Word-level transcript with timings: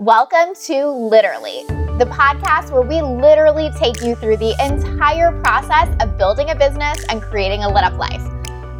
Welcome 0.00 0.54
to 0.62 0.86
Literally, 0.88 1.62
the 1.98 2.06
podcast 2.10 2.70
where 2.70 2.80
we 2.80 3.02
literally 3.02 3.68
take 3.76 4.00
you 4.00 4.14
through 4.14 4.38
the 4.38 4.54
entire 4.58 5.38
process 5.42 5.94
of 6.00 6.16
building 6.16 6.48
a 6.48 6.54
business 6.54 7.04
and 7.10 7.20
creating 7.20 7.64
a 7.64 7.68
lit 7.68 7.84
up 7.84 7.92
life. 7.98 8.22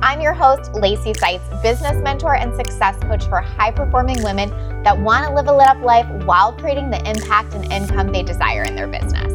I'm 0.01 0.23
your 0.23 0.33
host, 0.33 0.73
Lacey 0.73 1.13
Seitz, 1.13 1.45
business 1.63 2.03
mentor 2.03 2.37
and 2.37 2.57
success 2.57 2.97
coach 3.03 3.27
for 3.27 3.43
high 3.43 3.71
performing 3.71 4.23
women 4.23 4.49
that 4.83 4.99
want 4.99 5.27
to 5.27 5.35
live 5.35 5.47
a 5.49 5.53
lit 5.53 5.67
up 5.67 5.83
life 5.83 6.09
while 6.25 6.55
creating 6.55 6.89
the 6.89 7.07
impact 7.07 7.53
and 7.53 7.71
income 7.71 8.11
they 8.11 8.23
desire 8.23 8.63
in 8.63 8.75
their 8.75 8.89
business. 8.89 9.35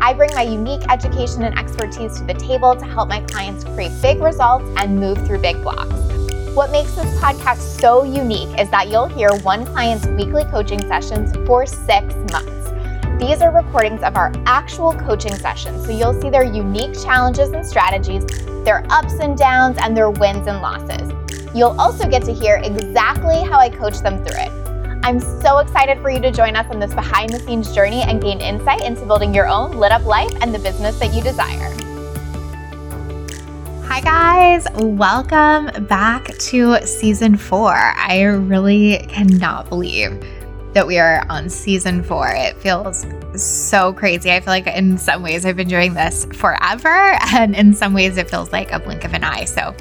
I 0.00 0.14
bring 0.14 0.30
my 0.36 0.42
unique 0.42 0.82
education 0.88 1.42
and 1.42 1.58
expertise 1.58 2.16
to 2.18 2.24
the 2.26 2.34
table 2.34 2.76
to 2.76 2.84
help 2.84 3.08
my 3.08 3.22
clients 3.22 3.64
create 3.64 3.90
big 4.00 4.22
results 4.22 4.66
and 4.76 5.00
move 5.00 5.18
through 5.26 5.40
big 5.40 5.60
blocks. 5.62 6.23
What 6.54 6.70
makes 6.70 6.92
this 6.92 7.12
podcast 7.18 7.80
so 7.80 8.04
unique 8.04 8.60
is 8.60 8.70
that 8.70 8.88
you'll 8.88 9.08
hear 9.08 9.34
one 9.42 9.66
client's 9.66 10.06
weekly 10.06 10.44
coaching 10.44 10.80
sessions 10.82 11.34
for 11.48 11.66
six 11.66 12.14
months. 12.30 12.70
These 13.18 13.42
are 13.42 13.50
recordings 13.50 14.04
of 14.04 14.16
our 14.16 14.30
actual 14.46 14.92
coaching 14.92 15.34
sessions, 15.34 15.84
so 15.84 15.90
you'll 15.90 16.20
see 16.22 16.30
their 16.30 16.44
unique 16.44 16.94
challenges 16.94 17.50
and 17.50 17.66
strategies, 17.66 18.24
their 18.64 18.86
ups 18.88 19.14
and 19.14 19.36
downs, 19.36 19.78
and 19.80 19.96
their 19.96 20.10
wins 20.10 20.46
and 20.46 20.62
losses. 20.62 21.12
You'll 21.56 21.74
also 21.80 22.08
get 22.08 22.22
to 22.26 22.32
hear 22.32 22.60
exactly 22.62 23.42
how 23.42 23.58
I 23.58 23.68
coach 23.68 23.98
them 23.98 24.24
through 24.24 24.38
it. 24.38 25.00
I'm 25.02 25.18
so 25.18 25.58
excited 25.58 26.00
for 26.02 26.08
you 26.08 26.20
to 26.20 26.30
join 26.30 26.54
us 26.54 26.70
on 26.70 26.78
this 26.78 26.94
behind 26.94 27.30
the 27.30 27.40
scenes 27.40 27.74
journey 27.74 28.02
and 28.02 28.22
gain 28.22 28.40
insight 28.40 28.84
into 28.84 29.04
building 29.06 29.34
your 29.34 29.48
own 29.48 29.72
lit 29.72 29.90
up 29.90 30.04
life 30.04 30.32
and 30.40 30.54
the 30.54 30.60
business 30.60 31.00
that 31.00 31.12
you 31.12 31.20
desire. 31.20 31.93
Hi, 33.94 34.00
guys. 34.00 34.66
Welcome 34.74 35.86
back 35.86 36.26
to 36.26 36.84
season 36.84 37.36
four. 37.36 37.72
I 37.72 38.22
really 38.24 38.98
cannot 39.08 39.68
believe 39.68 40.20
that 40.72 40.84
we 40.84 40.98
are 40.98 41.24
on 41.28 41.48
season 41.48 42.02
four. 42.02 42.28
It 42.28 42.56
feels 42.56 43.06
so 43.40 43.92
crazy. 43.92 44.32
I 44.32 44.40
feel 44.40 44.48
like 44.48 44.66
in 44.66 44.98
some 44.98 45.22
ways 45.22 45.46
I've 45.46 45.54
been 45.54 45.68
doing 45.68 45.94
this 45.94 46.24
forever, 46.32 46.88
and 47.34 47.54
in 47.54 47.72
some 47.72 47.94
ways 47.94 48.16
it 48.16 48.28
feels 48.28 48.50
like 48.50 48.72
a 48.72 48.80
blink 48.80 49.04
of 49.04 49.14
an 49.14 49.22
eye. 49.22 49.44
So, 49.44 49.72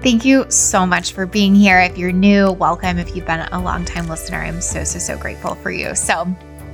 thank 0.00 0.24
you 0.24 0.44
so 0.50 0.84
much 0.84 1.12
for 1.12 1.24
being 1.24 1.54
here. 1.54 1.78
If 1.78 1.96
you're 1.96 2.10
new, 2.10 2.50
welcome. 2.50 2.98
If 2.98 3.14
you've 3.14 3.26
been 3.26 3.46
a 3.52 3.62
long 3.62 3.84
time 3.84 4.08
listener, 4.08 4.38
I'm 4.38 4.60
so, 4.60 4.82
so, 4.82 4.98
so 4.98 5.16
grateful 5.16 5.54
for 5.54 5.70
you. 5.70 5.94
So, 5.94 6.26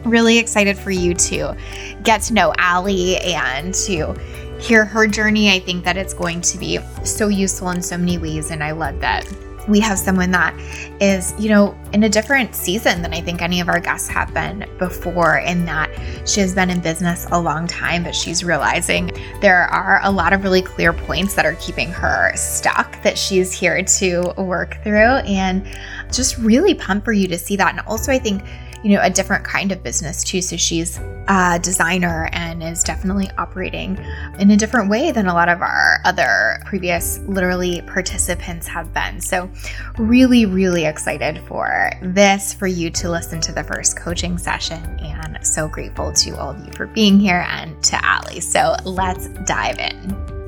really 0.05 0.39
excited 0.39 0.78
for 0.78 0.91
you 0.91 1.12
to 1.12 1.55
get 2.02 2.23
to 2.23 2.33
know 2.33 2.55
Allie 2.56 3.19
and 3.19 3.75
to 3.75 4.14
hear 4.61 4.84
her 4.84 5.06
journey. 5.06 5.51
I 5.51 5.61
think 5.61 5.84
that 5.84 5.97
it's 5.97 6.14
going 6.14 6.41
to 6.42 6.59
be 6.59 6.78
so 7.05 7.28
useful 7.28 7.70
in 7.70 7.83
so 7.83 7.97
many 7.97 8.19
ways. 8.19 8.51
And 8.51 8.62
I 8.62 8.73
love 8.73 9.01
that 9.01 9.27
we 9.69 9.81
have 9.81 9.98
someone 9.98 10.31
that 10.31 10.55
is, 10.98 11.34
you 11.39 11.51
know, 11.51 11.78
in 11.92 12.03
a 12.05 12.09
different 12.09 12.55
season 12.55 13.03
than 13.03 13.12
I 13.12 13.20
think 13.20 13.42
any 13.42 13.61
of 13.61 13.69
our 13.69 13.81
guests 13.81 14.09
have 14.09 14.33
been 14.33 14.67
before, 14.79 15.39
in 15.41 15.67
that 15.67 15.91
she 16.27 16.41
has 16.41 16.55
been 16.55 16.70
in 16.70 16.81
business 16.81 17.27
a 17.33 17.39
long 17.39 17.67
time, 17.67 18.05
but 18.05 18.14
she's 18.14 18.42
realizing 18.42 19.11
there 19.42 19.67
are 19.67 20.01
a 20.03 20.11
lot 20.11 20.33
of 20.33 20.42
really 20.42 20.62
clear 20.62 20.95
points 20.95 21.34
that 21.34 21.45
are 21.45 21.55
keeping 21.56 21.91
her 21.91 22.33
stuck 22.34 23.03
that 23.03 23.19
she's 23.19 23.53
here 23.53 23.83
to 23.83 24.33
work 24.39 24.83
through. 24.83 25.19
And 25.27 25.67
just 26.11 26.39
really 26.39 26.73
pumped 26.73 27.05
for 27.05 27.12
you 27.12 27.29
to 27.29 27.36
see 27.36 27.56
that. 27.56 27.77
And 27.77 27.81
also, 27.86 28.11
I 28.11 28.19
think 28.19 28.42
you 28.83 28.91
know, 28.91 29.01
a 29.03 29.11
different 29.11 29.45
kind 29.45 29.73
of 29.73 29.83
business 29.83 30.23
too. 30.25 30.41
So 30.41 30.57
she's 30.57 30.98
a 31.29 31.59
designer 31.62 32.29
and 32.33 32.62
is 32.62 32.83
definitely 32.83 33.31
operating 33.37 33.98
in 34.39 34.51
a 34.51 34.57
different 34.57 34.89
way 34.89 35.12
than 35.12 35.27
a 35.27 35.35
lot 35.35 35.48
of 35.48 35.61
our 35.61 36.01
other 36.05 36.59
previous 36.65 37.19
literally 37.20 37.83
participants 37.83 38.67
have 38.67 38.93
been. 38.95 39.20
So, 39.20 39.51
really, 39.98 40.47
really 40.47 40.87
excited 40.87 41.39
for 41.47 41.91
this, 42.03 42.55
for 42.55 42.67
you 42.67 42.91
to 42.91 43.11
listen 43.11 43.41
to 43.43 43.53
the 43.53 43.62
first 43.62 43.98
coaching 43.98 44.39
session, 44.39 44.83
and 45.01 45.39
so 45.47 45.69
grateful 45.69 46.13
to 46.13 46.39
all 46.39 46.51
of 46.51 46.67
you 46.67 46.73
for 46.73 46.87
being 46.87 47.20
here 47.20 47.45
and 47.48 47.81
to 47.85 48.05
Allie. 48.05 48.41
So, 48.41 48.75
let's 48.85 49.29
dive 49.45 49.79
in. 49.79 50.39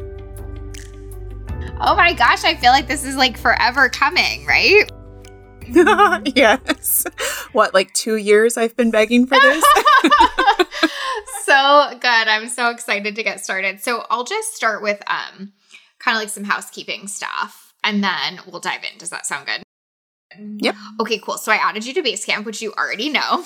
Oh 1.82 1.94
my 1.96 2.12
gosh, 2.12 2.44
I 2.44 2.54
feel 2.54 2.72
like 2.72 2.88
this 2.88 3.04
is 3.04 3.16
like 3.16 3.38
forever 3.38 3.88
coming, 3.88 4.46
right? 4.46 4.90
yes. 6.34 7.04
What, 7.52 7.74
like 7.74 7.92
two 7.94 8.16
years 8.16 8.56
I've 8.56 8.76
been 8.76 8.90
begging 8.90 9.26
for 9.26 9.38
this? 9.38 9.64
so 11.44 11.88
good. 12.00 12.04
I'm 12.04 12.48
so 12.48 12.70
excited 12.70 13.16
to 13.16 13.22
get 13.22 13.42
started. 13.44 13.80
So 13.80 14.04
I'll 14.10 14.24
just 14.24 14.54
start 14.54 14.82
with 14.82 15.02
um 15.06 15.52
kind 15.98 16.16
of 16.16 16.22
like 16.22 16.28
some 16.28 16.44
housekeeping 16.44 17.06
stuff 17.06 17.74
and 17.84 18.02
then 18.02 18.40
we'll 18.46 18.60
dive 18.60 18.84
in. 18.84 18.98
Does 18.98 19.10
that 19.10 19.26
sound 19.26 19.46
good? 19.46 19.62
Yep. 20.62 20.74
Okay, 21.00 21.18
cool. 21.18 21.38
So 21.38 21.50
I 21.52 21.56
added 21.56 21.84
you 21.84 21.92
to 21.94 22.02
Basecamp, 22.02 22.44
which 22.44 22.62
you 22.62 22.72
already 22.74 23.08
know. 23.10 23.44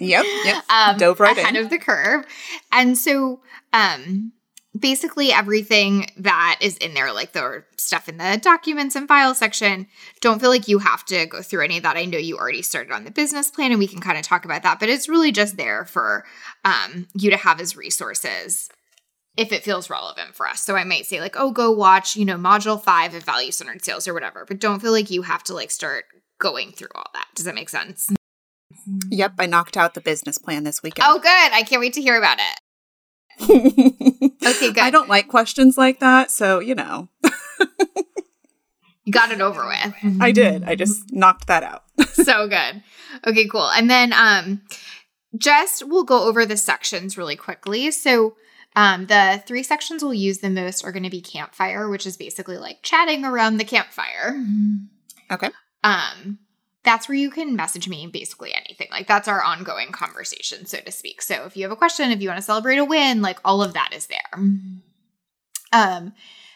yep. 0.00 0.24
Yep. 0.44 0.64
Um, 0.70 0.96
Dove 0.96 1.20
right 1.20 1.36
ahead 1.36 1.56
in. 1.56 1.64
of 1.64 1.70
the 1.70 1.78
curve. 1.78 2.24
And 2.72 2.96
so 2.96 3.40
um 3.72 4.32
basically 4.78 5.32
everything 5.32 6.10
that 6.16 6.58
is 6.60 6.76
in 6.78 6.94
there, 6.94 7.12
like 7.12 7.32
the 7.32 7.64
stuff 7.76 8.08
in 8.08 8.16
the 8.16 8.38
documents 8.42 8.96
and 8.96 9.06
file 9.06 9.34
section. 9.34 9.86
Don't 10.20 10.40
feel 10.40 10.50
like 10.50 10.68
you 10.68 10.78
have 10.78 11.04
to 11.06 11.26
go 11.26 11.42
through 11.42 11.64
any 11.64 11.76
of 11.76 11.84
that. 11.84 11.96
I 11.96 12.04
know 12.04 12.18
you 12.18 12.36
already 12.36 12.62
started 12.62 12.92
on 12.92 13.04
the 13.04 13.10
business 13.10 13.50
plan 13.50 13.70
and 13.70 13.78
we 13.78 13.86
can 13.86 14.00
kind 14.00 14.18
of 14.18 14.24
talk 14.24 14.44
about 14.44 14.62
that, 14.62 14.80
but 14.80 14.88
it's 14.88 15.08
really 15.08 15.32
just 15.32 15.56
there 15.56 15.84
for 15.84 16.24
um, 16.64 17.06
you 17.14 17.30
to 17.30 17.36
have 17.36 17.60
as 17.60 17.76
resources 17.76 18.68
if 19.36 19.52
it 19.52 19.64
feels 19.64 19.90
relevant 19.90 20.34
for 20.34 20.46
us. 20.46 20.62
So 20.62 20.76
I 20.76 20.84
might 20.84 21.06
say, 21.06 21.20
like, 21.20 21.34
oh, 21.36 21.50
go 21.50 21.70
watch, 21.70 22.16
you 22.16 22.24
know, 22.24 22.36
module 22.36 22.80
five 22.80 23.14
of 23.14 23.24
value 23.24 23.50
centered 23.50 23.84
sales 23.84 24.06
or 24.06 24.14
whatever, 24.14 24.44
but 24.46 24.60
don't 24.60 24.80
feel 24.80 24.92
like 24.92 25.10
you 25.10 25.22
have 25.22 25.42
to 25.44 25.54
like 25.54 25.70
start 25.70 26.04
going 26.40 26.72
through 26.72 26.88
all 26.94 27.10
that. 27.14 27.26
Does 27.34 27.44
that 27.44 27.54
make 27.54 27.68
sense? 27.68 28.12
Yep, 29.10 29.34
I 29.38 29.46
knocked 29.46 29.76
out 29.76 29.94
the 29.94 30.00
business 30.00 30.38
plan 30.38 30.64
this 30.64 30.82
weekend. 30.82 31.06
Oh, 31.08 31.18
good. 31.18 31.28
I 31.52 31.62
can't 31.62 31.80
wait 31.80 31.94
to 31.94 32.02
hear 32.02 32.16
about 32.18 32.38
it. 32.38 32.60
okay, 33.42 34.32
good. 34.72 34.78
I 34.78 34.90
don't 34.90 35.08
like 35.08 35.28
questions 35.28 35.76
like 35.76 36.00
that, 36.00 36.30
so 36.30 36.60
you 36.60 36.74
know. 36.74 37.08
you 39.04 39.12
got 39.12 39.30
it 39.32 39.40
over 39.40 39.66
with. 39.66 40.20
I 40.20 40.32
did. 40.32 40.64
I 40.64 40.74
just 40.74 41.12
knocked 41.12 41.46
that 41.48 41.62
out. 41.62 41.84
so 42.12 42.48
good. 42.48 42.82
Okay, 43.26 43.48
cool. 43.48 43.68
And 43.70 43.90
then 43.90 44.12
um 44.12 44.62
just 45.36 45.86
we'll 45.86 46.04
go 46.04 46.24
over 46.24 46.46
the 46.46 46.56
sections 46.56 47.18
really 47.18 47.36
quickly. 47.36 47.90
So 47.90 48.36
um, 48.76 49.06
the 49.06 49.42
three 49.46 49.62
sections 49.62 50.02
we'll 50.02 50.14
use 50.14 50.38
the 50.38 50.50
most 50.50 50.84
are 50.84 50.92
going 50.92 51.04
to 51.04 51.10
be 51.10 51.20
campfire, 51.20 51.88
which 51.88 52.06
is 52.06 52.16
basically 52.16 52.58
like 52.58 52.82
chatting 52.82 53.24
around 53.24 53.58
the 53.58 53.64
campfire. 53.64 54.44
Okay. 55.30 55.50
Um, 55.84 56.38
that's 56.84 57.08
where 57.08 57.16
you 57.16 57.30
can 57.30 57.56
message 57.56 57.88
me 57.88 58.06
basically 58.06 58.52
anything. 58.54 58.88
Like 58.90 59.06
that's 59.06 59.28
our 59.28 59.42
ongoing 59.42 59.90
conversation, 59.90 60.66
so 60.66 60.78
to 60.78 60.92
speak. 60.92 61.22
So 61.22 61.44
if 61.46 61.56
you 61.56 61.64
have 61.64 61.72
a 61.72 61.76
question, 61.76 62.10
if 62.10 62.20
you 62.20 62.28
want 62.28 62.38
to 62.38 62.44
celebrate 62.44 62.76
a 62.76 62.84
win, 62.84 63.22
like 63.22 63.38
all 63.44 63.62
of 63.62 63.72
that 63.72 63.92
is 63.94 64.06
there. 64.06 64.44
Um, 65.72 66.12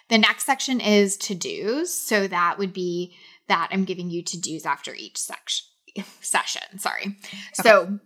the 0.08 0.18
next 0.18 0.44
section 0.44 0.80
is 0.80 1.16
to 1.18 1.34
dos. 1.34 1.92
So 1.92 2.28
that 2.28 2.58
would 2.58 2.72
be 2.72 3.16
that 3.48 3.68
I'm 3.72 3.84
giving 3.84 4.10
you 4.10 4.22
to 4.22 4.40
dos 4.40 4.66
after 4.66 4.94
each 4.94 5.18
section 5.18 5.66
session. 6.20 6.78
Sorry. 6.78 7.06
Okay. 7.06 7.62
So 7.62 7.98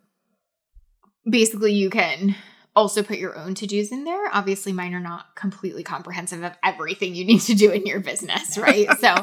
basically 1.29 1.73
you 1.73 1.91
can 1.91 2.37
also 2.75 3.03
put 3.03 3.19
your 3.19 3.37
own 3.37 3.55
to 3.55 3.67
dos 3.67 3.93
in 3.93 4.05
there. 4.05 4.29
Obviously, 4.33 4.73
mine 4.73 4.95
are 4.95 5.01
not 5.01 5.35
completely 5.35 5.83
comprehensive 5.83 6.43
of 6.43 6.53
everything 6.65 7.15
you 7.15 7.25
need 7.25 7.41
to 7.43 7.55
do 7.55 7.71
in 7.71 7.85
your 7.87 8.01
business, 8.01 8.57
right? 8.59 8.89
so, 8.99 9.15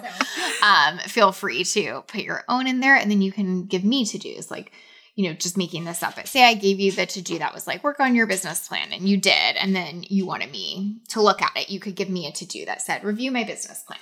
um, 0.63 0.99
feel 0.99 1.31
free 1.31 1.63
to 1.63 2.03
put 2.07 2.21
your 2.21 2.43
own 2.47 2.67
in 2.67 2.79
there, 2.79 2.95
and 2.95 3.09
then 3.09 3.21
you 3.21 3.31
can 3.31 3.65
give 3.65 3.83
me 3.83 4.05
to 4.05 4.17
dos, 4.17 4.51
like 4.51 4.71
you 5.15 5.27
know, 5.27 5.33
just 5.33 5.57
making 5.57 5.83
this 5.83 6.01
up. 6.01 6.15
But 6.15 6.29
say 6.29 6.45
I 6.45 6.53
gave 6.53 6.79
you 6.79 6.93
the 6.93 7.05
to 7.05 7.21
do 7.21 7.39
that 7.39 7.53
was 7.53 7.67
like 7.67 7.83
work 7.83 7.99
on 7.99 8.15
your 8.15 8.25
business 8.25 8.67
plan, 8.67 8.93
and 8.93 9.09
you 9.09 9.17
did, 9.17 9.57
and 9.57 9.75
then 9.75 10.03
you 10.07 10.25
wanted 10.25 10.51
me 10.51 11.01
to 11.09 11.21
look 11.21 11.41
at 11.41 11.51
it. 11.57 11.69
You 11.69 11.79
could 11.79 11.95
give 11.95 12.09
me 12.09 12.27
a 12.27 12.31
to 12.31 12.45
do 12.45 12.65
that 12.65 12.81
said 12.81 13.03
review 13.03 13.31
my 13.31 13.43
business 13.43 13.83
plan. 13.83 13.99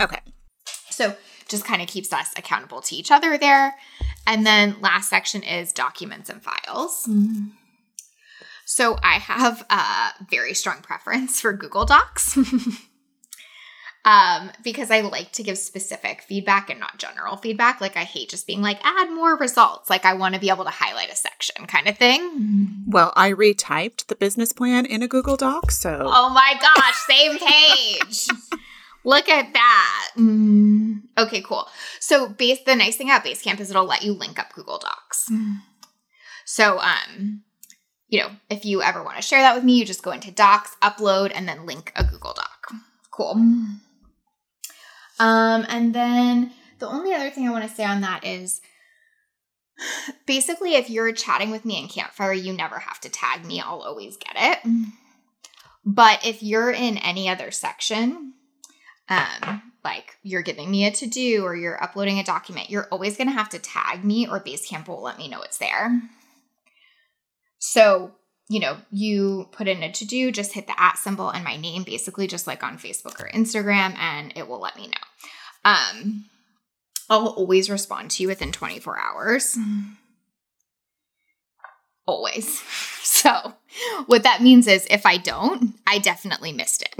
Okay. 0.00 0.20
So 0.90 1.16
just 1.48 1.64
kind 1.64 1.82
of 1.82 1.88
keeps 1.88 2.12
us 2.12 2.32
accountable 2.36 2.80
to 2.82 2.94
each 2.94 3.10
other 3.10 3.36
there. 3.36 3.74
And 4.26 4.46
then 4.46 4.76
last 4.80 5.10
section 5.10 5.42
is 5.42 5.72
documents 5.72 6.30
and 6.30 6.42
files. 6.42 7.04
Mm-hmm. 7.08 7.48
So 8.64 8.96
I 9.02 9.14
have 9.14 9.64
a 9.70 10.24
very 10.28 10.54
strong 10.54 10.80
preference 10.80 11.40
for 11.40 11.52
Google 11.52 11.84
Docs. 11.84 12.36
um, 14.04 14.50
because 14.62 14.90
I 14.90 15.00
like 15.00 15.32
to 15.32 15.42
give 15.42 15.58
specific 15.58 16.22
feedback 16.22 16.70
and 16.70 16.80
not 16.80 16.98
general 16.98 17.36
feedback. 17.36 17.80
Like 17.80 17.96
I 17.96 18.04
hate 18.04 18.28
just 18.30 18.46
being 18.46 18.62
like, 18.62 18.78
add 18.84 19.10
more 19.10 19.36
results. 19.36 19.88
Like 19.88 20.04
I 20.04 20.14
want 20.14 20.34
to 20.34 20.40
be 20.40 20.50
able 20.50 20.64
to 20.64 20.70
highlight 20.70 21.10
a 21.10 21.16
section 21.16 21.66
kind 21.66 21.88
of 21.88 21.96
thing. 21.96 22.84
Well, 22.86 23.12
I 23.16 23.32
retyped 23.32 24.06
the 24.06 24.16
business 24.16 24.52
plan 24.52 24.86
in 24.86 25.02
a 25.02 25.08
Google 25.08 25.36
Doc, 25.36 25.70
so 25.70 26.02
Oh 26.04 26.30
my 26.30 26.54
gosh, 26.60 26.94
same 27.06 27.38
page. 27.38 28.28
Look 29.04 29.28
at 29.28 29.52
that. 29.52 30.10
Mm. 30.16 31.02
Okay, 31.18 31.42
cool. 31.42 31.68
So 32.00 32.28
base 32.28 32.60
the 32.64 32.74
nice 32.74 32.96
thing 32.96 33.10
about 33.10 33.24
Basecamp 33.24 33.60
is 33.60 33.70
it'll 33.70 33.84
let 33.84 34.02
you 34.02 34.12
link 34.12 34.38
up 34.38 34.52
Google 34.54 34.78
Docs. 34.78 35.28
Mm. 35.30 35.58
So 36.46 36.78
um 36.80 37.43
you 38.14 38.20
know, 38.20 38.30
if 38.48 38.64
you 38.64 38.80
ever 38.80 39.02
want 39.02 39.16
to 39.16 39.22
share 39.22 39.40
that 39.40 39.56
with 39.56 39.64
me, 39.64 39.76
you 39.76 39.84
just 39.84 40.04
go 40.04 40.12
into 40.12 40.30
Docs, 40.30 40.76
upload, 40.80 41.32
and 41.34 41.48
then 41.48 41.66
link 41.66 41.92
a 41.96 42.04
Google 42.04 42.32
Doc. 42.32 42.70
Cool. 43.10 43.32
Um, 45.18 45.66
and 45.68 45.92
then 45.92 46.52
the 46.78 46.86
only 46.86 47.12
other 47.12 47.28
thing 47.30 47.48
I 47.48 47.50
want 47.50 47.68
to 47.68 47.74
say 47.74 47.84
on 47.84 48.02
that 48.02 48.24
is 48.24 48.60
Basically, 50.26 50.76
if 50.76 50.88
you're 50.88 51.10
chatting 51.10 51.50
with 51.50 51.64
me 51.64 51.80
in 51.80 51.88
Campfire, 51.88 52.32
you 52.32 52.52
never 52.52 52.78
have 52.78 53.00
to 53.00 53.08
tag 53.08 53.44
me. 53.44 53.60
I'll 53.60 53.80
always 53.80 54.16
get 54.16 54.34
it. 54.36 54.58
But 55.84 56.24
if 56.24 56.44
you're 56.44 56.70
in 56.70 56.96
any 56.98 57.28
other 57.28 57.50
section, 57.50 58.34
um, 59.08 59.72
like 59.84 60.16
you're 60.22 60.42
giving 60.42 60.70
me 60.70 60.86
a 60.86 60.92
to 60.92 61.08
do 61.08 61.44
or 61.44 61.56
you're 61.56 61.82
uploading 61.82 62.20
a 62.20 62.24
document, 62.24 62.70
you're 62.70 62.86
always 62.92 63.16
going 63.16 63.26
to 63.26 63.34
have 63.34 63.48
to 63.50 63.58
tag 63.58 64.04
me 64.04 64.28
or 64.28 64.38
Basecamp 64.38 64.86
will 64.86 65.02
let 65.02 65.18
me 65.18 65.26
know 65.26 65.42
it's 65.42 65.58
there. 65.58 66.00
So, 67.66 68.12
you 68.50 68.60
know, 68.60 68.76
you 68.90 69.48
put 69.50 69.68
in 69.68 69.82
a 69.82 69.90
to 69.90 70.04
do, 70.04 70.30
just 70.30 70.52
hit 70.52 70.66
the 70.66 70.78
at 70.78 70.98
symbol 70.98 71.30
and 71.30 71.42
my 71.42 71.56
name, 71.56 71.82
basically 71.82 72.26
just 72.26 72.46
like 72.46 72.62
on 72.62 72.76
Facebook 72.76 73.18
or 73.18 73.30
Instagram, 73.30 73.96
and 73.96 74.34
it 74.36 74.46
will 74.46 74.60
let 74.60 74.76
me 74.76 74.88
know. 74.88 75.70
Um, 75.70 76.26
I'll 77.08 77.28
always 77.28 77.70
respond 77.70 78.10
to 78.12 78.22
you 78.22 78.28
within 78.28 78.52
24 78.52 78.98
hours. 78.98 79.58
Always. 82.06 82.62
So, 83.06 83.54
what 84.06 84.24
that 84.24 84.42
means 84.42 84.66
is 84.66 84.86
if 84.90 85.06
I 85.06 85.18
don't, 85.18 85.74
I 85.86 85.98
definitely 85.98 86.52
missed 86.52 86.82
it. 86.82 86.94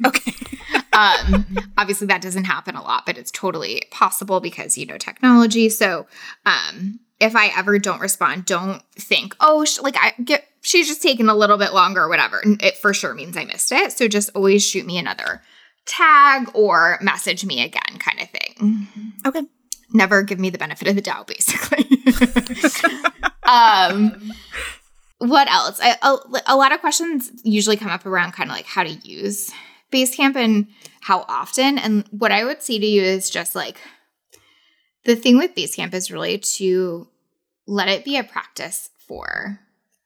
Okay. 0.06 0.32
um, 0.92 1.46
obviously, 1.78 2.06
that 2.08 2.20
doesn't 2.20 2.44
happen 2.44 2.76
a 2.76 2.82
lot, 2.82 3.06
but 3.06 3.16
it's 3.16 3.30
totally 3.30 3.84
possible 3.90 4.40
because 4.40 4.76
you 4.76 4.84
know 4.84 4.98
technology. 4.98 5.68
So, 5.68 6.06
um, 6.44 7.00
if 7.20 7.36
I 7.36 7.48
ever 7.56 7.78
don't 7.78 8.00
respond, 8.00 8.44
don't 8.44 8.82
think, 8.96 9.34
oh, 9.40 9.64
sh- 9.64 9.80
like 9.80 9.96
I 9.96 10.14
get, 10.22 10.46
she's 10.62 10.88
just 10.88 11.02
taking 11.02 11.28
a 11.28 11.34
little 11.34 11.56
bit 11.56 11.72
longer 11.72 12.02
or 12.02 12.08
whatever. 12.08 12.42
It 12.44 12.76
for 12.76 12.92
sure 12.92 13.14
means 13.14 13.36
I 13.36 13.44
missed 13.44 13.72
it. 13.72 13.92
So 13.92 14.08
just 14.08 14.30
always 14.34 14.66
shoot 14.66 14.86
me 14.86 14.98
another 14.98 15.42
tag 15.86 16.50
or 16.54 16.98
message 17.00 17.44
me 17.44 17.62
again, 17.62 17.98
kind 17.98 18.20
of 18.20 18.28
thing. 18.30 18.88
Okay. 19.26 19.42
Never 19.92 20.22
give 20.22 20.40
me 20.40 20.50
the 20.50 20.58
benefit 20.58 20.88
of 20.88 20.96
the 20.96 21.02
doubt, 21.02 21.28
basically. 21.28 21.86
um, 23.44 24.32
what 25.18 25.50
else? 25.50 25.78
I, 25.80 25.96
a, 26.02 26.52
a 26.54 26.56
lot 26.56 26.72
of 26.72 26.80
questions 26.80 27.30
usually 27.44 27.76
come 27.76 27.88
up 27.88 28.04
around 28.04 28.32
kind 28.32 28.50
of 28.50 28.56
like 28.56 28.66
how 28.66 28.82
to 28.82 28.90
use 28.90 29.52
Basecamp 29.92 30.34
and 30.36 30.66
how 31.00 31.24
often. 31.28 31.78
And 31.78 32.04
what 32.10 32.32
I 32.32 32.44
would 32.44 32.62
say 32.62 32.78
to 32.78 32.86
you 32.86 33.02
is 33.02 33.30
just 33.30 33.54
like 33.54 33.78
the 35.04 35.16
thing 35.16 35.38
with 35.38 35.54
Basecamp 35.54 35.94
is 35.94 36.10
really 36.10 36.38
to 36.38 37.08
let 37.66 37.88
it 37.88 38.04
be 38.04 38.16
a 38.16 38.24
practice 38.24 38.90
for 39.06 39.60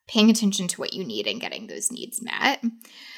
paying 0.06 0.30
attention 0.30 0.68
to 0.68 0.80
what 0.80 0.94
you 0.94 1.04
need 1.04 1.26
and 1.26 1.40
getting 1.40 1.66
those 1.66 1.92
needs 1.92 2.22
met. 2.22 2.62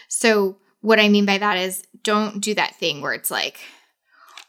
So, 0.08 0.56
what 0.80 0.98
I 0.98 1.08
mean 1.08 1.26
by 1.26 1.38
that 1.38 1.58
is 1.58 1.84
don't 2.02 2.40
do 2.40 2.54
that 2.54 2.76
thing 2.76 3.00
where 3.00 3.12
it's 3.12 3.30
like, 3.30 3.60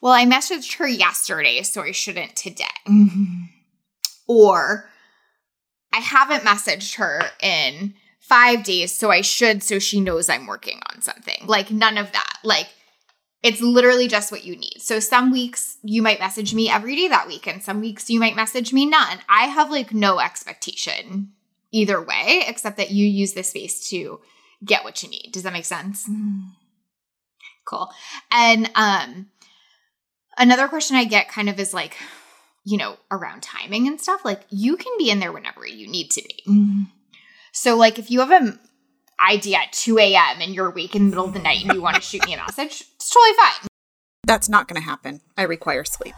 well, 0.02 0.14
I 0.14 0.26
messaged 0.26 0.78
her 0.78 0.88
yesterday, 0.88 1.62
so 1.62 1.84
I 1.84 1.92
shouldn't 1.92 2.36
today. 2.36 2.66
Mm-hmm. 2.88 3.44
or 4.28 4.90
I 5.94 6.00
haven't 6.00 6.44
messaged 6.44 6.96
her 6.96 7.22
in 7.42 7.94
five 8.20 8.64
days, 8.64 8.96
so 8.96 9.12
I 9.12 9.22
should, 9.22 9.62
so 9.62 9.78
she 9.78 10.00
knows 10.00 10.30
I'm 10.30 10.48
working 10.48 10.80
on 10.94 11.02
something. 11.02 11.46
Like, 11.46 11.70
none 11.70 11.98
of 11.98 12.12
that. 12.14 12.38
Like, 12.44 12.68
it's 13.44 13.62
literally 13.62 14.08
just 14.08 14.32
what 14.32 14.44
you 14.44 14.56
need. 14.56 14.80
So, 14.80 15.00
some 15.00 15.32
weeks 15.32 15.78
you 15.84 16.02
might 16.02 16.20
message 16.20 16.54
me 16.54 16.70
every 16.70 16.96
day 16.96 17.08
that 17.08 17.28
week, 17.28 17.48
and 17.48 17.64
some 17.64 17.82
weeks 17.82 18.10
you 18.10 18.20
might 18.20 18.36
message 18.36 18.72
me 18.72 18.86
none. 18.86 19.20
I 19.28 19.46
have 19.46 19.72
like 19.72 19.94
no 19.94 20.20
expectation 20.20 21.32
either 21.72 22.02
way, 22.02 22.44
except 22.48 22.78
that 22.78 22.92
you 22.92 23.06
use 23.06 23.34
this 23.34 23.50
space 23.50 23.90
to 23.90 24.20
get 24.64 24.84
what 24.84 25.02
you 25.02 25.10
need. 25.10 25.30
Does 25.32 25.44
that 25.44 25.54
make 25.54 25.66
sense? 25.66 26.08
Cool. 27.66 27.90
And 28.32 28.70
um 28.76 29.28
another 30.38 30.68
question 30.68 30.98
I 30.98 31.06
get 31.06 31.30
kind 31.30 31.50
of 31.50 31.60
is 31.60 31.74
like, 31.74 31.98
you 32.64 32.78
know, 32.78 32.98
around 33.10 33.42
timing 33.42 33.88
and 33.88 34.00
stuff. 34.00 34.26
Like 34.26 34.42
you 34.50 34.76
can 34.78 34.94
be 34.98 35.10
in 35.10 35.20
there 35.20 35.32
whenever 35.32 35.66
you 35.66 35.88
need 35.88 36.12
to 36.12 36.22
be. 36.22 36.44
So 37.54 37.76
like 37.76 37.98
if 37.98 38.12
you 38.12 38.20
have 38.20 38.32
an 38.32 38.60
idea 39.22 39.58
at 39.58 39.74
2 39.74 39.98
a.m. 40.00 40.42
and 40.42 40.54
you're 40.54 40.68
awake 40.68 40.96
in 40.96 41.06
the 41.06 41.10
middle 41.10 41.26
of 41.26 41.34
the 41.34 41.40
night 41.40 41.64
and 41.64 41.74
you 41.74 41.82
want 41.82 41.96
to 41.96 42.02
shoot 42.10 42.26
me 42.26 42.34
a 42.34 42.38
message, 42.38 42.84
it's 42.96 43.10
totally 43.10 43.36
fine. 43.38 43.68
That's 44.26 44.50
not 44.50 44.68
going 44.68 44.82
to 44.82 44.86
happen. 44.88 45.22
I 45.38 45.44
require 45.44 45.84
sleep. 45.84 46.16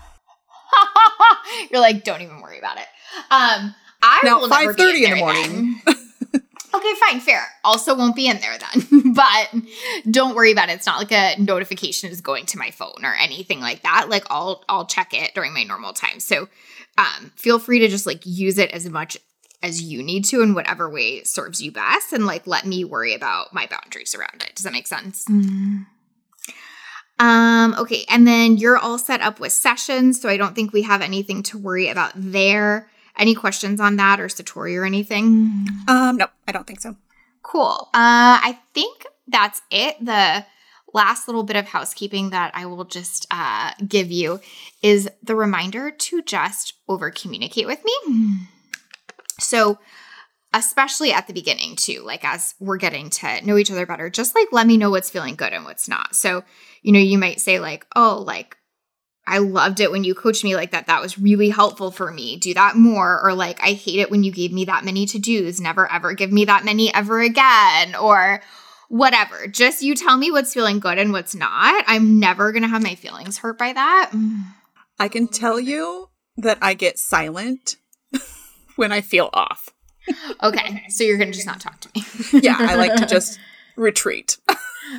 you're 1.71 1.81
like, 1.81 2.03
don't 2.03 2.21
even 2.21 2.41
worry 2.41 2.59
about 2.59 2.77
it. 2.77 2.87
Um, 3.31 3.75
I 4.01 4.21
Now, 4.23 4.39
will 4.39 4.49
never 4.49 4.73
be 4.73 4.83
5:30 4.83 4.95
in 4.95 5.01
the 5.01 5.07
there 5.07 5.15
morning. 5.15 5.81
okay, 6.73 6.93
fine, 6.99 7.19
fair. 7.21 7.41
Also, 7.63 7.95
won't 7.95 8.15
be 8.15 8.27
in 8.27 8.39
there 8.39 8.57
then. 8.57 9.13
but 9.13 9.53
don't 10.11 10.35
worry 10.35 10.51
about 10.51 10.69
it. 10.69 10.73
It's 10.73 10.85
not 10.85 10.97
like 10.97 11.11
a 11.11 11.39
notification 11.41 12.11
is 12.11 12.19
going 12.19 12.45
to 12.47 12.57
my 12.57 12.71
phone 12.71 13.03
or 13.03 13.13
anything 13.13 13.59
like 13.61 13.83
that. 13.83 14.07
Like 14.09 14.25
I'll 14.29 14.63
I'll 14.67 14.85
check 14.85 15.13
it 15.13 15.33
during 15.33 15.53
my 15.53 15.63
normal 15.63 15.93
time. 15.93 16.19
So 16.19 16.49
um, 16.97 17.31
feel 17.35 17.59
free 17.59 17.79
to 17.79 17.87
just 17.87 18.05
like 18.05 18.21
use 18.25 18.57
it 18.57 18.71
as 18.71 18.89
much 18.89 19.17
as 19.63 19.81
you 19.81 20.03
need 20.03 20.25
to 20.25 20.41
in 20.41 20.53
whatever 20.53 20.89
way 20.89 21.23
serves 21.23 21.61
you 21.61 21.71
best, 21.71 22.13
and 22.13 22.27
like 22.27 22.45
let 22.45 22.65
me 22.65 22.83
worry 22.83 23.15
about 23.15 23.53
my 23.53 23.65
boundaries 23.65 24.13
around 24.13 24.43
it. 24.43 24.53
Does 24.55 24.63
that 24.63 24.73
make 24.73 24.87
sense? 24.87 25.25
Um, 27.19 27.75
okay, 27.79 28.05
and 28.09 28.27
then 28.27 28.57
you're 28.57 28.77
all 28.77 28.99
set 28.99 29.21
up 29.21 29.39
with 29.39 29.53
sessions, 29.53 30.21
so 30.21 30.29
I 30.29 30.37
don't 30.37 30.53
think 30.53 30.73
we 30.73 30.81
have 30.83 31.01
anything 31.01 31.41
to 31.43 31.57
worry 31.57 31.87
about 31.87 32.11
there. 32.15 32.89
Any 33.17 33.33
questions 33.35 33.79
on 33.79 33.95
that 33.97 34.19
or 34.19 34.27
Satori 34.27 34.77
or 34.77 34.85
anything? 34.85 35.67
Um, 35.87 36.17
no, 36.17 36.27
I 36.47 36.51
don't 36.51 36.67
think 36.67 36.81
so. 36.81 36.95
Cool. 37.43 37.89
Uh, 37.93 38.41
I 38.41 38.59
think 38.73 39.05
that's 39.27 39.61
it. 39.69 40.03
The 40.03 40.45
last 40.93 41.27
little 41.27 41.43
bit 41.43 41.55
of 41.55 41.67
housekeeping 41.67 42.31
that 42.31 42.51
I 42.55 42.65
will 42.65 42.85
just 42.85 43.27
uh, 43.29 43.71
give 43.87 44.11
you 44.11 44.39
is 44.81 45.09
the 45.21 45.35
reminder 45.35 45.91
to 45.91 46.21
just 46.23 46.73
over 46.87 47.11
communicate 47.11 47.67
with 47.67 47.83
me. 47.85 47.93
So, 49.43 49.79
especially 50.53 51.11
at 51.11 51.27
the 51.27 51.33
beginning, 51.33 51.75
too, 51.75 52.01
like 52.03 52.23
as 52.23 52.55
we're 52.59 52.77
getting 52.77 53.09
to 53.09 53.45
know 53.45 53.57
each 53.57 53.71
other 53.71 53.85
better, 53.85 54.09
just 54.09 54.35
like 54.35 54.47
let 54.51 54.67
me 54.67 54.77
know 54.77 54.89
what's 54.89 55.09
feeling 55.09 55.35
good 55.35 55.53
and 55.53 55.65
what's 55.65 55.87
not. 55.87 56.15
So, 56.15 56.43
you 56.81 56.91
know, 56.91 56.99
you 56.99 57.17
might 57.17 57.41
say, 57.41 57.59
like, 57.59 57.85
oh, 57.95 58.23
like, 58.25 58.57
I 59.25 59.37
loved 59.37 59.79
it 59.79 59.91
when 59.91 60.03
you 60.03 60.13
coached 60.13 60.43
me 60.43 60.55
like 60.55 60.71
that. 60.71 60.87
That 60.87 61.01
was 61.01 61.17
really 61.17 61.49
helpful 61.49 61.91
for 61.91 62.11
me. 62.11 62.35
Do 62.37 62.53
that 62.55 62.75
more. 62.75 63.21
Or 63.23 63.33
like, 63.33 63.61
I 63.63 63.71
hate 63.71 63.99
it 63.99 64.11
when 64.11 64.23
you 64.23 64.31
gave 64.31 64.51
me 64.51 64.65
that 64.65 64.83
many 64.83 65.05
to 65.07 65.19
dos. 65.19 65.61
Never 65.61 65.89
ever 65.89 66.13
give 66.13 66.31
me 66.31 66.45
that 66.45 66.65
many 66.65 66.93
ever 66.93 67.21
again. 67.21 67.95
Or 67.95 68.41
whatever. 68.89 69.47
Just 69.47 69.81
you 69.81 69.95
tell 69.95 70.17
me 70.17 70.29
what's 70.29 70.53
feeling 70.53 70.79
good 70.79 70.99
and 70.99 71.11
what's 71.11 71.33
not. 71.33 71.83
I'm 71.87 72.19
never 72.19 72.51
going 72.51 72.61
to 72.63 72.69
have 72.69 72.83
my 72.83 72.95
feelings 72.95 73.39
hurt 73.39 73.57
by 73.57 73.73
that. 73.73 74.11
I 74.99 75.07
can 75.07 75.27
tell 75.27 75.59
you 75.59 76.09
that 76.37 76.59
I 76.61 76.73
get 76.75 76.99
silent 76.99 77.77
when 78.75 78.91
I 78.91 79.01
feel 79.01 79.29
off. 79.33 79.69
Okay. 80.41 80.83
So 80.89 81.03
you're 81.03 81.17
going 81.17 81.31
to 81.31 81.35
just 81.35 81.47
not 81.47 81.59
talk 81.59 81.79
to 81.81 81.89
me. 81.95 82.41
Yeah, 82.41 82.57
I 82.59 82.75
like 82.75 82.95
to 82.95 83.05
just 83.05 83.39
retreat. 83.75 84.37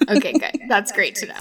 okay, 0.08 0.32
good. 0.32 0.60
That's 0.68 0.92
great 0.92 1.14
to 1.16 1.26
know. 1.26 1.40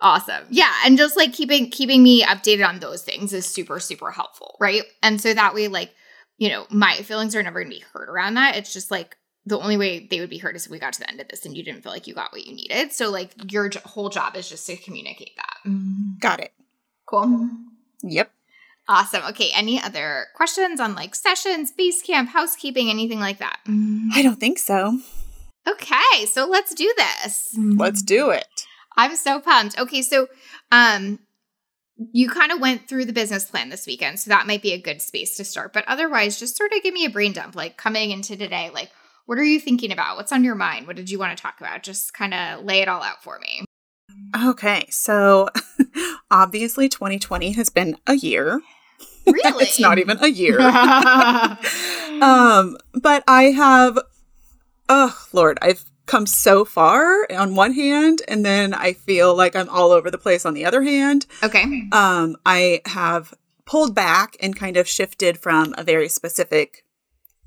Awesome. 0.00 0.44
Yeah, 0.50 0.72
and 0.84 0.98
just 0.98 1.16
like 1.16 1.32
keeping 1.32 1.70
keeping 1.70 2.02
me 2.02 2.22
updated 2.22 2.68
on 2.68 2.80
those 2.80 3.02
things 3.02 3.32
is 3.32 3.46
super 3.46 3.80
super 3.80 4.10
helpful, 4.10 4.56
right? 4.60 4.82
And 5.02 5.18
so 5.20 5.32
that 5.32 5.54
way 5.54 5.68
like, 5.68 5.90
you 6.36 6.50
know, 6.50 6.66
my 6.70 6.96
feelings 6.96 7.34
are 7.34 7.42
never 7.42 7.60
going 7.62 7.72
to 7.72 7.78
be 7.78 7.84
hurt 7.94 8.10
around 8.10 8.34
that. 8.34 8.56
It's 8.56 8.74
just 8.74 8.90
like 8.90 9.16
the 9.46 9.58
only 9.58 9.78
way 9.78 10.06
they 10.10 10.20
would 10.20 10.28
be 10.28 10.38
hurt 10.38 10.54
is 10.56 10.66
if 10.66 10.72
we 10.72 10.78
got 10.78 10.92
to 10.94 11.00
the 11.00 11.08
end 11.08 11.20
of 11.20 11.28
this 11.28 11.46
and 11.46 11.56
you 11.56 11.62
didn't 11.64 11.82
feel 11.82 11.92
like 11.92 12.06
you 12.06 12.14
got 12.14 12.32
what 12.32 12.44
you 12.44 12.54
needed. 12.54 12.92
So 12.92 13.10
like 13.10 13.30
your 13.50 13.70
j- 13.70 13.80
whole 13.84 14.10
job 14.10 14.36
is 14.36 14.48
just 14.50 14.66
to 14.66 14.76
communicate 14.76 15.36
that. 15.36 15.70
Mm-hmm. 15.70 16.18
Got 16.20 16.40
it. 16.40 16.52
Cool. 17.06 17.48
Yep. 18.02 18.30
Awesome. 18.88 19.22
Okay, 19.30 19.50
any 19.54 19.82
other 19.82 20.26
questions 20.34 20.80
on 20.80 20.94
like 20.94 21.14
sessions, 21.14 21.72
Basecamp, 21.72 22.28
housekeeping, 22.28 22.88
anything 22.88 23.18
like 23.18 23.38
that? 23.38 23.58
I 24.14 24.22
don't 24.22 24.38
think 24.38 24.58
so. 24.58 25.00
Okay, 25.68 26.26
so 26.26 26.46
let's 26.46 26.74
do 26.74 26.92
this. 26.96 27.56
Let's 27.58 28.02
do 28.02 28.30
it. 28.30 28.46
I'm 28.96 29.16
so 29.16 29.40
pumped. 29.40 29.78
Okay, 29.78 30.02
so 30.02 30.28
um 30.70 31.18
you 32.12 32.28
kind 32.28 32.52
of 32.52 32.60
went 32.60 32.88
through 32.88 33.06
the 33.06 33.12
business 33.12 33.46
plan 33.50 33.70
this 33.70 33.86
weekend, 33.86 34.20
so 34.20 34.28
that 34.28 34.46
might 34.46 34.62
be 34.62 34.72
a 34.72 34.80
good 34.80 35.00
space 35.00 35.36
to 35.36 35.44
start. 35.44 35.72
But 35.72 35.84
otherwise, 35.88 36.38
just 36.38 36.56
sort 36.56 36.72
of 36.72 36.82
give 36.82 36.94
me 36.94 37.06
a 37.06 37.10
brain 37.10 37.32
dump, 37.32 37.56
like 37.56 37.76
coming 37.76 38.10
into 38.10 38.36
today, 38.36 38.70
like 38.72 38.90
what 39.26 39.38
are 39.38 39.44
you 39.44 39.58
thinking 39.58 39.90
about? 39.90 40.16
What's 40.16 40.32
on 40.32 40.44
your 40.44 40.54
mind? 40.54 40.86
What 40.86 40.96
did 40.96 41.10
you 41.10 41.18
want 41.18 41.36
to 41.36 41.42
talk 41.42 41.60
about? 41.60 41.82
Just 41.82 42.14
kind 42.14 42.32
of 42.32 42.64
lay 42.64 42.80
it 42.80 42.88
all 42.88 43.02
out 43.02 43.22
for 43.22 43.40
me. 43.40 43.64
Okay, 44.44 44.86
so 44.88 45.48
obviously 46.30 46.88
2020 46.88 47.52
has 47.52 47.68
been 47.68 47.96
a 48.06 48.14
year. 48.14 48.60
Really? 49.26 49.64
it's 49.64 49.80
not 49.80 49.98
even 49.98 50.18
a 50.22 50.28
year. 50.28 50.60
um, 52.22 52.76
but 52.94 53.24
I 53.26 53.52
have, 53.56 53.98
oh 54.88 55.16
Lord, 55.32 55.58
I've 55.62 55.84
come 56.06 56.26
so 56.26 56.64
far 56.64 57.26
on 57.32 57.56
one 57.56 57.72
hand, 57.72 58.22
and 58.28 58.44
then 58.44 58.72
I 58.72 58.92
feel 58.92 59.34
like 59.34 59.56
I'm 59.56 59.68
all 59.68 59.90
over 59.90 60.10
the 60.10 60.18
place 60.18 60.46
on 60.46 60.54
the 60.54 60.64
other 60.64 60.82
hand. 60.82 61.26
okay. 61.42 61.64
Um, 61.92 62.36
I 62.46 62.80
have 62.86 63.34
pulled 63.64 63.94
back 63.94 64.36
and 64.40 64.54
kind 64.54 64.76
of 64.76 64.86
shifted 64.88 65.38
from 65.38 65.74
a 65.76 65.82
very 65.82 66.08
specific 66.08 66.84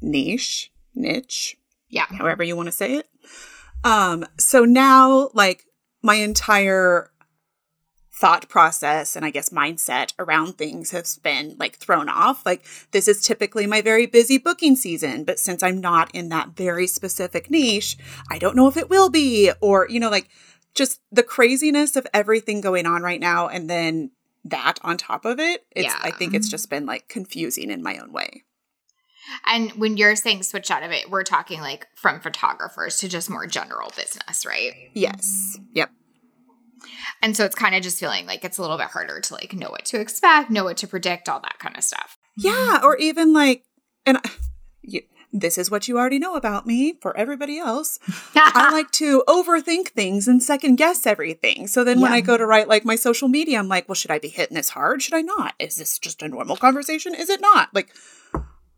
niche, 0.01 0.71
niche, 0.93 1.55
Yeah. 1.89 2.07
however 2.09 2.43
you 2.43 2.55
want 2.57 2.67
to 2.67 2.73
say 2.73 2.95
it. 2.95 3.07
Um, 3.85 4.25
so 4.37 4.65
now, 4.65 5.29
like, 5.33 5.63
my 6.01 6.15
entire 6.15 7.11
thought 8.19 8.49
process 8.49 9.15
and 9.15 9.23
I 9.23 9.29
guess 9.29 9.49
mindset 9.49 10.13
around 10.19 10.57
things 10.57 10.91
has 10.91 11.17
been 11.17 11.55
like 11.57 11.77
thrown 11.77 12.09
off. 12.09 12.45
Like, 12.45 12.65
this 12.91 13.07
is 13.07 13.21
typically 13.21 13.65
my 13.65 13.81
very 13.81 14.07
busy 14.07 14.37
booking 14.37 14.75
season, 14.75 15.23
but 15.23 15.39
since 15.39 15.63
I'm 15.63 15.79
not 15.79 16.13
in 16.13 16.27
that 16.29 16.49
very 16.49 16.85
specific 16.85 17.49
niche, 17.49 17.97
I 18.29 18.37
don't 18.37 18.57
know 18.57 18.67
if 18.67 18.75
it 18.75 18.89
will 18.89 19.09
be, 19.09 19.51
or, 19.61 19.87
you 19.89 20.01
know, 20.01 20.09
like 20.09 20.27
just 20.75 20.99
the 21.11 21.23
craziness 21.23 21.95
of 21.95 22.05
everything 22.13 22.59
going 22.59 22.85
on 22.85 23.03
right 23.03 23.21
now. 23.21 23.47
And 23.47 23.69
then 23.69 24.11
that 24.43 24.79
on 24.83 24.97
top 24.97 25.23
of 25.23 25.39
it, 25.39 25.65
it's, 25.71 25.85
Yeah. 25.87 25.99
I 26.01 26.11
think 26.11 26.33
it's 26.33 26.49
just 26.49 26.69
been 26.69 26.85
like 26.85 27.07
confusing 27.07 27.71
in 27.71 27.81
my 27.81 27.99
own 27.99 28.11
way. 28.11 28.43
And 29.45 29.71
when 29.73 29.95
you're 29.95 30.17
saying 30.17 30.43
switch 30.43 30.71
out 30.71 30.83
of 30.83 30.91
it, 30.91 31.09
we're 31.09 31.23
talking 31.23 31.61
like 31.61 31.87
from 31.95 32.19
photographers 32.19 32.97
to 32.97 33.07
just 33.07 33.29
more 33.29 33.47
general 33.47 33.91
business, 33.95 34.45
right? 34.45 34.73
Yes. 34.93 35.57
Yep. 35.73 35.91
And 37.21 37.35
so 37.35 37.45
it's 37.45 37.55
kind 37.55 37.75
of 37.75 37.81
just 37.83 37.99
feeling 37.99 38.25
like 38.25 38.43
it's 38.43 38.57
a 38.57 38.61
little 38.61 38.77
bit 38.77 38.87
harder 38.87 39.19
to 39.19 39.33
like 39.33 39.53
know 39.53 39.69
what 39.69 39.85
to 39.85 39.99
expect, 39.99 40.49
know 40.49 40.63
what 40.63 40.77
to 40.77 40.87
predict, 40.87 41.29
all 41.29 41.39
that 41.41 41.59
kind 41.59 41.75
of 41.77 41.83
stuff. 41.83 42.17
Yeah, 42.37 42.79
or 42.83 42.95
even 42.97 43.33
like, 43.33 43.63
and 44.05 44.17
I- 44.17 44.29
you, 44.81 45.01
this 45.31 45.57
is 45.59 45.69
what 45.69 45.87
you 45.87 45.97
already 45.99 46.17
know 46.17 46.35
about 46.35 46.65
me 46.65 46.93
for 47.01 47.15
everybody 47.15 47.59
else. 47.59 47.99
I 48.35 48.71
like 48.71 48.89
to 48.93 49.23
overthink 49.27 49.89
things 49.89 50.27
and 50.27 50.41
second 50.41 50.77
guess 50.77 51.05
everything. 51.05 51.67
So 51.67 51.83
then 51.83 52.01
when 52.01 52.11
I 52.13 52.21
go 52.21 52.35
to 52.37 52.45
write 52.47 52.67
like 52.67 52.83
my 52.85 52.95
social 52.95 53.27
media, 53.27 53.59
I'm 53.59 53.67
like, 53.67 53.87
well, 53.87 53.93
should 53.95 54.09
I 54.09 54.17
be 54.19 54.29
hitting 54.29 54.55
this 54.55 54.69
hard? 54.69 55.03
Should 55.03 55.13
I 55.13 55.21
not? 55.21 55.53
Is 55.59 55.75
this 55.75 55.99
just 55.99 56.23
a 56.23 56.27
normal 56.27 56.57
conversation? 56.57 57.13
Is 57.13 57.29
it 57.29 57.41
not? 57.41 57.69
Like, 57.75 57.93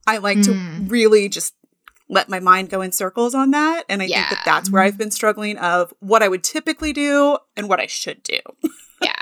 I 0.08 0.18
like 0.18 0.40
Mm. 0.40 0.46
to 0.46 0.90
really 0.92 1.30
just 1.30 1.54
let 2.12 2.28
my 2.28 2.42
mind 2.42 2.70
go 2.70 2.82
in 2.82 2.92
circles 2.92 3.34
on 3.34 3.52
that. 3.52 3.86
And 3.88 4.02
I 4.04 4.08
think 4.08 4.30
that 4.30 4.42
that's 4.46 4.70
where 4.70 4.84
I've 4.84 4.98
been 4.98 5.12
struggling 5.12 5.58
of 5.58 5.94
what 6.02 6.22
I 6.22 6.28
would 6.28 6.44
typically 6.44 6.92
do 6.92 7.38
and 7.56 7.70
what 7.70 7.80
I 7.80 7.88
should 7.88 8.22
do. 8.22 8.38
yeah. 9.02 9.16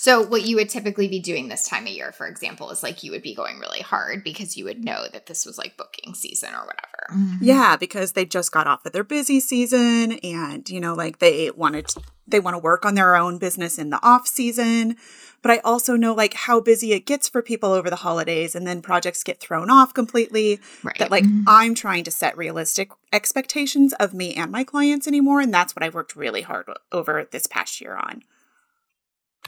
So 0.00 0.22
what 0.22 0.46
you 0.46 0.54
would 0.54 0.68
typically 0.68 1.08
be 1.08 1.18
doing 1.18 1.48
this 1.48 1.66
time 1.66 1.82
of 1.82 1.88
year, 1.88 2.12
for 2.12 2.28
example, 2.28 2.70
is 2.70 2.84
like 2.84 3.02
you 3.02 3.10
would 3.10 3.20
be 3.20 3.34
going 3.34 3.58
really 3.58 3.80
hard 3.80 4.22
because 4.22 4.56
you 4.56 4.64
would 4.64 4.84
know 4.84 5.06
that 5.12 5.26
this 5.26 5.44
was 5.44 5.58
like 5.58 5.76
booking 5.76 6.14
season 6.14 6.50
or 6.54 6.60
whatever. 6.60 7.06
Mm-hmm. 7.10 7.44
Yeah, 7.44 7.76
because 7.76 8.12
they 8.12 8.24
just 8.24 8.52
got 8.52 8.68
off 8.68 8.86
of 8.86 8.92
their 8.92 9.02
busy 9.02 9.40
season 9.40 10.12
and, 10.22 10.70
you 10.70 10.78
know, 10.78 10.94
like 10.94 11.18
they 11.18 11.50
wanted 11.50 11.92
they 12.28 12.38
want 12.38 12.54
to 12.54 12.58
work 12.58 12.84
on 12.84 12.94
their 12.94 13.16
own 13.16 13.38
business 13.38 13.76
in 13.76 13.90
the 13.90 13.98
off 14.00 14.28
season. 14.28 14.94
But 15.42 15.50
I 15.50 15.58
also 15.58 15.96
know 15.96 16.14
like 16.14 16.34
how 16.34 16.60
busy 16.60 16.92
it 16.92 17.04
gets 17.04 17.28
for 17.28 17.42
people 17.42 17.72
over 17.72 17.90
the 17.90 17.96
holidays 17.96 18.54
and 18.54 18.68
then 18.68 18.82
projects 18.82 19.24
get 19.24 19.40
thrown 19.40 19.68
off 19.68 19.94
completely. 19.94 20.60
Right. 20.84 20.96
That 20.98 21.10
like 21.10 21.24
mm-hmm. 21.24 21.42
I'm 21.48 21.74
trying 21.74 22.04
to 22.04 22.12
set 22.12 22.36
realistic 22.36 22.92
expectations 23.12 23.94
of 23.94 24.14
me 24.14 24.34
and 24.36 24.52
my 24.52 24.62
clients 24.62 25.08
anymore 25.08 25.40
and 25.40 25.52
that's 25.52 25.74
what 25.74 25.82
I 25.82 25.88
worked 25.88 26.14
really 26.14 26.42
hard 26.42 26.68
over 26.92 27.26
this 27.32 27.48
past 27.48 27.80
year 27.80 27.96
on. 27.96 28.22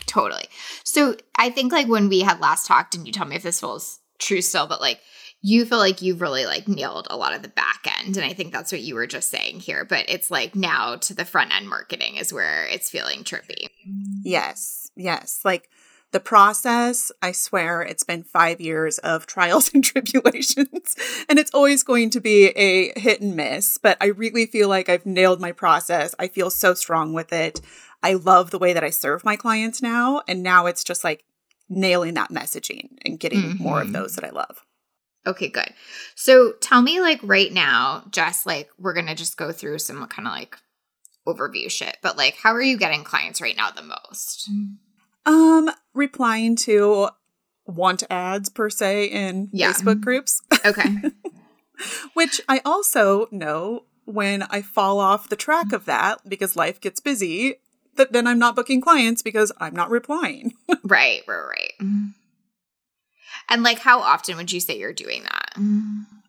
Totally. 0.06 0.46
So 0.84 1.16
I 1.36 1.50
think 1.50 1.72
like 1.72 1.88
when 1.88 2.08
we 2.08 2.20
had 2.20 2.40
last 2.40 2.66
talked, 2.66 2.94
and 2.94 3.06
you 3.06 3.12
tell 3.12 3.26
me 3.26 3.36
if 3.36 3.42
this 3.42 3.60
feels 3.60 4.00
true 4.18 4.42
still, 4.42 4.66
but 4.66 4.80
like 4.80 5.00
you 5.42 5.64
feel 5.64 5.78
like 5.78 6.02
you've 6.02 6.20
really 6.20 6.44
like 6.44 6.68
nailed 6.68 7.06
a 7.10 7.16
lot 7.16 7.34
of 7.34 7.42
the 7.42 7.48
back 7.48 7.86
end. 7.98 8.16
And 8.16 8.26
I 8.26 8.34
think 8.34 8.52
that's 8.52 8.72
what 8.72 8.82
you 8.82 8.94
were 8.94 9.06
just 9.06 9.30
saying 9.30 9.60
here. 9.60 9.84
But 9.84 10.04
it's 10.08 10.30
like 10.30 10.54
now 10.54 10.96
to 10.96 11.14
the 11.14 11.24
front 11.24 11.54
end 11.54 11.68
marketing 11.68 12.16
is 12.16 12.32
where 12.32 12.66
it's 12.66 12.90
feeling 12.90 13.24
trippy. 13.24 13.66
Yes. 14.22 14.90
Yes. 14.96 15.40
Like 15.44 15.70
the 16.12 16.20
process, 16.20 17.12
I 17.22 17.32
swear 17.32 17.82
it's 17.82 18.02
been 18.02 18.24
five 18.24 18.60
years 18.60 18.98
of 18.98 19.26
trials 19.26 19.72
and 19.72 19.84
tribulations, 19.84 20.96
and 21.28 21.38
it's 21.38 21.54
always 21.54 21.82
going 21.84 22.10
to 22.10 22.20
be 22.20 22.48
a 22.48 22.98
hit 22.98 23.20
and 23.20 23.36
miss. 23.36 23.78
But 23.78 23.96
I 24.00 24.06
really 24.06 24.46
feel 24.46 24.68
like 24.68 24.88
I've 24.88 25.06
nailed 25.06 25.40
my 25.40 25.52
process. 25.52 26.14
I 26.18 26.26
feel 26.28 26.50
so 26.50 26.74
strong 26.74 27.12
with 27.12 27.32
it. 27.32 27.60
I 28.02 28.14
love 28.14 28.50
the 28.50 28.58
way 28.58 28.72
that 28.72 28.84
I 28.84 28.90
serve 28.90 29.24
my 29.24 29.36
clients 29.36 29.82
now. 29.82 30.22
And 30.26 30.42
now 30.42 30.66
it's 30.66 30.84
just 30.84 31.04
like 31.04 31.24
nailing 31.68 32.14
that 32.14 32.30
messaging 32.30 32.90
and 33.04 33.20
getting 33.20 33.56
more 33.58 33.80
of 33.80 33.88
Mhm. 33.88 33.92
those 33.92 34.14
that 34.16 34.24
I 34.24 34.30
love. 34.30 34.64
Okay, 35.26 35.48
good. 35.48 35.74
So 36.14 36.52
tell 36.52 36.80
me, 36.80 37.00
like, 37.00 37.20
right 37.22 37.52
now, 37.52 38.04
Jess, 38.10 38.46
like, 38.46 38.70
we're 38.78 38.94
going 38.94 39.06
to 39.06 39.14
just 39.14 39.36
go 39.36 39.52
through 39.52 39.78
some 39.78 40.04
kind 40.06 40.26
of 40.26 40.32
like 40.32 40.56
overview 41.28 41.70
shit, 41.70 41.98
but 42.02 42.16
like, 42.16 42.36
how 42.36 42.52
are 42.54 42.62
you 42.62 42.78
getting 42.78 43.04
clients 43.04 43.40
right 43.40 43.56
now 43.56 43.70
the 43.70 43.82
most? 43.82 44.48
Um, 45.26 45.70
replying 45.92 46.56
to 46.56 47.10
want 47.66 48.02
ads 48.08 48.48
per 48.48 48.70
se 48.70 49.04
in 49.06 49.50
Yeah. 49.52 49.72
Facebook 49.72 50.00
groups. 50.00 50.40
Okay. 50.64 50.84
Which 52.14 52.40
I 52.48 52.60
also 52.64 53.28
know 53.30 53.84
when 54.06 54.42
I 54.44 54.62
fall 54.62 54.98
off 54.98 55.28
the 55.28 55.36
track 55.36 55.72
of 55.72 55.84
that 55.84 56.28
because 56.28 56.56
life 56.56 56.80
gets 56.80 57.00
busy, 57.00 57.56
that 58.00 58.12
then 58.12 58.26
I'm 58.26 58.38
not 58.38 58.56
booking 58.56 58.80
clients 58.80 59.22
because 59.22 59.52
I'm 59.58 59.74
not 59.74 59.90
replying. 59.90 60.54
right, 60.82 61.22
right, 61.28 61.44
right. 61.48 61.72
And 63.48 63.62
like, 63.62 63.80
how 63.80 64.00
often 64.00 64.36
would 64.36 64.50
you 64.50 64.60
say 64.60 64.78
you're 64.78 64.92
doing 64.92 65.24
that? 65.24 65.52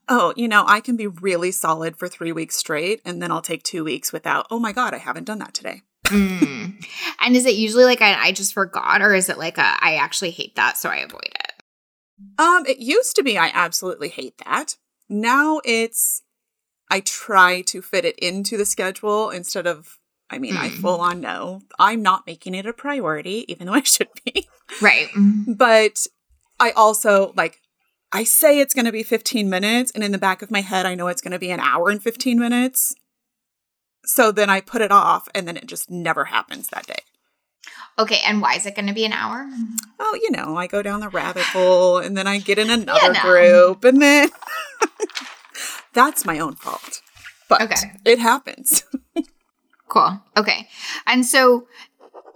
Oh, 0.09 0.33
you 0.35 0.47
know, 0.47 0.65
I 0.67 0.81
can 0.81 0.97
be 0.97 1.07
really 1.07 1.51
solid 1.51 1.95
for 1.95 2.09
three 2.09 2.33
weeks 2.33 2.57
straight, 2.57 3.01
and 3.05 3.21
then 3.21 3.31
I'll 3.31 3.41
take 3.41 3.63
two 3.63 3.83
weeks 3.83 4.11
without, 4.11 4.47
oh 4.51 4.59
my 4.59 4.73
God, 4.73 4.93
I 4.93 4.97
haven't 4.97 5.23
done 5.23 5.39
that 5.39 5.53
today. 5.53 5.83
Mm. 6.05 6.83
And 7.21 7.35
is 7.35 7.45
it 7.45 7.55
usually 7.55 7.85
like 7.85 8.01
I, 8.01 8.27
I 8.27 8.31
just 8.33 8.53
forgot, 8.53 9.01
or 9.01 9.13
is 9.13 9.29
it 9.29 9.37
like 9.37 9.57
a 9.57 9.77
I 9.79 9.95
actually 9.95 10.31
hate 10.31 10.55
that, 10.55 10.77
so 10.77 10.89
I 10.89 10.97
avoid 10.97 11.21
it? 11.23 11.53
Um, 12.37 12.65
it 12.65 12.79
used 12.79 13.15
to 13.15 13.23
be 13.23 13.37
I 13.37 13.51
absolutely 13.53 14.09
hate 14.09 14.37
that. 14.45 14.75
Now 15.07 15.61
it's 15.63 16.23
I 16.89 16.99
try 16.99 17.61
to 17.61 17.81
fit 17.81 18.03
it 18.03 18.19
into 18.19 18.57
the 18.57 18.65
schedule 18.65 19.29
instead 19.29 19.65
of 19.65 19.97
I 20.31 20.39
mean, 20.39 20.55
I 20.57 20.69
Mm. 20.69 20.81
full 20.81 20.99
on 21.01 21.19
know 21.21 21.61
I'm 21.77 22.01
not 22.01 22.25
making 22.25 22.55
it 22.55 22.65
a 22.65 22.73
priority, 22.73 23.45
even 23.47 23.67
though 23.67 23.73
I 23.73 23.83
should 23.83 24.07
be. 24.25 24.47
Right. 24.81 25.09
but 25.47 26.07
I 26.59 26.71
also 26.71 27.33
like 27.35 27.59
I 28.13 28.23
say 28.23 28.59
it's 28.59 28.73
going 28.73 28.85
to 28.85 28.91
be 28.91 29.03
15 29.03 29.49
minutes 29.49 29.91
and 29.93 30.03
in 30.03 30.11
the 30.11 30.17
back 30.17 30.41
of 30.41 30.49
my 30.51 30.61
head 30.61 30.85
I 30.85 30.95
know 30.95 31.07
it's 31.07 31.21
going 31.21 31.31
to 31.33 31.39
be 31.39 31.51
an 31.51 31.59
hour 31.59 31.89
and 31.89 32.01
15 32.01 32.39
minutes. 32.39 32.95
So 34.05 34.31
then 34.31 34.49
I 34.49 34.61
put 34.61 34.81
it 34.81 34.91
off 34.91 35.27
and 35.35 35.47
then 35.47 35.57
it 35.57 35.67
just 35.67 35.89
never 35.91 36.25
happens 36.25 36.69
that 36.69 36.87
day. 36.87 37.03
Okay. 37.99 38.19
And 38.25 38.41
why 38.41 38.55
is 38.55 38.65
it 38.65 38.75
going 38.75 38.87
to 38.87 38.93
be 38.93 39.05
an 39.05 39.13
hour? 39.13 39.47
Oh, 39.99 40.17
you 40.21 40.31
know, 40.31 40.55
I 40.57 40.65
go 40.67 40.81
down 40.81 40.99
the 41.01 41.09
rabbit 41.09 41.43
hole 41.43 41.99
and 41.99 42.17
then 42.17 42.25
I 42.27 42.39
get 42.39 42.57
in 42.57 42.69
another 42.79 43.13
no. 43.13 43.19
group 43.21 43.83
and 43.83 44.01
then 44.01 44.29
that's 45.93 46.25
my 46.25 46.39
own 46.39 46.55
fault. 46.55 47.01
But 47.49 47.61
Okay. 47.61 47.91
it 48.05 48.19
happens. 48.19 48.83
Cool. 49.91 50.21
Okay. 50.37 50.69
And 51.05 51.25
so 51.25 51.67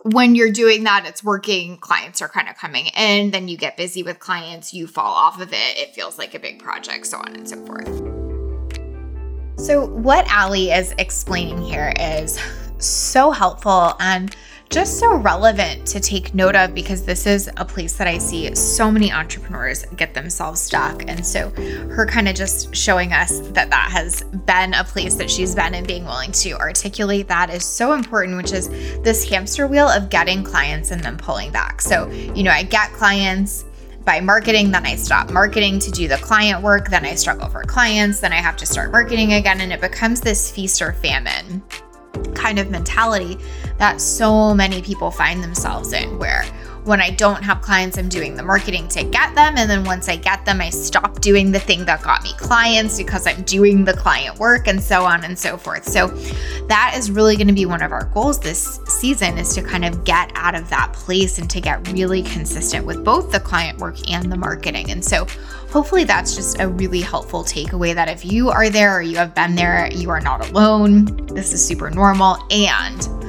when 0.04 0.36
you're 0.36 0.52
doing 0.52 0.84
that, 0.84 1.06
it's 1.06 1.24
working, 1.24 1.78
clients 1.78 2.22
are 2.22 2.28
kind 2.28 2.50
of 2.50 2.58
coming 2.58 2.88
in, 2.88 3.32
then 3.32 3.48
you 3.48 3.56
get 3.56 3.78
busy 3.78 4.04
with 4.04 4.20
clients, 4.20 4.74
you 4.74 4.88
fall 4.88 5.14
off 5.14 5.40
of 5.40 5.54
it, 5.54 5.78
it 5.78 5.96
feels 5.96 6.18
like 6.18 6.36
a 6.36 6.40
big 6.40 6.60
project, 6.60 7.08
so 7.08 7.18
on 7.18 7.34
and 7.34 7.48
so 7.48 7.66
forth. 7.66 7.88
So, 9.58 9.86
what 9.86 10.28
Allie 10.28 10.70
is 10.70 10.94
explaining 11.00 11.62
here 11.62 11.94
is 11.98 12.38
so 12.78 13.32
helpful 13.32 13.94
and 14.02 14.36
just 14.70 15.00
so 15.00 15.16
relevant 15.16 15.86
to 15.88 16.00
take 16.00 16.34
note 16.34 16.56
of 16.56 16.74
because 16.74 17.06
this 17.06 17.26
is 17.26 17.50
a 17.58 17.66
place 17.66 17.94
that 17.94 18.08
I 18.08 18.18
see 18.18 18.54
so 18.56 18.92
many 18.92 19.12
entrepreneurs 19.12 19.86
get 19.96 20.14
themselves 20.14 20.62
stuck. 20.62 21.04
And 21.08 21.26
so, 21.26 21.50
her 21.90 22.06
kind 22.06 22.28
of 22.28 22.36
just 22.36 22.76
showing 22.76 23.14
us 23.14 23.40
that 23.50 23.70
that 23.70 23.90
has 23.92 24.24
been 24.46 24.74
a 24.74 24.84
place 24.84 25.16
that 25.16 25.30
she's 25.30 25.56
been 25.56 25.76
and 25.76 25.88
being 25.88 26.06
willing 26.06 26.32
to 26.34 26.52
articulate 26.54 27.28
that 27.28 27.50
is 27.50 27.64
so 27.64 27.94
important, 27.94 28.38
which 28.38 28.52
is 28.52 28.70
this 29.02 29.28
hamster 29.28 29.68
wheel 29.68 29.88
of 29.88 30.10
getting 30.10 30.44
clients 30.44 30.92
and 30.92 31.02
then 31.02 31.18
pulling 31.18 31.52
back. 31.52 31.82
So, 31.82 32.10
you 32.10 32.44
know, 32.44 32.52
I 32.52 32.64
get 32.64 32.92
clients 32.94 33.66
by 34.04 34.20
marketing, 34.20 34.72
then 34.72 34.86
I 34.86 34.96
stop 34.96 35.32
marketing 35.32 35.80
to 35.80 35.92
do 35.92 36.08
the 36.08 36.18
client 36.18 36.62
work, 36.62 36.90
then 36.90 37.06
I 37.06 37.16
struggle 37.16 37.50
for 37.50 37.64
clients, 37.64 38.20
then 38.20 38.32
I 38.32 38.36
have 38.36 38.56
to 38.58 38.66
start 38.66 38.92
marketing 38.92 39.34
again, 39.34 39.62
and 39.62 39.74
it 39.74 39.82
becomes 39.82 40.22
this 40.22 40.52
feast 40.52 40.82
or 40.82 40.94
famine 40.94 41.64
kind 42.34 42.60
of 42.60 42.70
mentality 42.70 43.38
that 43.78 44.02
so 44.02 44.54
many 44.54 44.82
people 44.82 45.12
find 45.12 45.44
themselves 45.44 45.94
in 45.94 46.18
where 46.18 46.46
when 46.86 47.02
I 47.02 47.10
don't 47.10 47.42
have 47.44 47.62
clients, 47.62 47.98
I'm 47.98 48.10
doing 48.10 48.36
the 48.36 48.44
marketing 48.44 48.88
to 48.90 49.04
get 49.04 49.34
them. 49.34 49.56
And 49.58 49.70
then 49.70 49.84
once 49.84 50.08
I 50.08 50.16
get 50.16 50.46
them, 50.46 50.62
I 50.62 50.70
stop 50.70 51.20
doing 51.20 51.52
the 51.52 51.60
thing 51.60 51.84
that 51.86 52.04
got 52.04 52.24
me 52.24 52.32
clients 52.38 52.98
because 52.98 53.26
I'm 53.26 53.42
doing 53.42 53.84
the 53.84 53.94
client 53.94 54.38
work 54.38 54.68
and 54.68 54.82
so 54.82 55.04
on 55.04 55.24
and 55.24 55.38
so 55.38 55.58
forth. 55.58 55.86
So 55.86 56.08
that 56.68 56.94
is 56.96 57.10
really 57.10 57.36
going 57.38 57.48
to 57.48 57.54
be 57.54 57.66
one 57.66 57.82
of 57.82 57.92
our 57.92 58.06
goals 58.14 58.40
this 58.40 58.80
season 58.86 59.40
is 59.40 59.56
to 59.56 59.64
kind 59.64 59.84
of 59.84 60.04
get 60.04 60.32
out 60.36 60.54
of 60.54 60.70
that 60.70 60.94
place 60.94 61.40
and 61.40 61.50
to 61.50 61.60
get 61.60 61.92
really 61.92 62.22
consistent 62.22 62.86
with 62.86 63.04
both 63.04 63.32
the 63.32 63.40
client 63.40 63.80
work 63.80 63.96
and 64.10 64.32
the 64.32 64.38
marketing. 64.38 64.92
And 64.92 65.04
so 65.04 65.26
hopefully 65.72 66.04
that's 66.04 66.36
just 66.36 66.62
a 66.62 66.68
really 66.68 67.02
helpful 67.02 67.44
takeaway 67.44 67.96
that 67.96 68.10
if 68.10 68.24
you 68.24 68.50
are 68.50 68.70
there 68.70 68.96
or 68.98 69.02
you 69.02 69.18
have 69.18 69.34
been 69.34 69.56
there, 69.56 69.90
you 69.92 70.12
are 70.12 70.22
not 70.22 70.48
alone. 70.52 71.06
This 71.28 71.52
is 71.52 71.66
super 71.66 71.90
normal. 71.90 72.38
And 72.52 73.25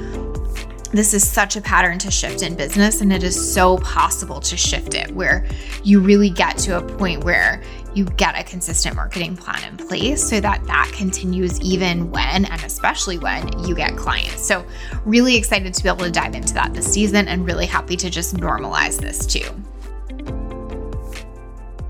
this 0.96 1.14
is 1.14 1.26
such 1.26 1.56
a 1.56 1.60
pattern 1.60 1.98
to 1.98 2.10
shift 2.10 2.42
in 2.42 2.54
business, 2.54 3.00
and 3.00 3.12
it 3.12 3.22
is 3.22 3.52
so 3.52 3.78
possible 3.78 4.40
to 4.40 4.56
shift 4.56 4.94
it 4.94 5.10
where 5.12 5.46
you 5.82 6.00
really 6.00 6.30
get 6.30 6.56
to 6.58 6.78
a 6.78 6.82
point 6.96 7.24
where 7.24 7.62
you 7.94 8.04
get 8.04 8.38
a 8.38 8.44
consistent 8.44 8.94
marketing 8.94 9.36
plan 9.36 9.62
in 9.68 9.76
place 9.76 10.22
so 10.22 10.38
that 10.38 10.64
that 10.66 10.90
continues 10.94 11.58
even 11.60 12.10
when 12.10 12.44
and 12.44 12.62
especially 12.62 13.18
when 13.18 13.58
you 13.60 13.74
get 13.74 13.96
clients. 13.96 14.46
So, 14.46 14.64
really 15.04 15.36
excited 15.36 15.72
to 15.74 15.82
be 15.82 15.88
able 15.88 16.04
to 16.04 16.10
dive 16.10 16.34
into 16.34 16.52
that 16.54 16.74
this 16.74 16.86
season 16.92 17.26
and 17.26 17.46
really 17.46 17.66
happy 17.66 17.96
to 17.96 18.10
just 18.10 18.36
normalize 18.36 19.00
this 19.00 19.24
too. 19.26 19.48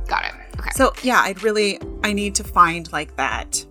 Got 0.06 0.26
it. 0.26 0.34
Okay. 0.60 0.70
So, 0.74 0.92
yeah, 1.02 1.20
I'd 1.20 1.42
really 1.42 1.80
I 2.04 2.12
need 2.12 2.34
to 2.36 2.44
find 2.44 2.90
like 2.92 3.16
that 3.16 3.66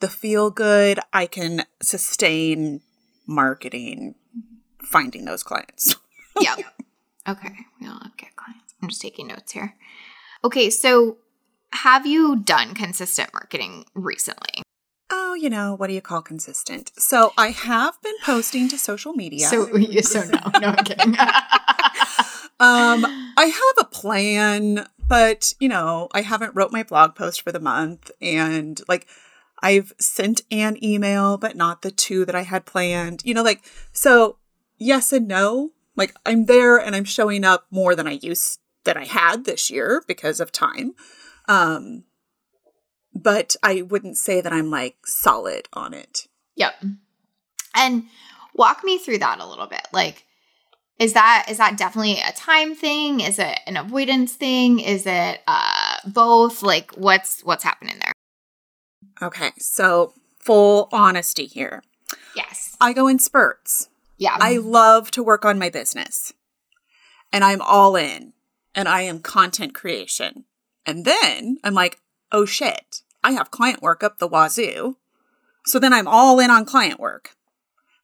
the 0.00 0.08
feel 0.08 0.50
good 0.50 1.00
I 1.12 1.26
can 1.26 1.64
sustain 1.82 2.82
marketing 3.26 4.14
finding 4.82 5.24
those 5.24 5.42
clients. 5.42 5.96
yeah. 6.40 6.56
Okay. 7.28 7.54
We'll 7.80 7.98
get 8.16 8.36
clients. 8.36 8.74
I'm 8.82 8.88
just 8.88 9.00
taking 9.00 9.28
notes 9.28 9.52
here. 9.52 9.76
Okay, 10.44 10.68
so 10.68 11.16
have 11.72 12.06
you 12.06 12.36
done 12.36 12.74
consistent 12.74 13.30
marketing 13.32 13.86
recently? 13.94 14.62
Oh, 15.10 15.34
you 15.34 15.50
know, 15.50 15.74
what 15.74 15.88
do 15.88 15.94
you 15.94 16.00
call 16.00 16.22
consistent? 16.22 16.92
So 16.96 17.32
I 17.36 17.48
have 17.48 18.00
been 18.02 18.14
posting 18.24 18.68
to 18.68 18.78
social 18.78 19.12
media. 19.14 19.46
So, 19.46 19.66
so 20.02 20.22
no, 20.24 20.38
no, 20.60 20.68
I'm 20.68 20.84
kidding. 20.84 21.08
um, 22.60 23.04
I 23.36 23.46
have 23.46 23.86
a 23.86 23.88
plan, 23.88 24.86
but 24.98 25.54
you 25.60 25.68
know, 25.68 26.08
I 26.12 26.22
haven't 26.22 26.54
wrote 26.54 26.72
my 26.72 26.82
blog 26.82 27.14
post 27.14 27.42
for 27.42 27.52
the 27.52 27.60
month, 27.60 28.10
and 28.20 28.80
like 28.88 29.06
I've 29.64 29.94
sent 29.98 30.42
an 30.50 30.76
email, 30.84 31.38
but 31.38 31.56
not 31.56 31.80
the 31.80 31.90
two 31.90 32.26
that 32.26 32.34
I 32.34 32.42
had 32.42 32.66
planned. 32.66 33.22
You 33.24 33.32
know, 33.32 33.42
like 33.42 33.64
so. 33.92 34.36
Yes 34.76 35.12
and 35.12 35.26
no. 35.26 35.70
Like 35.96 36.14
I'm 36.26 36.44
there 36.46 36.76
and 36.76 36.94
I'm 36.94 37.04
showing 37.04 37.44
up 37.44 37.66
more 37.70 37.94
than 37.94 38.06
I 38.06 38.18
used 38.20 38.60
that 38.84 38.96
I 38.98 39.04
had 39.04 39.44
this 39.44 39.70
year 39.70 40.02
because 40.06 40.38
of 40.40 40.52
time. 40.52 40.94
Um, 41.48 42.04
but 43.14 43.56
I 43.62 43.82
wouldn't 43.82 44.18
say 44.18 44.42
that 44.42 44.52
I'm 44.52 44.70
like 44.70 45.06
solid 45.06 45.68
on 45.72 45.94
it. 45.94 46.26
Yep. 46.56 46.84
And 47.74 48.04
walk 48.54 48.84
me 48.84 48.98
through 48.98 49.18
that 49.18 49.40
a 49.40 49.46
little 49.46 49.66
bit. 49.66 49.86
Like, 49.92 50.24
is 50.98 51.14
that 51.14 51.46
is 51.48 51.56
that 51.56 51.78
definitely 51.78 52.20
a 52.20 52.32
time 52.32 52.74
thing? 52.74 53.20
Is 53.20 53.38
it 53.38 53.60
an 53.66 53.78
avoidance 53.78 54.34
thing? 54.34 54.80
Is 54.80 55.06
it 55.06 55.40
uh 55.46 55.96
both? 56.06 56.62
Like 56.62 56.92
what's 56.92 57.40
what's 57.42 57.64
happening 57.64 57.96
there? 58.00 58.12
Okay. 59.22 59.52
So 59.58 60.14
full 60.38 60.88
honesty 60.92 61.46
here. 61.46 61.82
Yes. 62.36 62.76
I 62.80 62.92
go 62.92 63.08
in 63.08 63.18
spurts. 63.18 63.88
Yeah. 64.18 64.36
I 64.38 64.58
love 64.58 65.10
to 65.12 65.22
work 65.22 65.44
on 65.44 65.58
my 65.58 65.70
business. 65.70 66.32
And 67.32 67.42
I'm 67.42 67.62
all 67.62 67.96
in 67.96 68.32
and 68.74 68.88
I 68.88 69.02
am 69.02 69.20
content 69.20 69.74
creation. 69.74 70.44
And 70.86 71.04
then 71.04 71.58
I'm 71.64 71.74
like, 71.74 71.98
oh 72.30 72.44
shit, 72.44 73.02
I 73.22 73.32
have 73.32 73.50
client 73.50 73.82
work 73.82 74.02
up 74.02 74.18
the 74.18 74.28
wazoo. 74.28 74.96
So 75.66 75.78
then 75.78 75.92
I'm 75.92 76.06
all 76.06 76.38
in 76.40 76.50
on 76.50 76.64
client 76.64 77.00
work. 77.00 77.36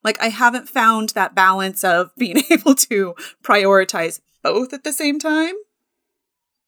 Like 0.02 0.20
I 0.20 0.28
haven't 0.28 0.68
found 0.68 1.10
that 1.10 1.34
balance 1.34 1.84
of 1.84 2.14
being 2.18 2.42
able 2.50 2.74
to 2.76 3.14
prioritize 3.42 4.20
both 4.42 4.72
at 4.72 4.84
the 4.84 4.92
same 4.92 5.18
time 5.18 5.54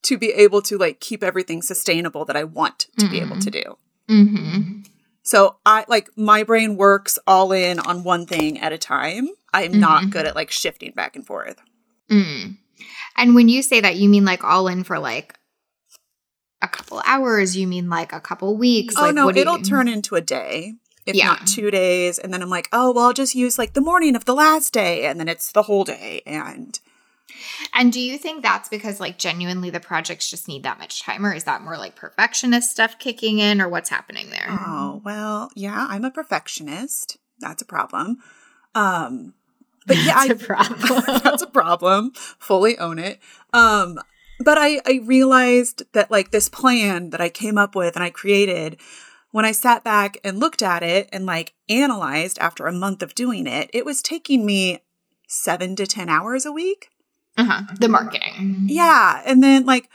to 0.02 0.18
be 0.18 0.32
able 0.32 0.60
to 0.62 0.76
like 0.76 1.00
keep 1.00 1.22
everything 1.22 1.62
sustainable 1.62 2.24
that 2.24 2.36
I 2.36 2.44
want 2.44 2.80
to 2.98 3.06
mm-hmm. 3.06 3.12
be 3.12 3.20
able 3.20 3.38
to 3.38 3.50
do. 3.50 3.78
Mm-hmm. 4.08 4.82
So 5.22 5.56
I 5.64 5.84
like 5.88 6.10
my 6.16 6.42
brain 6.42 6.76
works 6.76 7.18
all 7.26 7.52
in 7.52 7.78
on 7.78 8.04
one 8.04 8.26
thing 8.26 8.58
at 8.58 8.72
a 8.72 8.78
time. 8.78 9.28
I'm 9.54 9.72
mm-hmm. 9.72 9.80
not 9.80 10.10
good 10.10 10.26
at 10.26 10.34
like 10.34 10.50
shifting 10.50 10.92
back 10.92 11.16
and 11.16 11.26
forth. 11.26 11.60
Mm. 12.10 12.56
And 13.16 13.34
when 13.34 13.48
you 13.48 13.62
say 13.62 13.80
that, 13.80 13.96
you 13.96 14.08
mean 14.08 14.24
like 14.24 14.44
all 14.44 14.68
in 14.68 14.84
for 14.84 14.98
like 14.98 15.38
a 16.60 16.68
couple 16.68 17.02
hours? 17.06 17.56
You 17.56 17.66
mean 17.66 17.88
like 17.88 18.12
a 18.12 18.20
couple 18.20 18.56
weeks? 18.56 18.94
Oh 18.96 19.02
like, 19.02 19.14
no, 19.14 19.30
it'll 19.30 19.58
you... 19.58 19.64
turn 19.64 19.88
into 19.88 20.16
a 20.16 20.20
day, 20.20 20.74
if 21.06 21.14
yeah. 21.14 21.26
not 21.26 21.46
two 21.46 21.70
days, 21.70 22.18
and 22.18 22.32
then 22.32 22.42
I'm 22.42 22.50
like, 22.50 22.68
oh 22.72 22.92
well, 22.92 23.06
I'll 23.06 23.12
just 23.12 23.34
use 23.34 23.58
like 23.58 23.74
the 23.74 23.80
morning 23.80 24.16
of 24.16 24.24
the 24.24 24.34
last 24.34 24.72
day, 24.72 25.06
and 25.06 25.20
then 25.20 25.28
it's 25.28 25.52
the 25.52 25.62
whole 25.62 25.84
day, 25.84 26.22
and. 26.26 26.78
And 27.74 27.92
do 27.92 28.00
you 28.00 28.18
think 28.18 28.42
that's 28.42 28.68
because 28.68 29.00
like 29.00 29.18
genuinely 29.18 29.70
the 29.70 29.80
projects 29.80 30.28
just 30.28 30.48
need 30.48 30.62
that 30.64 30.78
much 30.78 31.02
time, 31.02 31.24
or 31.24 31.32
is 31.32 31.44
that 31.44 31.62
more 31.62 31.78
like 31.78 31.96
perfectionist 31.96 32.70
stuff 32.70 32.98
kicking 32.98 33.38
in, 33.38 33.60
or 33.60 33.68
what's 33.68 33.88
happening 33.88 34.30
there? 34.30 34.46
Oh 34.48 35.00
well, 35.04 35.50
yeah, 35.54 35.86
I'm 35.88 36.04
a 36.04 36.10
perfectionist. 36.10 37.18
That's 37.40 37.62
a 37.62 37.66
problem. 37.66 38.18
Um, 38.74 39.34
but 39.86 39.96
yeah, 39.98 40.24
that's 40.26 40.30
I, 40.30 40.32
a 40.32 40.36
problem. 40.36 41.02
that's 41.24 41.42
a 41.42 41.46
problem. 41.46 42.12
Fully 42.14 42.78
own 42.78 42.98
it. 42.98 43.20
Um, 43.52 43.98
but 44.40 44.58
I, 44.58 44.80
I 44.86 45.00
realized 45.04 45.84
that 45.92 46.10
like 46.10 46.30
this 46.30 46.48
plan 46.48 47.10
that 47.10 47.20
I 47.20 47.28
came 47.28 47.58
up 47.58 47.74
with 47.74 47.94
and 47.94 48.04
I 48.04 48.10
created, 48.10 48.80
when 49.30 49.44
I 49.44 49.52
sat 49.52 49.84
back 49.84 50.18
and 50.24 50.38
looked 50.38 50.62
at 50.62 50.82
it 50.82 51.08
and 51.12 51.26
like 51.26 51.54
analyzed 51.68 52.38
after 52.38 52.66
a 52.66 52.72
month 52.72 53.02
of 53.02 53.14
doing 53.14 53.46
it, 53.46 53.70
it 53.72 53.84
was 53.84 54.02
taking 54.02 54.44
me 54.44 54.80
seven 55.26 55.76
to 55.76 55.86
10 55.86 56.08
hours 56.08 56.44
a 56.44 56.52
week. 56.52 56.88
Uh-huh. 57.36 57.62
The 57.78 57.88
marketing. 57.88 58.66
Yeah. 58.66 59.22
And 59.24 59.42
then 59.42 59.64
like 59.64 59.88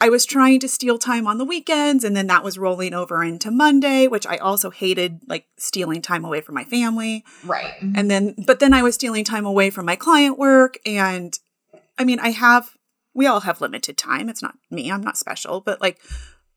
I 0.00 0.08
was 0.08 0.26
trying 0.26 0.60
to 0.60 0.68
steal 0.68 0.98
time 0.98 1.26
on 1.26 1.38
the 1.38 1.44
weekends 1.44 2.04
and 2.04 2.14
then 2.16 2.26
that 2.26 2.44
was 2.44 2.58
rolling 2.58 2.92
over 2.92 3.22
into 3.22 3.50
Monday, 3.50 4.06
which 4.06 4.26
I 4.26 4.36
also 4.36 4.70
hated 4.70 5.20
like 5.26 5.46
stealing 5.56 6.02
time 6.02 6.24
away 6.24 6.40
from 6.40 6.54
my 6.54 6.64
family. 6.64 7.24
Right. 7.44 7.74
And 7.94 8.10
then 8.10 8.34
but 8.46 8.60
then 8.60 8.74
I 8.74 8.82
was 8.82 8.96
stealing 8.96 9.24
time 9.24 9.46
away 9.46 9.70
from 9.70 9.86
my 9.86 9.96
client 9.96 10.38
work 10.38 10.78
and 10.84 11.38
I 11.96 12.04
mean, 12.04 12.18
I 12.18 12.30
have 12.30 12.72
we 13.14 13.26
all 13.26 13.40
have 13.40 13.60
limited 13.60 13.96
time. 13.96 14.28
It's 14.28 14.42
not 14.42 14.56
me, 14.70 14.90
I'm 14.90 15.02
not 15.02 15.16
special, 15.16 15.60
but 15.60 15.80
like 15.80 16.00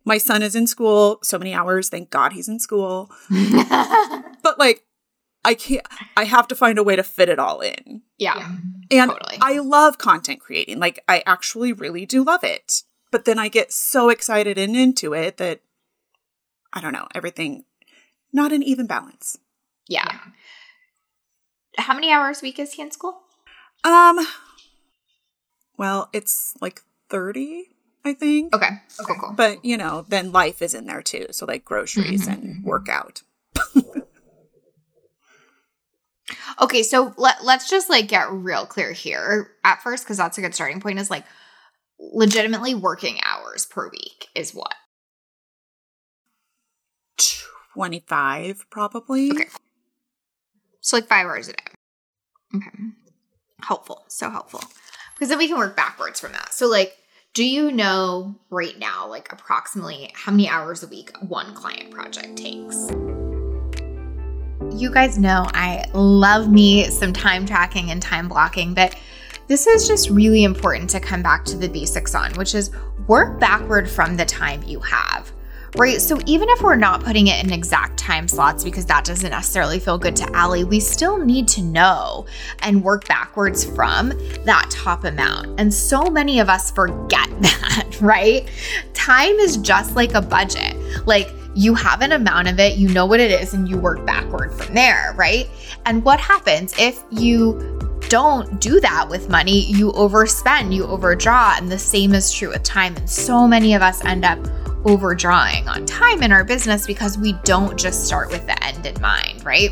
my 0.04 0.18
son 0.18 0.42
is 0.42 0.56
in 0.56 0.68
school 0.68 1.20
so 1.22 1.38
many 1.38 1.54
hours, 1.54 1.90
thank 1.90 2.10
God 2.10 2.34
he's 2.34 2.50
in 2.50 2.60
school. 2.60 3.12
but 3.30 4.58
like 4.58 4.87
I 5.48 5.54
can't 5.54 5.88
I 6.18 6.26
have 6.26 6.48
to 6.50 6.56
find 6.56 6.78
a 6.78 6.84
way 6.84 6.98
to 6.98 7.04
fit 7.04 7.30
it 7.30 7.40
all 7.40 7.62
in. 7.62 8.02
Yeah. 8.18 8.56
And 8.92 9.12
totally. 9.12 9.38
I 9.42 9.60
love 9.60 9.98
content 9.98 10.42
creating. 10.42 10.80
Like 10.80 11.00
I 11.08 11.24
actually 11.26 11.72
really 11.72 12.06
do 12.06 12.22
love 12.22 12.44
it. 12.44 12.84
But 13.12 13.24
then 13.24 13.40
I 13.40 13.48
get 13.48 13.72
so 13.72 14.10
excited 14.10 14.58
and 14.58 14.76
into 14.76 15.14
it 15.14 15.38
that 15.38 15.62
I 16.74 16.82
don't 16.82 16.92
know, 16.92 17.08
everything 17.16 17.64
not 18.34 18.52
an 18.52 18.62
even 18.62 18.88
balance. 18.88 19.38
Yeah. 19.88 20.06
yeah. 20.06 20.20
How 21.78 21.94
many 21.94 22.12
hours 22.12 22.42
a 22.42 22.44
week 22.44 22.60
is 22.60 22.74
he 22.74 22.82
in 22.82 22.92
school? 22.92 23.22
Um 23.86 24.20
well, 25.78 26.10
it's 26.12 26.56
like 26.60 26.82
30, 27.10 27.70
I 28.04 28.14
think. 28.14 28.54
Okay. 28.54 28.70
Okay, 29.00 29.14
cool. 29.22 29.34
But, 29.34 29.64
you 29.64 29.78
know, 29.78 30.06
then 30.10 30.32
life 30.32 30.62
is 30.62 30.74
in 30.74 30.88
there 30.88 31.04
too. 31.04 31.28
So 31.32 31.46
like 31.46 31.64
groceries 31.64 32.28
mm-hmm. 32.28 32.48
and 32.48 32.66
workout. 32.66 33.22
okay, 36.62 36.84
so 36.84 37.14
let, 37.18 37.44
let's 37.44 37.70
just 37.70 37.90
like 37.90 38.08
get 38.08 38.32
real 38.32 38.66
clear 38.66 38.92
here 38.92 39.52
at 39.64 39.82
first 39.82 40.04
because 40.04 40.18
that's 40.18 40.38
a 40.38 40.42
good 40.42 40.54
starting 40.54 40.82
point 40.82 41.00
is 41.00 41.10
like 41.10 41.26
legitimately 42.00 42.76
working 42.76 43.18
hours 43.24 43.66
per 43.66 43.90
week 43.90 44.28
is 44.36 44.54
what? 44.54 44.76
25 47.74 48.70
probably. 48.70 49.32
Okay. 49.32 49.46
So 50.82 50.98
like 50.98 51.08
5 51.08 51.26
hours 51.26 51.50
a 51.50 51.54
day. 51.54 51.64
Okay. 52.56 52.70
Helpful. 53.62 54.06
So 54.08 54.30
helpful. 54.30 54.62
Because 55.14 55.30
then 55.30 55.38
we 55.38 55.48
can 55.48 55.58
work 55.58 55.76
backwards 55.76 56.20
from 56.20 56.32
that. 56.34 56.54
So 56.54 56.68
like 56.68 56.98
do 57.34 57.46
you 57.46 57.72
know 57.72 58.36
right 58.50 58.80
now 58.80 59.08
like 59.08 59.32
approximately 59.32 60.12
how 60.16 60.32
many 60.32 60.50
hours 60.50 60.82
a 60.82 60.88
week 60.88 61.12
one 61.22 61.54
client 61.54 61.92
project 61.92 62.36
takes? 62.36 62.88
You 64.78 64.92
guys 64.92 65.18
know 65.18 65.48
I 65.56 65.86
love 65.94 66.52
me 66.52 66.84
some 66.92 67.12
time 67.12 67.48
tracking 67.48 67.90
and 67.90 68.00
time 68.00 68.28
blocking, 68.28 68.76
but 68.76 68.96
this 69.48 69.66
is 69.66 69.88
just 69.88 70.12
really 70.12 70.44
important 70.44 70.88
to 70.92 71.00
come 71.00 71.24
back 71.24 71.46
to 71.46 71.58
the 71.58 71.68
basics 71.68 72.14
on, 72.14 72.32
which 72.34 72.54
is 72.54 72.70
work 73.08 73.40
backward 73.40 73.90
from 73.90 74.16
the 74.16 74.26
time 74.26 74.62
you 74.62 74.80
have. 74.82 75.32
Right. 75.78 76.00
So 76.00 76.20
even 76.28 76.48
if 76.50 76.62
we're 76.62 76.76
not 76.76 77.04
putting 77.04 77.26
it 77.26 77.44
in 77.44 77.52
exact 77.52 77.98
time 77.98 78.28
slots 78.28 78.64
because 78.64 78.86
that 78.86 79.04
doesn't 79.04 79.32
necessarily 79.32 79.80
feel 79.80 79.98
good 79.98 80.16
to 80.18 80.36
Allie, 80.36 80.64
we 80.64 80.80
still 80.80 81.18
need 81.18 81.48
to 81.50 81.64
know 81.64 82.28
and 82.60 82.84
work 82.84 83.08
backwards 83.08 83.66
from 83.66 84.10
that 84.46 84.68
top 84.70 85.06
amount. 85.06 85.60
And 85.60 85.74
so 85.74 86.04
many 86.04 86.40
of 86.40 86.50
us 86.50 86.70
forget 86.70 87.30
that, 87.42 87.98
right? 88.00 88.48
Time 88.94 89.36
is 89.38 89.58
just 89.58 89.96
like 89.96 90.14
a 90.14 90.22
budget. 90.22 90.76
Like 91.08 91.32
you 91.58 91.74
have 91.74 92.02
an 92.02 92.12
amount 92.12 92.48
of 92.48 92.60
it, 92.60 92.78
you 92.78 92.88
know 92.90 93.06
what 93.06 93.20
it 93.20 93.32
is, 93.32 93.54
and 93.54 93.68
you 93.68 93.78
work 93.78 94.06
backward 94.06 94.54
from 94.54 94.76
there, 94.76 95.14
right? 95.18 95.50
And 95.86 96.04
what 96.06 96.20
happens 96.20 96.74
if 96.78 97.04
you 97.10 97.78
don't 98.10 98.62
do 98.62 98.80
that 98.80 99.10
with 99.10 99.30
money, 99.30 99.66
you 99.72 99.92
overspend, 99.94 100.74
you 100.74 100.86
overdraw. 100.86 101.56
And 101.58 101.72
the 101.72 101.80
same 101.80 102.14
is 102.14 102.32
true 102.32 102.50
with 102.50 102.64
time. 102.64 102.96
And 102.96 103.10
so 103.10 103.48
many 103.48 103.74
of 103.74 103.82
us 103.82 104.06
end 104.06 104.24
up 104.24 104.40
overdrawing 104.86 105.68
on 105.68 105.86
time 105.86 106.24
in 106.24 106.32
our 106.32 106.44
business 106.44 106.86
because 106.86 107.18
we 107.18 107.34
don't 107.44 107.78
just 107.78 108.06
start 108.06 108.32
with 108.32 108.46
the 108.46 108.64
end 108.64 108.86
in 108.86 109.02
mind, 109.02 109.44
right? 109.44 109.72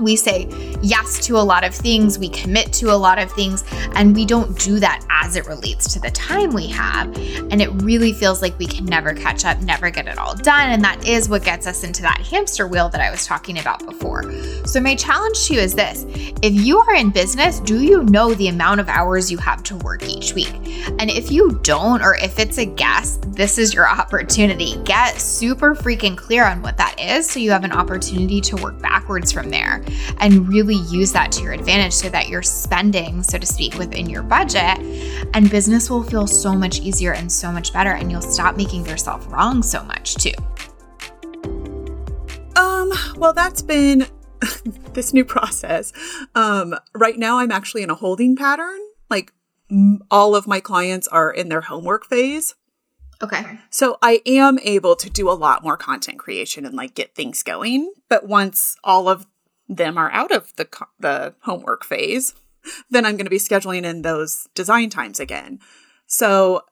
We 0.00 0.16
say 0.16 0.48
yes 0.82 1.24
to 1.26 1.36
a 1.36 1.40
lot 1.40 1.64
of 1.64 1.74
things, 1.74 2.18
we 2.18 2.28
commit 2.28 2.72
to 2.74 2.92
a 2.92 2.96
lot 2.96 3.18
of 3.18 3.30
things, 3.32 3.64
and 3.94 4.14
we 4.14 4.24
don't 4.24 4.58
do 4.58 4.78
that 4.80 5.04
as 5.10 5.36
it 5.36 5.46
relates 5.46 5.92
to 5.92 6.00
the 6.00 6.10
time 6.10 6.50
we 6.50 6.66
have. 6.68 7.06
And 7.50 7.60
it 7.60 7.70
really 7.82 8.12
feels 8.12 8.42
like 8.42 8.58
we 8.58 8.66
can 8.66 8.84
never 8.84 9.14
catch 9.14 9.44
up, 9.44 9.60
never 9.60 9.90
get 9.90 10.06
it 10.06 10.18
all 10.18 10.34
done. 10.34 10.70
And 10.70 10.82
that 10.84 11.06
is 11.06 11.28
what 11.28 11.44
gets 11.44 11.66
us 11.66 11.84
into 11.84 12.02
that 12.02 12.20
hamster 12.20 12.66
wheel 12.66 12.88
that 12.90 13.00
I 13.00 13.10
was 13.10 13.26
talking 13.26 13.58
about 13.58 13.84
before. 13.84 14.30
So, 14.66 14.80
my 14.80 14.94
challenge 14.94 15.46
to 15.46 15.54
you 15.54 15.60
is 15.60 15.74
this 15.74 16.04
if 16.42 16.54
you 16.54 16.78
are 16.78 16.94
in 16.94 17.10
business, 17.10 17.60
do 17.60 17.82
you 17.82 18.04
know 18.04 18.34
the 18.34 18.48
amount 18.48 18.80
of 18.80 18.88
hours 18.88 19.30
you 19.30 19.38
have 19.38 19.62
to 19.64 19.76
work 19.76 20.02
each 20.08 20.34
week? 20.34 20.54
And 20.98 21.10
if 21.10 21.30
you 21.30 21.58
don't, 21.62 22.02
or 22.02 22.14
if 22.16 22.38
it's 22.38 22.58
a 22.58 22.64
guess, 22.64 23.18
this 23.28 23.58
is 23.58 23.74
your 23.74 23.88
opportunity. 23.98 24.76
Get 24.84 25.20
super 25.20 25.74
freaking 25.74 26.16
clear 26.16 26.44
on 26.44 26.62
what 26.62 26.76
that 26.76 26.98
is 26.98 27.28
so 27.28 27.40
you 27.40 27.50
have 27.50 27.64
an 27.64 27.72
opportunity 27.72 28.40
to 28.40 28.56
work 28.56 28.80
backwards 28.80 29.32
from 29.32 29.50
there 29.50 29.82
and 30.18 30.48
really 30.48 30.76
use 30.76 31.12
that 31.12 31.32
to 31.32 31.42
your 31.42 31.52
advantage 31.52 31.92
so 31.92 32.08
that 32.08 32.28
you're 32.28 32.42
spending, 32.42 33.22
so 33.22 33.38
to 33.38 33.46
speak, 33.46 33.74
within 33.74 34.08
your 34.08 34.22
budget. 34.22 34.78
And 35.34 35.50
business 35.50 35.90
will 35.90 36.02
feel 36.02 36.26
so 36.26 36.54
much 36.54 36.80
easier 36.80 37.12
and 37.12 37.30
so 37.30 37.52
much 37.52 37.72
better, 37.72 37.92
and 37.92 38.10
you'll 38.10 38.20
stop 38.22 38.56
making 38.56 38.86
yourself 38.86 39.30
wrong 39.32 39.62
so 39.62 39.82
much 39.84 40.14
too. 40.16 40.32
Um, 42.56 42.92
well, 43.16 43.32
that's 43.32 43.62
been 43.62 44.06
this 44.92 45.12
new 45.12 45.24
process. 45.24 45.92
Um, 46.34 46.74
right 46.94 47.18
now, 47.18 47.38
I'm 47.38 47.52
actually 47.52 47.82
in 47.82 47.90
a 47.90 47.94
holding 47.94 48.36
pattern. 48.36 48.78
Like, 49.10 49.32
m- 49.70 50.00
all 50.10 50.34
of 50.34 50.46
my 50.46 50.60
clients 50.60 51.08
are 51.08 51.30
in 51.30 51.48
their 51.48 51.62
homework 51.62 52.06
phase. 52.06 52.54
Okay. 53.20 53.58
So 53.70 53.98
I 54.00 54.22
am 54.26 54.58
able 54.62 54.94
to 54.96 55.10
do 55.10 55.28
a 55.28 55.32
lot 55.32 55.64
more 55.64 55.76
content 55.76 56.18
creation 56.18 56.64
and 56.64 56.76
like 56.76 56.94
get 56.94 57.14
things 57.14 57.42
going. 57.42 57.92
But 58.08 58.26
once 58.26 58.76
all 58.84 59.08
of 59.08 59.26
them 59.68 59.98
are 59.98 60.10
out 60.12 60.32
of 60.32 60.54
the 60.56 60.68
the 60.98 61.34
homework 61.40 61.84
phase, 61.84 62.34
then 62.90 63.04
I'm 63.04 63.16
going 63.16 63.26
to 63.26 63.30
be 63.30 63.38
scheduling 63.38 63.84
in 63.84 64.02
those 64.02 64.48
design 64.54 64.90
times 64.90 65.20
again. 65.20 65.60
So 66.06 66.62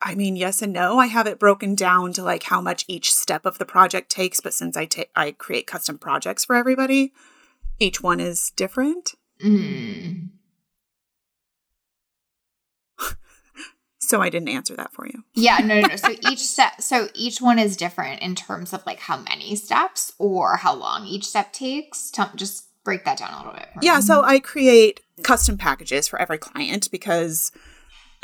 I 0.00 0.14
mean, 0.14 0.36
yes 0.36 0.62
and 0.62 0.72
no. 0.72 0.98
I 0.98 1.06
have 1.06 1.26
it 1.26 1.38
broken 1.38 1.74
down 1.74 2.12
to 2.14 2.22
like 2.22 2.44
how 2.44 2.60
much 2.60 2.84
each 2.86 3.12
step 3.12 3.46
of 3.46 3.58
the 3.58 3.64
project 3.64 4.10
takes, 4.10 4.40
but 4.40 4.54
since 4.54 4.76
I 4.76 4.84
take 4.84 5.10
I 5.16 5.32
create 5.32 5.66
custom 5.66 5.98
projects 5.98 6.44
for 6.44 6.56
everybody, 6.56 7.12
each 7.78 8.02
one 8.02 8.20
is 8.20 8.50
different. 8.56 9.14
Mm. 9.44 10.30
So 14.06 14.20
I 14.22 14.30
didn't 14.30 14.48
answer 14.48 14.76
that 14.76 14.92
for 14.92 15.06
you. 15.06 15.24
Yeah, 15.34 15.58
no, 15.58 15.80
no, 15.80 15.88
no. 15.88 15.96
So 15.96 16.10
each 16.30 16.38
step, 16.38 16.80
so 16.80 17.08
each 17.14 17.40
one 17.40 17.58
is 17.58 17.76
different 17.76 18.22
in 18.22 18.34
terms 18.34 18.72
of 18.72 18.86
like 18.86 19.00
how 19.00 19.18
many 19.18 19.56
steps 19.56 20.12
or 20.18 20.56
how 20.58 20.74
long 20.74 21.06
each 21.06 21.24
step 21.24 21.52
takes. 21.52 22.10
Tell, 22.10 22.30
just 22.36 22.66
break 22.84 23.04
that 23.04 23.18
down 23.18 23.32
a 23.34 23.38
little 23.38 23.52
bit. 23.52 23.68
for 23.72 23.80
me. 23.80 23.86
Yeah, 23.86 24.00
so 24.00 24.22
I 24.22 24.38
create 24.38 25.00
custom 25.22 25.58
packages 25.58 26.06
for 26.06 26.20
every 26.20 26.38
client 26.38 26.88
because 26.90 27.50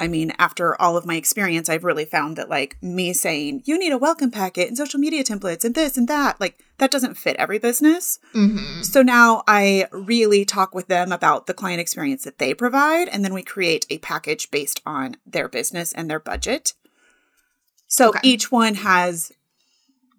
I 0.03 0.09
mean, 0.09 0.33
after 0.37 0.79
all 0.83 0.97
of 0.97 1.07
my 1.07 1.15
experience, 1.15 1.69
I've 1.69 1.85
really 1.85 2.05
found 2.05 2.37
that 2.37 2.49
like 2.51 2.77
me 2.83 3.13
saying, 3.13 3.63
you 3.67 3.79
need 3.79 3.93
a 3.93 3.99
welcome 3.99 4.33
packet 4.33 4.67
and 4.67 4.77
social 4.77 4.99
media 4.99 5.23
templates 5.23 5.65
and 5.65 5.77
this 5.77 5.97
and 5.97 6.09
that, 6.09 6.41
like 6.41 6.59
that 6.79 6.91
doesn't 6.91 7.15
fit 7.17 7.37
every 7.37 7.61
business. 7.61 8.19
Mhm. 8.35 8.85
So 8.85 9.03
now 9.03 9.45
I 9.47 9.87
really 9.93 10.45
talk 10.45 10.75
with 10.75 10.89
them 10.89 11.13
about 11.13 11.47
the 11.47 11.55
client 11.55 11.81
experience 11.81 12.25
that 12.25 12.39
they 12.39 12.53
provide, 12.53 13.09
and 13.11 13.25
then 13.25 13.33
we 13.33 13.45
create 13.45 13.87
a 13.91 13.99
package 13.99 14.51
based 14.51 14.81
on 14.85 15.19
their 15.25 15.49
business 15.49 15.93
and 15.93 16.11
their 16.11 16.19
budget. 16.19 16.75
So 17.87 18.09
Okay. 18.09 18.19
each 18.25 18.51
one 18.51 18.75
has 18.75 19.31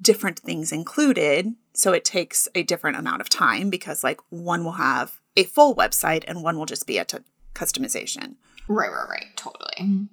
different 0.02 0.40
things 0.40 0.72
included. 0.72 1.56
So 1.74 1.92
it 1.92 2.06
takes 2.06 2.48
a 2.56 2.64
different 2.64 2.96
amount 2.96 3.20
of 3.20 3.28
time 3.28 3.70
because, 3.70 4.02
like, 4.02 4.22
one 4.30 4.64
will 4.64 4.74
have 4.74 5.20
a 5.36 5.44
full 5.44 5.76
website 5.76 6.24
and 6.26 6.42
one 6.42 6.58
will 6.58 6.68
just 6.68 6.88
be 6.88 6.98
a 7.00 7.04
t- 7.04 7.18
customization. 7.54 8.36
Right, 8.68 8.92
right, 8.92 9.10
right. 9.10 9.26
Totally. 9.36 9.74
Mm-hmm. 9.80 10.04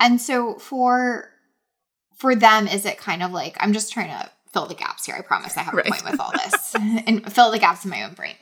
And 0.00 0.20
so 0.20 0.54
for 0.56 1.28
for 2.16 2.34
them, 2.36 2.68
is 2.68 2.84
it 2.86 2.98
kind 2.98 3.22
of 3.22 3.32
like 3.32 3.56
I'm 3.60 3.72
just 3.72 3.92
trying 3.92 4.08
to 4.10 4.30
fill 4.52 4.66
the 4.66 4.74
gaps 4.74 5.06
here. 5.06 5.14
I 5.14 5.22
promise 5.22 5.56
I 5.56 5.62
have 5.62 5.72
Right. 5.74 5.86
a 5.86 5.90
point 5.90 6.04
with 6.04 6.20
all 6.20 6.30
this 6.44 6.74
and 7.06 7.32
fill 7.32 7.50
the 7.50 7.58
gaps 7.58 7.84
in 7.84 7.90
my 7.90 8.02
own 8.02 8.12
brain. 8.14 8.34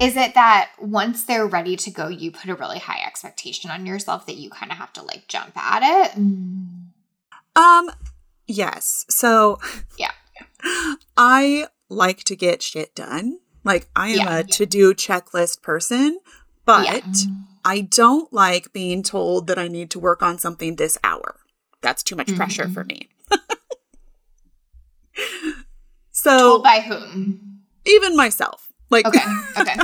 Is 0.00 0.16
it 0.16 0.34
that 0.34 0.70
once 0.80 1.24
they're 1.24 1.46
ready 1.46 1.76
to 1.76 1.90
go, 1.90 2.08
you 2.08 2.32
put 2.32 2.48
a 2.50 2.54
really 2.54 2.78
high 2.78 3.02
expectation 3.06 3.70
on 3.70 3.84
yourself 3.84 4.24
that 4.26 4.36
you 4.36 4.48
kind 4.50 4.72
of 4.72 4.78
have 4.78 4.92
to 4.94 5.02
like 5.02 5.28
jump 5.28 5.56
at 5.56 5.82
it? 5.82 6.18
Mm. 6.18 6.86
Um, 7.54 7.90
yes. 8.46 9.04
So 9.10 9.60
Yeah. 9.98 10.12
I 11.16 11.66
like 11.88 12.24
to 12.24 12.34
get 12.36 12.62
shit 12.62 12.94
done. 12.94 13.38
Like 13.62 13.88
I 13.94 14.08
am 14.08 14.16
Yeah. 14.26 14.38
a 14.38 14.42
to-do 14.44 14.94
checklist 14.94 15.60
person, 15.62 16.18
but 16.64 16.86
Yeah. 16.86 17.00
Mm-hmm. 17.00 17.42
I 17.64 17.80
don't 17.82 18.32
like 18.32 18.72
being 18.72 19.02
told 19.02 19.46
that 19.46 19.58
I 19.58 19.68
need 19.68 19.90
to 19.90 19.98
work 19.98 20.22
on 20.22 20.38
something 20.38 20.76
this 20.76 20.98
hour. 21.04 21.36
That's 21.80 22.02
too 22.02 22.16
much 22.16 22.34
pressure 22.36 22.64
Mm-hmm. 22.64 22.72
for 22.74 22.84
me. 22.84 23.08
so 26.10 26.38
Told 26.38 26.62
by 26.64 26.80
whom? 26.80 27.60
even 27.84 28.16
myself, 28.16 28.72
like 28.90 29.06
Okay. 29.06 29.20
Okay. 29.58 29.74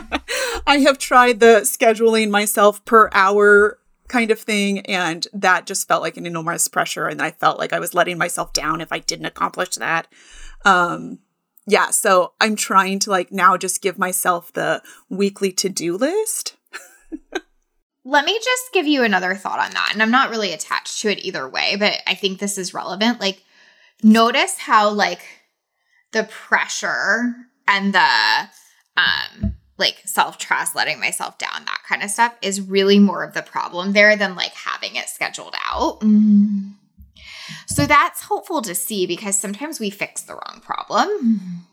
I 0.67 0.79
have 0.79 0.99
tried 0.99 1.41
the 1.41 1.61
scheduling 1.63 2.31
myself 2.31 2.85
per 2.85 3.09
hour 3.13 3.79
kind 4.09 4.31
of 4.31 4.39
thing, 4.41 4.81
and 4.87 5.27
that 5.33 5.67
just 5.67 5.87
felt 5.89 6.03
like 6.03 6.17
an 6.17 6.27
enormous 6.27 6.69
pressure. 6.69 7.07
And 7.07 7.21
I 7.21 7.31
felt 7.31 7.59
like 7.59 7.73
I 7.73 7.79
was 7.81 7.95
letting 7.95 8.19
myself 8.19 8.53
down 8.53 8.81
if 8.81 8.93
I 8.93 8.99
didn't 9.01 9.27
accomplish 9.27 9.75
that. 9.77 10.09
Um, 10.65 11.19
yeah, 11.67 11.91
so 11.91 12.33
I'm 12.41 12.57
trying 12.57 12.99
to 13.01 13.11
like 13.11 13.31
now 13.33 13.57
just 13.57 13.83
give 13.83 13.99
myself 13.99 14.53
the 14.53 14.83
weekly 15.11 15.53
to 15.53 15.69
do 15.69 15.97
list. 15.97 16.57
Let 18.09 18.25
me 18.25 18.39
just 18.43 18.73
give 18.73 18.87
you 18.87 19.03
another 19.03 19.35
thought 19.35 19.59
on 19.59 19.71
that. 19.73 19.91
And 19.93 20.03
I'm 20.03 20.11
not 20.11 20.31
really 20.31 20.53
attached 20.55 21.03
to 21.03 21.11
it 21.11 21.23
either 21.23 21.47
way, 21.47 21.77
but 21.79 22.01
I 22.07 22.15
think 22.15 22.39
this 22.39 22.57
is 22.57 22.73
relevant. 22.73 23.21
Like, 23.21 23.43
notice 24.03 24.57
how, 24.57 24.89
like, 24.89 25.21
the 26.13 26.25
pressure 26.25 27.35
and 27.67 27.93
the, 27.93 28.49
um, 28.97 29.57
like 29.77 30.01
self 30.07 30.39
trust, 30.39 30.75
letting 30.75 31.01
myself 31.01 31.37
down, 31.37 31.67
that 31.67 31.83
kind 31.87 32.03
of 32.03 32.11
stuff 32.11 32.35
is 32.41 32.63
really 32.63 32.99
more 32.99 33.23
of 33.23 33.35
the 33.35 33.43
problem 33.43 33.93
there 33.93 34.17
than 34.17 34.35
like 34.35 34.53
having 34.53 34.97
it 34.97 35.09
scheduled 35.09 35.55
out. 35.71 36.03
So 37.67 37.87
that's 37.87 38.27
helpful 38.27 38.63
to 38.63 38.75
see 38.75 39.07
because 39.07 39.39
sometimes 39.39 39.79
we 39.79 39.91
fix 39.91 40.23
the 40.23 40.35
wrong 40.35 40.61
problem. 40.63 41.67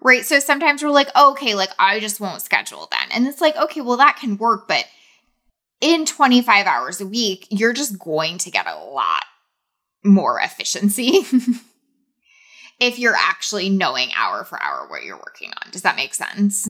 Right. 0.00 0.24
So 0.24 0.38
sometimes 0.38 0.82
we're 0.82 0.90
like, 0.90 1.14
okay, 1.16 1.54
like 1.54 1.70
I 1.78 2.00
just 2.00 2.20
won't 2.20 2.42
schedule 2.42 2.88
then. 2.90 3.08
And 3.12 3.26
it's 3.26 3.40
like, 3.40 3.56
okay, 3.56 3.80
well, 3.80 3.96
that 3.96 4.18
can 4.20 4.36
work, 4.36 4.68
but 4.68 4.84
in 5.80 6.06
25 6.06 6.66
hours 6.66 7.00
a 7.00 7.06
week, 7.06 7.46
you're 7.50 7.72
just 7.72 7.98
going 7.98 8.38
to 8.38 8.50
get 8.50 8.66
a 8.66 8.76
lot 8.76 9.24
more 10.04 10.40
efficiency 10.40 11.26
if 12.80 12.98
you're 12.98 13.16
actually 13.16 13.68
knowing 13.68 14.10
hour 14.16 14.44
for 14.44 14.62
hour 14.62 14.86
what 14.88 15.04
you're 15.04 15.16
working 15.16 15.50
on. 15.50 15.70
Does 15.70 15.82
that 15.82 15.96
make 15.96 16.14
sense? 16.14 16.68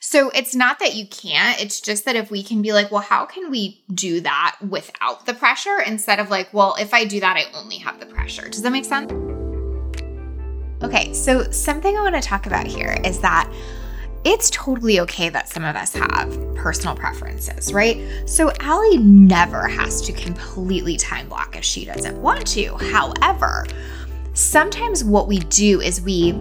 So 0.00 0.30
it's 0.30 0.54
not 0.54 0.78
that 0.78 0.94
you 0.94 1.06
can't, 1.08 1.60
it's 1.60 1.80
just 1.80 2.04
that 2.04 2.14
if 2.14 2.30
we 2.30 2.42
can 2.42 2.62
be 2.62 2.72
like, 2.72 2.92
well, 2.92 3.00
how 3.00 3.24
can 3.24 3.50
we 3.50 3.82
do 3.92 4.20
that 4.20 4.56
without 4.66 5.26
the 5.26 5.34
pressure 5.34 5.80
instead 5.84 6.20
of 6.20 6.30
like, 6.30 6.52
well, 6.54 6.76
if 6.78 6.94
I 6.94 7.04
do 7.04 7.18
that, 7.20 7.36
I 7.36 7.58
only 7.58 7.78
have 7.78 7.98
the 7.98 8.06
pressure. 8.06 8.48
Does 8.48 8.62
that 8.62 8.70
make 8.70 8.84
sense? 8.84 9.10
Okay, 10.82 11.12
so 11.12 11.50
something 11.50 11.96
I 11.96 12.02
want 12.02 12.14
to 12.14 12.20
talk 12.20 12.46
about 12.46 12.66
here 12.66 12.96
is 13.04 13.18
that 13.20 13.52
it's 14.24 14.50
totally 14.50 15.00
okay 15.00 15.28
that 15.28 15.48
some 15.48 15.64
of 15.64 15.76
us 15.76 15.94
have 15.94 16.54
personal 16.56 16.96
preferences, 16.96 17.72
right? 17.72 18.00
So 18.26 18.50
Allie 18.60 18.98
never 18.98 19.68
has 19.68 20.00
to 20.02 20.12
completely 20.12 20.96
time 20.96 21.28
block 21.28 21.56
if 21.56 21.64
she 21.64 21.84
doesn't 21.84 22.20
want 22.20 22.46
to. 22.48 22.76
However, 22.76 23.66
sometimes 24.34 25.04
what 25.04 25.28
we 25.28 25.38
do 25.38 25.80
is 25.80 26.00
we 26.00 26.32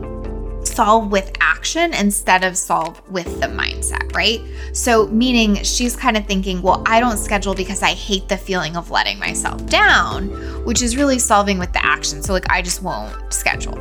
solve 0.67 1.11
with 1.11 1.31
action 1.39 1.93
instead 1.93 2.43
of 2.43 2.57
solve 2.57 3.01
with 3.09 3.39
the 3.39 3.47
mindset, 3.47 4.13
right? 4.15 4.41
So, 4.73 5.07
meaning 5.07 5.55
she's 5.63 5.95
kind 5.95 6.17
of 6.17 6.25
thinking, 6.25 6.61
well, 6.61 6.83
I 6.85 6.99
don't 6.99 7.17
schedule 7.17 7.55
because 7.55 7.81
I 7.81 7.93
hate 7.93 8.27
the 8.27 8.37
feeling 8.37 8.75
of 8.75 8.91
letting 8.91 9.19
myself 9.19 9.65
down, 9.67 10.29
which 10.65 10.81
is 10.81 10.97
really 10.97 11.19
solving 11.19 11.59
with 11.59 11.73
the 11.73 11.85
action. 11.85 12.21
So, 12.21 12.33
like, 12.33 12.49
I 12.49 12.61
just 12.61 12.81
won't 12.81 13.33
schedule. 13.33 13.77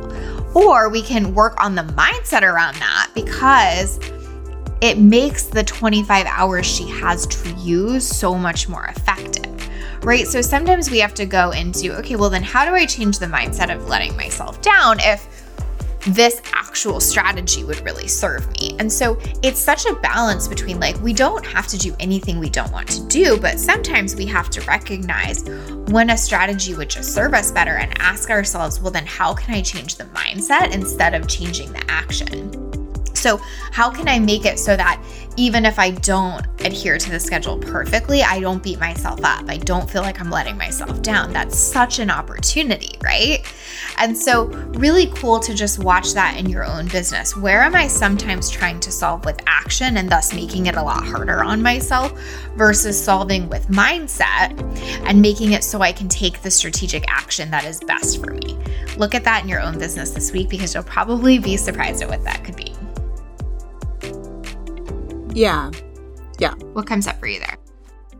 Or 0.55 0.89
we 0.89 1.01
can 1.01 1.33
work 1.33 1.61
on 1.63 1.75
the 1.75 1.83
mindset 1.83 2.43
around 2.43 2.75
that 2.75 3.11
because 3.13 3.99
it 4.81 4.97
makes 4.97 5.45
the 5.45 5.63
25 5.63 6.25
hours 6.27 6.65
she 6.65 6.87
has 6.89 7.25
to 7.27 7.49
use 7.53 8.07
so 8.07 8.35
much 8.35 8.67
more 8.67 8.85
effective. 8.85 9.51
Right? 10.03 10.27
So 10.27 10.41
sometimes 10.41 10.91
we 10.91 10.99
have 10.99 11.15
to 11.15 11.25
go 11.25 11.49
into, 11.49 11.95
okay, 11.97 12.15
well, 12.15 12.29
then 12.29 12.43
how 12.43 12.63
do 12.65 12.75
I 12.75 12.85
change 12.85 13.17
the 13.17 13.25
mindset 13.25 13.75
of 13.75 13.87
letting 13.87 14.15
myself 14.15 14.61
down 14.61 14.99
if 14.99 15.34
this 16.07 16.41
actual 16.53 16.99
strategy 16.99 17.63
would 17.63 17.83
really 17.83 18.07
serve 18.07 18.47
me. 18.59 18.75
And 18.79 18.91
so 18.91 19.17
it's 19.41 19.59
such 19.59 19.85
a 19.85 19.95
balance 19.95 20.47
between 20.47 20.79
like, 20.79 20.99
we 21.01 21.13
don't 21.13 21.45
have 21.45 21.67
to 21.67 21.77
do 21.77 21.95
anything 21.99 22.39
we 22.39 22.49
don't 22.49 22.71
want 22.71 22.87
to 22.89 23.07
do, 23.07 23.37
but 23.37 23.59
sometimes 23.59 24.15
we 24.15 24.25
have 24.27 24.49
to 24.51 24.61
recognize 24.61 25.43
when 25.87 26.09
a 26.11 26.17
strategy 26.17 26.75
would 26.75 26.89
just 26.89 27.13
serve 27.13 27.33
us 27.33 27.51
better 27.51 27.77
and 27.77 27.93
ask 27.99 28.29
ourselves, 28.29 28.79
well, 28.79 28.91
then 28.91 29.05
how 29.05 29.33
can 29.33 29.53
I 29.53 29.61
change 29.61 29.95
the 29.95 30.05
mindset 30.05 30.73
instead 30.73 31.13
of 31.13 31.27
changing 31.27 31.71
the 31.73 31.83
action? 31.89 32.64
So, 33.17 33.37
how 33.71 33.89
can 33.89 34.07
I 34.07 34.19
make 34.19 34.45
it 34.45 34.59
so 34.59 34.75
that 34.75 35.01
even 35.37 35.65
if 35.65 35.79
I 35.79 35.91
don't 35.91 36.45
adhere 36.61 36.97
to 36.97 37.09
the 37.09 37.19
schedule 37.19 37.57
perfectly, 37.57 38.23
I 38.23 38.39
don't 38.39 38.63
beat 38.63 38.79
myself 38.79 39.19
up? 39.23 39.49
I 39.49 39.57
don't 39.57 39.89
feel 39.89 40.01
like 40.01 40.19
I'm 40.21 40.29
letting 40.29 40.57
myself 40.57 41.01
down. 41.01 41.33
That's 41.33 41.57
such 41.57 41.99
an 41.99 42.09
opportunity, 42.09 42.97
right? 43.03 43.45
And 43.97 44.17
so, 44.17 44.45
really 44.45 45.07
cool 45.07 45.39
to 45.39 45.53
just 45.53 45.79
watch 45.79 46.13
that 46.13 46.37
in 46.37 46.49
your 46.49 46.63
own 46.63 46.87
business. 46.87 47.35
Where 47.35 47.63
am 47.63 47.75
I 47.75 47.87
sometimes 47.87 48.49
trying 48.49 48.79
to 48.81 48.91
solve 48.91 49.25
with 49.25 49.41
action 49.47 49.97
and 49.97 50.09
thus 50.09 50.33
making 50.33 50.67
it 50.67 50.75
a 50.75 50.83
lot 50.83 51.05
harder 51.05 51.43
on 51.43 51.61
myself 51.61 52.11
versus 52.55 53.01
solving 53.01 53.49
with 53.49 53.67
mindset 53.67 54.59
and 55.05 55.21
making 55.21 55.53
it 55.53 55.63
so 55.63 55.81
I 55.81 55.91
can 55.91 56.07
take 56.07 56.41
the 56.41 56.51
strategic 56.51 57.05
action 57.07 57.51
that 57.51 57.65
is 57.65 57.79
best 57.81 58.23
for 58.23 58.31
me? 58.31 58.57
Look 58.97 59.15
at 59.15 59.23
that 59.23 59.43
in 59.43 59.49
your 59.49 59.61
own 59.61 59.77
business 59.77 60.11
this 60.11 60.31
week 60.31 60.49
because 60.49 60.73
you'll 60.73 60.83
probably 60.83 61.39
be 61.39 61.57
surprised 61.57 62.01
at 62.01 62.09
what 62.09 62.23
that 62.23 62.43
could 62.43 62.55
be. 62.55 62.74
Yeah. 65.35 65.69
Yeah. 66.39 66.53
What 66.73 66.87
comes 66.87 67.07
up 67.07 67.19
for 67.19 67.27
you 67.27 67.39
there? 67.39 67.57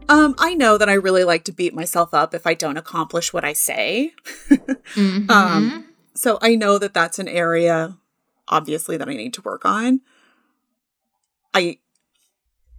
Um, 0.10 0.36
I 0.38 0.54
know 0.54 0.78
that 0.78 0.90
I 0.90 0.94
really 0.94 1.24
like 1.24 1.46
to 1.46 1.54
beat 1.54 1.74
myself 1.74 2.14
up 2.14 2.36
if 2.36 2.46
I 2.46 2.54
don't 2.54 2.78
accomplish 2.78 3.32
what 3.32 3.46
I 3.46 3.54
say. 3.54 4.12
mm-hmm. 4.50 5.32
Um, 5.32 5.86
so 6.14 6.38
I 6.42 6.56
know 6.56 6.78
that 6.78 6.94
that's 6.94 7.18
an 7.18 7.30
area, 7.30 7.98
obviously, 8.50 8.98
that 8.98 9.08
I 9.08 9.14
need 9.14 9.34
to 9.36 9.42
work 9.42 9.66
on. 9.66 10.02
I, 11.54 11.80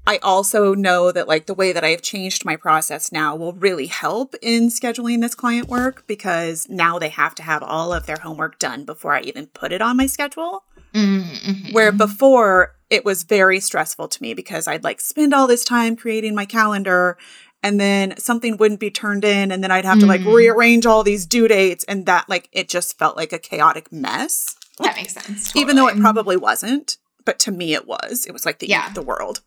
I 0.06 0.18
also 0.18 0.74
know 0.74 1.10
that 1.10 1.26
like 1.26 1.46
the 1.46 1.54
way 1.54 1.72
that 1.72 1.82
I 1.82 1.88
have 1.88 2.02
changed 2.02 2.44
my 2.44 2.56
process 2.56 3.10
now 3.10 3.34
will 3.34 3.54
really 3.54 3.86
help 3.86 4.34
in 4.42 4.68
scheduling 4.68 5.22
this 5.22 5.34
client 5.34 5.66
work 5.66 6.06
because 6.06 6.68
now 6.68 6.98
they 6.98 7.08
have 7.08 7.34
to 7.36 7.42
have 7.42 7.62
all 7.62 7.94
of 7.94 8.04
their 8.04 8.18
homework 8.18 8.58
done 8.58 8.84
before 8.84 9.14
I 9.14 9.22
even 9.22 9.46
put 9.46 9.72
it 9.72 9.80
on 9.80 9.96
my 9.96 10.06
schedule. 10.06 10.62
Mm-hmm. 10.94 11.72
Where 11.72 11.90
before 11.90 12.75
it 12.90 13.04
was 13.04 13.24
very 13.24 13.60
stressful 13.60 14.08
to 14.08 14.22
me 14.22 14.34
because 14.34 14.68
I'd 14.68 14.84
like 14.84 15.00
spend 15.00 15.34
all 15.34 15.46
this 15.46 15.64
time 15.64 15.96
creating 15.96 16.34
my 16.34 16.44
calendar 16.46 17.18
and 17.62 17.80
then 17.80 18.16
something 18.16 18.56
wouldn't 18.56 18.80
be 18.80 18.90
turned 18.90 19.24
in 19.24 19.50
and 19.50 19.62
then 19.62 19.70
I'd 19.70 19.84
have 19.84 19.98
mm. 19.98 20.02
to 20.02 20.06
like 20.06 20.20
mm. 20.20 20.32
rearrange 20.32 20.86
all 20.86 21.02
these 21.02 21.26
due 21.26 21.48
dates 21.48 21.84
and 21.84 22.06
that 22.06 22.28
like 22.28 22.48
it 22.52 22.68
just 22.68 22.98
felt 22.98 23.16
like 23.16 23.32
a 23.32 23.38
chaotic 23.38 23.90
mess. 23.90 24.56
That 24.78 24.96
makes 24.96 25.14
sense. 25.14 25.48
Totally. 25.48 25.62
Even 25.62 25.76
though 25.76 25.88
it 25.88 25.98
probably 25.98 26.36
wasn't, 26.36 26.98
but 27.24 27.38
to 27.40 27.50
me 27.50 27.74
it 27.74 27.86
was. 27.86 28.26
It 28.26 28.32
was 28.32 28.44
like 28.44 28.60
the 28.60 28.68
yeah. 28.68 28.86
end 28.86 28.88
of 28.88 28.94
the 28.94 29.02
world. 29.02 29.40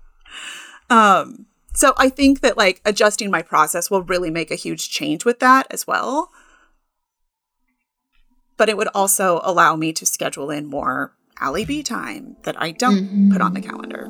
um 0.90 1.46
so 1.74 1.92
I 1.98 2.08
think 2.08 2.40
that 2.40 2.56
like 2.56 2.80
adjusting 2.84 3.30
my 3.30 3.42
process 3.42 3.90
will 3.90 4.02
really 4.02 4.30
make 4.30 4.50
a 4.50 4.56
huge 4.56 4.90
change 4.90 5.24
with 5.24 5.40
that 5.40 5.66
as 5.70 5.86
well. 5.86 6.30
But 8.56 8.68
it 8.68 8.76
would 8.76 8.88
also 8.94 9.40
allow 9.42 9.74
me 9.74 9.92
to 9.94 10.06
schedule 10.06 10.50
in 10.50 10.66
more 10.66 11.12
Allie 11.44 11.66
B 11.66 11.82
time 11.82 12.36
that 12.44 12.56
I 12.58 12.70
don't 12.70 13.04
mm-hmm. 13.04 13.32
put 13.32 13.42
on 13.42 13.52
the 13.52 13.60
calendar. 13.60 14.06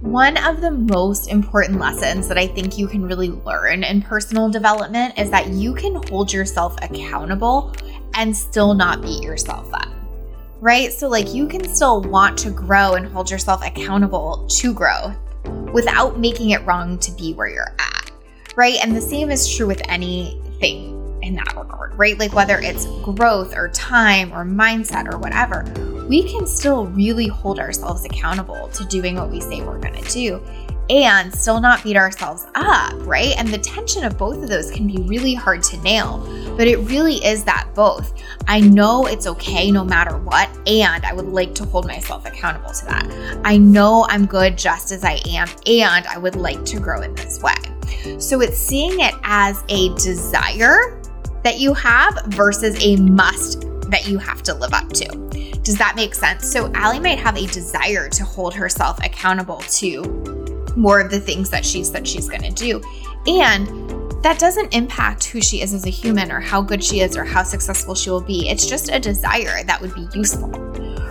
One 0.00 0.36
of 0.36 0.60
the 0.60 0.72
most 0.72 1.30
important 1.30 1.78
lessons 1.78 2.26
that 2.26 2.36
I 2.36 2.48
think 2.48 2.76
you 2.76 2.88
can 2.88 3.04
really 3.04 3.30
learn 3.30 3.84
in 3.84 4.02
personal 4.02 4.48
development 4.48 5.16
is 5.16 5.30
that 5.30 5.50
you 5.50 5.72
can 5.72 6.02
hold 6.08 6.32
yourself 6.32 6.74
accountable 6.82 7.72
and 8.14 8.36
still 8.36 8.74
not 8.74 9.00
beat 9.00 9.22
yourself 9.22 9.72
up. 9.72 9.90
Right? 10.58 10.92
So, 10.92 11.08
like, 11.08 11.32
you 11.32 11.46
can 11.46 11.62
still 11.68 12.02
want 12.02 12.36
to 12.40 12.50
grow 12.50 12.94
and 12.94 13.06
hold 13.06 13.30
yourself 13.30 13.64
accountable 13.64 14.48
to 14.58 14.74
growth 14.74 15.14
without 15.72 16.18
making 16.18 16.50
it 16.50 16.66
wrong 16.66 16.98
to 16.98 17.12
be 17.12 17.32
where 17.32 17.48
you're 17.48 17.76
at. 17.78 18.10
Right? 18.56 18.78
And 18.82 18.96
the 18.96 19.00
same 19.00 19.30
is 19.30 19.54
true 19.54 19.68
with 19.68 19.82
anything 19.88 20.93
in 21.24 21.34
that 21.34 21.56
regard, 21.56 21.94
right? 21.98 22.18
Like 22.18 22.32
whether 22.32 22.58
it's 22.58 22.86
growth 23.02 23.56
or 23.56 23.68
time 23.68 24.32
or 24.32 24.44
mindset 24.44 25.12
or 25.12 25.18
whatever, 25.18 25.64
we 26.08 26.22
can 26.30 26.46
still 26.46 26.86
really 26.86 27.26
hold 27.26 27.58
ourselves 27.58 28.04
accountable 28.04 28.68
to 28.68 28.84
doing 28.84 29.16
what 29.16 29.30
we 29.30 29.40
say 29.40 29.62
we're 29.62 29.78
going 29.78 30.02
to 30.02 30.10
do 30.10 30.42
and 30.90 31.34
still 31.34 31.60
not 31.60 31.82
beat 31.82 31.96
ourselves 31.96 32.46
up, 32.54 32.92
right? 33.06 33.34
And 33.38 33.48
the 33.48 33.58
tension 33.58 34.04
of 34.04 34.18
both 34.18 34.42
of 34.42 34.48
those 34.48 34.70
can 34.70 34.86
be 34.86 34.98
really 35.02 35.34
hard 35.34 35.62
to 35.64 35.78
nail, 35.78 36.18
but 36.56 36.66
it 36.66 36.76
really 36.78 37.24
is 37.24 37.44
that 37.44 37.68
both. 37.74 38.12
I 38.46 38.60
know 38.60 39.06
it's 39.06 39.26
okay 39.26 39.70
no 39.70 39.82
matter 39.84 40.18
what, 40.18 40.50
and 40.66 41.04
I 41.04 41.14
would 41.14 41.28
like 41.28 41.54
to 41.56 41.64
hold 41.64 41.86
myself 41.86 42.26
accountable 42.26 42.70
to 42.70 42.84
that. 42.86 43.40
I 43.44 43.56
know 43.56 44.06
I'm 44.10 44.26
good 44.26 44.58
just 44.58 44.92
as 44.92 45.04
I 45.04 45.20
am, 45.28 45.48
and 45.66 46.06
I 46.06 46.18
would 46.18 46.36
like 46.36 46.64
to 46.66 46.80
grow 46.80 47.00
in 47.00 47.14
this 47.14 47.40
way. 47.42 47.54
So 48.18 48.42
it's 48.42 48.58
seeing 48.58 49.00
it 49.00 49.14
as 49.22 49.64
a 49.68 49.88
desire 49.94 51.00
that 51.44 51.60
you 51.60 51.72
have 51.74 52.20
versus 52.28 52.76
a 52.82 52.96
must 52.96 53.60
that 53.90 54.08
you 54.08 54.18
have 54.18 54.42
to 54.42 54.54
live 54.54 54.72
up 54.72 54.88
to. 54.94 55.06
Does 55.62 55.78
that 55.78 55.94
make 55.96 56.14
sense? 56.14 56.50
So, 56.50 56.72
Allie 56.74 57.00
might 57.00 57.18
have 57.18 57.36
a 57.36 57.46
desire 57.46 58.08
to 58.08 58.24
hold 58.24 58.54
herself 58.54 58.98
accountable 59.04 59.60
to 59.60 60.02
more 60.76 61.00
of 61.00 61.10
the 61.10 61.20
things 61.20 61.50
that 61.50 61.64
she 61.64 61.84
said 61.84 62.06
she's 62.06 62.28
going 62.28 62.42
to 62.42 62.50
do. 62.50 62.82
And 63.26 63.66
that 64.22 64.38
doesn't 64.38 64.74
impact 64.74 65.24
who 65.24 65.40
she 65.40 65.60
is 65.62 65.72
as 65.72 65.86
a 65.86 65.90
human 65.90 66.32
or 66.32 66.40
how 66.40 66.62
good 66.62 66.82
she 66.82 67.00
is 67.00 67.16
or 67.16 67.24
how 67.24 67.42
successful 67.42 67.94
she 67.94 68.10
will 68.10 68.20
be. 68.20 68.48
It's 68.48 68.66
just 68.66 68.90
a 68.90 68.98
desire 68.98 69.62
that 69.64 69.80
would 69.80 69.94
be 69.94 70.08
useful 70.14 70.48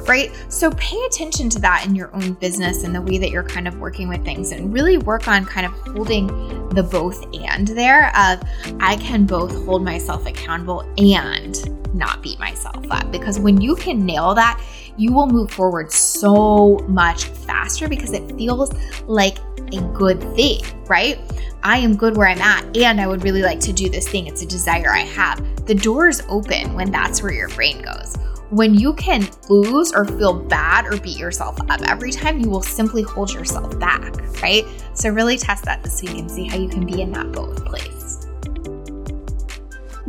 right? 0.08 0.32
So 0.50 0.72
pay 0.72 1.00
attention 1.06 1.50
to 1.50 1.60
that 1.60 1.86
in 1.86 1.96
your 1.96 2.14
own 2.16 2.34
business 2.34 2.84
and 2.84 2.94
the 2.94 3.02
way 3.02 3.18
that 3.18 3.30
you're 3.30 3.44
kind 3.44 3.68
of 3.68 3.80
working 3.80 4.08
with 4.08 4.24
things 4.24 4.52
and 4.52 4.74
really 4.74 4.98
work 4.98 5.28
on 5.28 5.46
kind 5.46 5.66
of 5.66 5.74
holding 5.74 6.28
the 6.70 6.84
both 6.84 7.24
and 7.34 7.68
there 7.68 8.08
of 8.18 8.42
I 8.80 8.98
can 8.98 9.26
both 9.26 9.52
hold 9.66 9.84
myself 9.84 10.26
accountable 10.26 10.82
and 10.98 11.58
not 11.94 12.24
beat 12.24 12.40
myself 12.40 12.86
up 12.90 13.12
because 13.12 13.40
when 13.40 13.62
you 13.62 13.76
can 13.76 14.06
nail 14.06 14.34
that, 14.34 14.62
you 14.98 15.12
will 15.12 15.28
move 15.28 15.52
forward 15.52 15.92
so 15.92 16.78
much 16.88 17.26
faster 17.26 17.88
because 17.88 18.14
it 18.14 18.28
feels 18.38 18.72
like 19.04 19.38
a 19.72 19.82
good 19.94 20.22
thing, 20.36 20.62
right? 20.88 21.20
I 21.64 21.78
am 21.78 21.96
good 21.96 22.18
where 22.18 22.28
I'm 22.28 22.42
at 22.42 22.76
and 22.78 23.00
I 23.00 23.08
would 23.08 23.24
really 23.24 23.42
like 23.42 23.60
to 23.62 23.74
do 23.74 23.90
this 23.90 24.08
thing. 24.08 24.28
It's 24.28 24.42
a 24.42 24.46
desire 24.46 24.92
I 24.92 25.00
have. 25.00 25.66
The 25.66 25.76
doors 25.76 26.22
open 26.28 26.74
when 26.74 26.92
that's 26.92 27.24
where 27.24 27.32
your 27.32 27.50
brain 27.50 27.82
goes 27.82 28.18
when 28.54 28.76
you 28.76 28.94
can 28.94 29.28
lose 29.50 29.92
or 29.94 30.06
feel 30.06 30.34
bad 30.34 30.86
or 30.86 30.98
beat 30.98 31.18
yourself 31.18 31.60
up 31.70 31.82
every 31.88 32.12
time, 32.12 32.40
you 32.40 32.50
will 32.50 32.62
simply 32.62 33.02
hold 33.02 33.34
yourself 33.34 33.80
back, 33.80 34.16
right? 34.44 34.64
So, 34.94 35.10
really 35.10 35.38
test 35.38 35.66
that 35.66 35.82
this 35.84 36.04
week 36.04 36.20
and 36.20 36.30
see 36.30 36.48
how 36.48 36.58
you 36.58 36.70
can 36.70 36.86
be 36.86 37.02
in 37.02 37.12
that 37.14 37.32
both 37.32 37.66
place. 37.66 38.28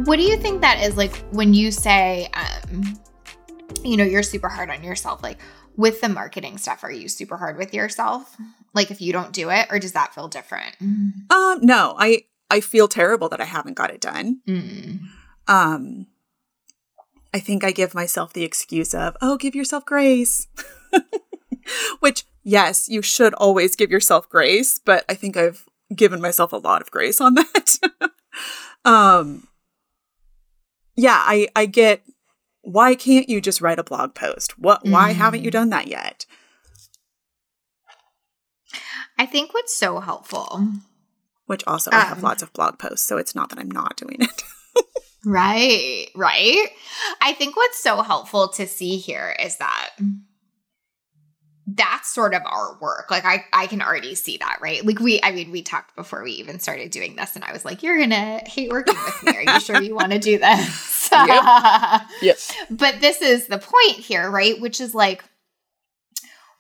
What 0.04 0.16
do 0.16 0.22
you 0.22 0.36
think 0.36 0.60
that 0.60 0.82
is 0.82 0.96
like 0.98 1.16
when 1.30 1.54
you 1.54 1.70
say, 1.70 2.28
um, 2.34 3.00
you 3.82 3.96
know, 3.96 4.04
you're 4.04 4.22
super 4.22 4.50
hard 4.50 4.68
on 4.68 4.84
yourself? 4.84 5.22
Like 5.22 5.38
with 5.76 6.02
the 6.02 6.10
marketing 6.10 6.58
stuff, 6.58 6.84
are 6.84 6.92
you 6.92 7.08
super 7.08 7.38
hard 7.38 7.56
with 7.56 7.72
yourself? 7.72 8.36
Like 8.74 8.90
if 8.90 9.00
you 9.00 9.12
don't 9.12 9.32
do 9.32 9.50
it, 9.50 9.68
or 9.70 9.78
does 9.78 9.92
that 9.92 10.14
feel 10.14 10.28
different? 10.28 10.76
Um, 11.30 11.60
no, 11.62 11.94
I 11.98 12.24
I 12.50 12.60
feel 12.60 12.88
terrible 12.88 13.30
that 13.30 13.40
I 13.40 13.44
haven't 13.44 13.74
got 13.74 13.90
it 13.90 14.02
done. 14.02 14.42
Mm. 14.46 14.98
Um, 15.48 16.06
I 17.34 17.40
think 17.40 17.64
I 17.64 17.72
give 17.72 17.94
myself 17.94 18.32
the 18.32 18.44
excuse 18.44 18.94
of, 18.94 19.16
oh, 19.20 19.36
give 19.36 19.56
yourself 19.56 19.84
grace. 19.84 20.46
Which, 21.98 22.22
yes, 22.44 22.88
you 22.88 23.02
should 23.02 23.34
always 23.34 23.74
give 23.74 23.90
yourself 23.90 24.28
grace, 24.28 24.78
but 24.78 25.04
I 25.08 25.14
think 25.14 25.36
I've 25.36 25.66
given 25.94 26.20
myself 26.20 26.52
a 26.52 26.58
lot 26.58 26.80
of 26.80 26.92
grace 26.92 27.20
on 27.20 27.34
that. 27.34 27.76
um, 28.84 29.48
yeah, 30.94 31.20
I, 31.20 31.48
I 31.56 31.66
get 31.66 32.02
why 32.62 32.94
can't 32.94 33.28
you 33.28 33.40
just 33.40 33.60
write 33.60 33.80
a 33.80 33.84
blog 33.84 34.14
post? 34.14 34.58
What 34.58 34.86
why 34.86 35.12
mm. 35.12 35.16
haven't 35.16 35.42
you 35.44 35.50
done 35.50 35.70
that 35.70 35.88
yet? 35.88 36.26
I 39.18 39.26
think 39.26 39.52
what's 39.52 39.76
so 39.76 39.98
helpful. 40.00 40.68
Which 41.46 41.64
also 41.66 41.90
um, 41.90 41.98
I 41.98 42.04
have 42.04 42.18
um, 42.18 42.22
lots 42.22 42.42
of 42.42 42.52
blog 42.52 42.78
posts, 42.78 43.06
so 43.06 43.18
it's 43.18 43.34
not 43.34 43.50
that 43.50 43.58
I'm 43.58 43.70
not 43.70 43.96
doing 43.96 44.18
it. 44.20 44.42
Right, 45.24 46.08
right. 46.14 46.68
I 47.20 47.32
think 47.32 47.56
what's 47.56 47.82
so 47.82 48.02
helpful 48.02 48.48
to 48.48 48.66
see 48.66 48.98
here 48.98 49.34
is 49.40 49.56
that 49.58 49.90
that's 51.66 52.12
sort 52.12 52.34
of 52.34 52.42
our 52.44 52.78
work. 52.80 53.10
Like 53.10 53.24
I 53.24 53.44
I 53.52 53.66
can 53.66 53.80
already 53.80 54.14
see 54.14 54.36
that, 54.38 54.58
right? 54.60 54.84
Like 54.84 55.00
we 55.00 55.20
I 55.22 55.32
mean 55.32 55.50
we 55.50 55.62
talked 55.62 55.96
before 55.96 56.22
we 56.22 56.32
even 56.32 56.60
started 56.60 56.90
doing 56.90 57.16
this 57.16 57.36
and 57.36 57.44
I 57.44 57.52
was 57.52 57.64
like, 57.64 57.82
You're 57.82 57.98
gonna 57.98 58.40
hate 58.46 58.70
working 58.70 58.96
with 58.96 59.22
me. 59.22 59.36
Are 59.36 59.54
you 59.54 59.60
sure 59.60 59.80
you 59.80 59.94
want 59.94 60.12
to 60.12 60.18
do 60.18 60.38
this? 60.38 61.08
yep. 61.12 62.02
yep. 62.22 62.38
But 62.70 63.00
this 63.00 63.22
is 63.22 63.46
the 63.46 63.58
point 63.58 63.96
here, 63.96 64.30
right? 64.30 64.60
Which 64.60 64.80
is 64.80 64.94
like 64.94 65.24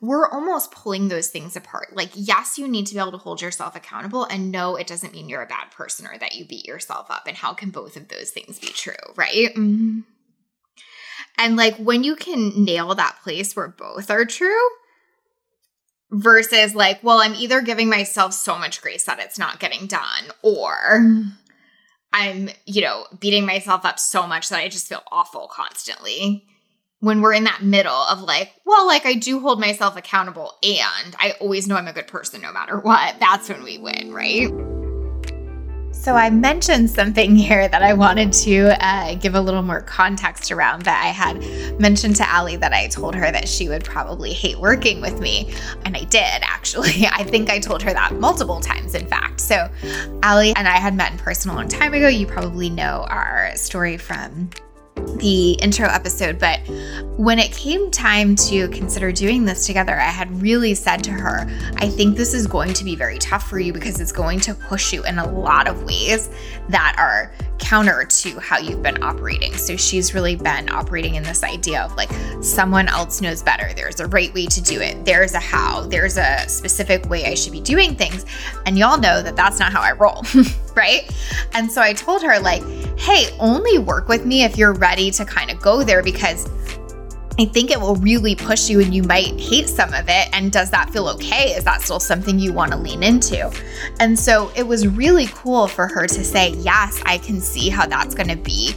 we're 0.06 0.28
almost 0.28 0.70
pulling 0.70 1.08
those 1.08 1.28
things 1.28 1.56
apart. 1.56 1.94
Like, 1.94 2.10
yes, 2.14 2.58
you 2.58 2.68
need 2.68 2.86
to 2.86 2.94
be 2.94 3.00
able 3.00 3.12
to 3.12 3.18
hold 3.18 3.40
yourself 3.42 3.76
accountable, 3.76 4.24
and 4.24 4.50
no, 4.50 4.76
it 4.76 4.86
doesn't 4.86 5.12
mean 5.12 5.28
you're 5.28 5.42
a 5.42 5.46
bad 5.46 5.70
person 5.70 6.06
or 6.06 6.18
that 6.18 6.34
you 6.34 6.44
beat 6.44 6.66
yourself 6.66 7.10
up. 7.10 7.26
And 7.26 7.36
how 7.36 7.54
can 7.54 7.70
both 7.70 7.96
of 7.96 8.08
those 8.08 8.30
things 8.30 8.58
be 8.58 8.68
true, 8.68 8.94
right? 9.16 9.54
Mm-hmm. 9.54 10.00
And 11.36 11.56
like 11.56 11.76
when 11.76 12.04
you 12.04 12.16
can 12.16 12.64
nail 12.64 12.94
that 12.94 13.18
place 13.22 13.56
where 13.56 13.68
both 13.68 14.10
are 14.10 14.24
true 14.24 14.68
versus 16.10 16.74
like, 16.74 17.02
well, 17.02 17.18
I'm 17.18 17.34
either 17.34 17.60
giving 17.60 17.88
myself 17.88 18.32
so 18.32 18.58
much 18.58 18.80
grace 18.80 19.04
that 19.04 19.18
it's 19.18 19.38
not 19.38 19.58
getting 19.58 19.86
done 19.86 20.24
or 20.42 21.02
I'm, 22.12 22.50
you 22.66 22.82
know, 22.82 23.06
beating 23.18 23.44
myself 23.44 23.84
up 23.84 23.98
so 23.98 24.26
much 24.26 24.48
that 24.48 24.60
I 24.60 24.68
just 24.68 24.86
feel 24.86 25.02
awful 25.10 25.48
constantly. 25.48 26.46
When 27.04 27.20
we're 27.20 27.34
in 27.34 27.44
that 27.44 27.62
middle 27.62 27.92
of 27.92 28.22
like, 28.22 28.54
well, 28.64 28.86
like 28.86 29.04
I 29.04 29.12
do 29.12 29.38
hold 29.38 29.60
myself 29.60 29.94
accountable 29.94 30.54
and 30.62 31.14
I 31.18 31.34
always 31.38 31.68
know 31.68 31.76
I'm 31.76 31.86
a 31.86 31.92
good 31.92 32.06
person 32.06 32.40
no 32.40 32.50
matter 32.50 32.78
what, 32.78 33.20
that's 33.20 33.50
when 33.50 33.62
we 33.62 33.76
win, 33.76 34.10
right? 34.14 34.48
So, 35.92 36.14
I 36.14 36.28
mentioned 36.30 36.90
something 36.90 37.36
here 37.36 37.68
that 37.68 37.82
I 37.82 37.92
wanted 37.92 38.32
to 38.44 38.76
uh, 38.84 39.14
give 39.16 39.34
a 39.34 39.40
little 39.40 39.62
more 39.62 39.80
context 39.80 40.50
around. 40.50 40.82
That 40.82 41.02
I 41.02 41.08
had 41.08 41.80
mentioned 41.80 42.16
to 42.16 42.28
Allie 42.28 42.56
that 42.56 42.72
I 42.72 42.88
told 42.88 43.14
her 43.14 43.30
that 43.30 43.48
she 43.48 43.68
would 43.68 43.84
probably 43.84 44.32
hate 44.32 44.58
working 44.58 45.00
with 45.00 45.20
me. 45.20 45.54
And 45.84 45.96
I 45.96 46.04
did, 46.04 46.42
actually. 46.42 47.06
I 47.10 47.22
think 47.24 47.48
I 47.48 47.58
told 47.58 47.82
her 47.82 47.92
that 47.92 48.14
multiple 48.14 48.60
times, 48.60 48.94
in 48.94 49.06
fact. 49.06 49.40
So, 49.40 49.70
Allie 50.22 50.54
and 50.56 50.68
I 50.68 50.78
had 50.78 50.94
met 50.94 51.12
in 51.12 51.18
person 51.18 51.50
a 51.50 51.54
long 51.54 51.68
time 51.68 51.94
ago. 51.94 52.08
You 52.08 52.26
probably 52.26 52.70
know 52.70 53.06
our 53.08 53.56
story 53.56 53.96
from 53.96 54.50
the 54.96 55.52
intro 55.62 55.86
episode, 55.88 56.38
but 56.38 56.60
when 57.16 57.38
it 57.38 57.52
came 57.52 57.90
time 57.90 58.34
to 58.36 58.68
consider 58.68 59.12
doing 59.12 59.44
this 59.44 59.66
together, 59.66 59.94
I 59.94 60.10
had 60.10 60.30
really 60.42 60.74
said 60.74 61.04
to 61.04 61.10
her, 61.12 61.46
I 61.76 61.88
think 61.88 62.16
this 62.16 62.34
is 62.34 62.46
going 62.46 62.74
to 62.74 62.84
be 62.84 62.96
very 62.96 63.18
tough 63.18 63.48
for 63.48 63.58
you 63.58 63.72
because 63.72 64.00
it's 64.00 64.12
going 64.12 64.40
to 64.40 64.54
push 64.54 64.92
you 64.92 65.04
in 65.04 65.18
a 65.18 65.30
lot 65.30 65.68
of 65.68 65.84
ways 65.84 66.28
that 66.68 66.96
are 66.98 67.32
counter 67.58 68.04
to 68.04 68.38
how 68.40 68.58
you've 68.58 68.82
been 68.82 69.02
operating. 69.02 69.52
So 69.54 69.76
she's 69.76 70.14
really 70.14 70.36
been 70.36 70.70
operating 70.70 71.14
in 71.14 71.22
this 71.22 71.42
idea 71.42 71.82
of 71.82 71.94
like 71.96 72.10
someone 72.42 72.88
else 72.88 73.20
knows 73.20 73.42
better. 73.42 73.72
There's 73.74 74.00
a 74.00 74.06
right 74.06 74.32
way 74.34 74.46
to 74.46 74.60
do 74.60 74.80
it. 74.80 75.04
There's 75.04 75.34
a 75.34 75.40
how. 75.40 75.82
There's 75.82 76.16
a 76.16 76.48
specific 76.48 77.08
way 77.08 77.26
I 77.26 77.34
should 77.34 77.52
be 77.52 77.60
doing 77.60 77.94
things. 77.96 78.26
And 78.66 78.78
y'all 78.78 78.98
know 78.98 79.22
that 79.22 79.36
that's 79.36 79.58
not 79.58 79.72
how 79.72 79.80
I 79.80 79.92
roll, 79.92 80.24
right? 80.74 81.10
And 81.52 81.70
so 81.70 81.80
I 81.80 81.92
told 81.92 82.22
her 82.22 82.38
like, 82.40 82.62
"Hey, 82.98 83.28
only 83.38 83.78
work 83.78 84.08
with 84.08 84.24
me 84.26 84.44
if 84.44 84.56
you're 84.56 84.74
ready 84.74 85.10
to 85.12 85.24
kind 85.24 85.50
of 85.50 85.60
go 85.60 85.82
there 85.82 86.02
because 86.02 86.48
I 87.36 87.46
think 87.46 87.72
it 87.72 87.80
will 87.80 87.96
really 87.96 88.36
push 88.36 88.70
you 88.70 88.80
and 88.80 88.94
you 88.94 89.02
might 89.02 89.38
hate 89.40 89.68
some 89.68 89.92
of 89.92 90.04
it. 90.08 90.28
And 90.32 90.52
does 90.52 90.70
that 90.70 90.90
feel 90.90 91.08
okay? 91.08 91.54
Is 91.54 91.64
that 91.64 91.82
still 91.82 91.98
something 91.98 92.38
you 92.38 92.52
want 92.52 92.70
to 92.70 92.78
lean 92.78 93.02
into? 93.02 93.52
And 93.98 94.16
so 94.16 94.52
it 94.54 94.62
was 94.62 94.86
really 94.86 95.26
cool 95.26 95.66
for 95.66 95.88
her 95.88 96.06
to 96.06 96.24
say, 96.24 96.50
Yes, 96.58 97.02
I 97.04 97.18
can 97.18 97.40
see 97.40 97.68
how 97.68 97.86
that's 97.86 98.14
going 98.14 98.28
to 98.28 98.36
be 98.36 98.76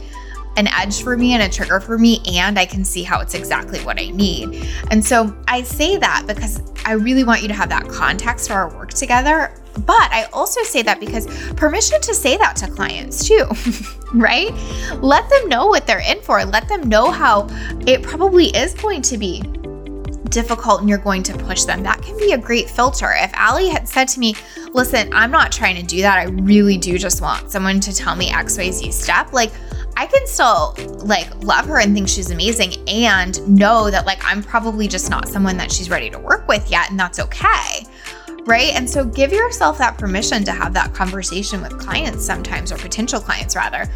an 0.58 0.66
edge 0.74 1.02
for 1.04 1.16
me 1.16 1.34
and 1.34 1.42
a 1.42 1.48
trigger 1.48 1.78
for 1.78 1.96
me, 1.96 2.20
and 2.26 2.58
I 2.58 2.66
can 2.66 2.84
see 2.84 3.04
how 3.04 3.20
it's 3.20 3.34
exactly 3.34 3.78
what 3.80 3.98
I 4.00 4.08
need. 4.08 4.68
And 4.90 5.04
so 5.04 5.34
I 5.46 5.62
say 5.62 5.96
that 5.96 6.24
because 6.26 6.60
I 6.84 6.92
really 6.92 7.22
want 7.22 7.42
you 7.42 7.48
to 7.48 7.54
have 7.54 7.68
that 7.68 7.88
context 7.88 8.48
for 8.48 8.54
our 8.54 8.76
work 8.76 8.90
together. 8.90 9.54
But 9.86 10.10
I 10.10 10.28
also 10.32 10.62
say 10.64 10.82
that 10.82 10.98
because 10.98 11.26
permission 11.54 12.00
to 12.00 12.12
say 12.12 12.36
that 12.36 12.56
to 12.56 12.66
clients 12.68 13.28
too, 13.28 13.46
right? 14.12 14.52
Let 15.00 15.30
them 15.30 15.48
know 15.48 15.68
what 15.68 15.86
they're 15.86 16.00
in 16.00 16.20
for. 16.22 16.44
Let 16.44 16.68
them 16.68 16.88
know 16.88 17.12
how 17.12 17.46
it 17.86 18.02
probably 18.02 18.46
is 18.46 18.74
going 18.74 19.02
to 19.02 19.16
be 19.16 19.40
difficult 20.30 20.80
and 20.80 20.88
you're 20.88 20.98
going 20.98 21.22
to 21.22 21.38
push 21.38 21.64
them. 21.64 21.84
That 21.84 22.02
can 22.02 22.16
be 22.18 22.32
a 22.32 22.38
great 22.38 22.68
filter. 22.68 23.12
If 23.14 23.30
Allie 23.34 23.68
had 23.68 23.88
said 23.88 24.08
to 24.08 24.20
me, 24.20 24.34
Listen, 24.72 25.12
I'm 25.12 25.30
not 25.30 25.50
trying 25.50 25.76
to 25.76 25.82
do 25.82 26.02
that. 26.02 26.18
I 26.18 26.24
really 26.24 26.76
do 26.76 26.98
just 26.98 27.22
want 27.22 27.50
someone 27.50 27.80
to 27.80 27.94
tell 27.94 28.14
me 28.14 28.28
XYZ 28.30 28.92
step, 28.92 29.32
like, 29.32 29.50
I 29.98 30.06
can 30.06 30.24
still 30.28 30.76
like 31.04 31.28
love 31.42 31.66
her 31.66 31.80
and 31.80 31.92
think 31.92 32.08
she's 32.08 32.30
amazing 32.30 32.88
and 32.88 33.36
know 33.48 33.90
that 33.90 34.06
like 34.06 34.20
I'm 34.24 34.44
probably 34.44 34.86
just 34.86 35.10
not 35.10 35.26
someone 35.26 35.56
that 35.56 35.72
she's 35.72 35.90
ready 35.90 36.08
to 36.10 36.20
work 36.20 36.46
with 36.46 36.70
yet 36.70 36.88
and 36.88 37.00
that's 37.00 37.18
okay. 37.18 37.84
Right? 38.44 38.74
And 38.74 38.88
so 38.88 39.04
give 39.04 39.32
yourself 39.32 39.76
that 39.78 39.98
permission 39.98 40.44
to 40.44 40.52
have 40.52 40.72
that 40.74 40.94
conversation 40.94 41.60
with 41.60 41.78
clients 41.78 42.24
sometimes 42.24 42.72
or 42.72 42.78
potential 42.78 43.20
clients 43.20 43.54
rather. 43.54 43.86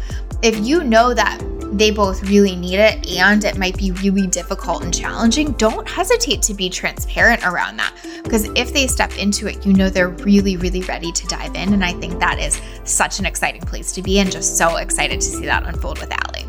If 0.43 0.65
you 0.65 0.83
know 0.83 1.13
that 1.13 1.41
they 1.77 1.89
both 1.89 2.21
really 2.29 2.55
need 2.55 2.77
it 2.77 3.09
and 3.17 3.43
it 3.43 3.57
might 3.57 3.77
be 3.77 3.91
really 3.91 4.27
difficult 4.27 4.83
and 4.83 4.93
challenging, 4.93 5.53
don't 5.53 5.89
hesitate 5.89 6.41
to 6.43 6.53
be 6.53 6.69
transparent 6.69 7.43
around 7.45 7.77
that. 7.77 7.95
Because 8.23 8.45
if 8.55 8.73
they 8.73 8.85
step 8.87 9.17
into 9.17 9.47
it, 9.47 9.65
you 9.65 9.73
know 9.73 9.89
they're 9.89 10.09
really, 10.09 10.55
really 10.55 10.81
ready 10.81 11.11
to 11.11 11.27
dive 11.27 11.55
in. 11.55 11.73
And 11.73 11.83
I 11.83 11.93
think 11.93 12.19
that 12.19 12.39
is 12.39 12.61
such 12.83 13.19
an 13.19 13.25
exciting 13.25 13.61
place 13.61 13.91
to 13.93 14.03
be 14.03 14.19
and 14.19 14.31
just 14.31 14.57
so 14.57 14.77
excited 14.77 15.19
to 15.19 15.25
see 15.25 15.45
that 15.45 15.65
unfold 15.65 15.99
with 15.99 16.11
Allie. 16.11 16.45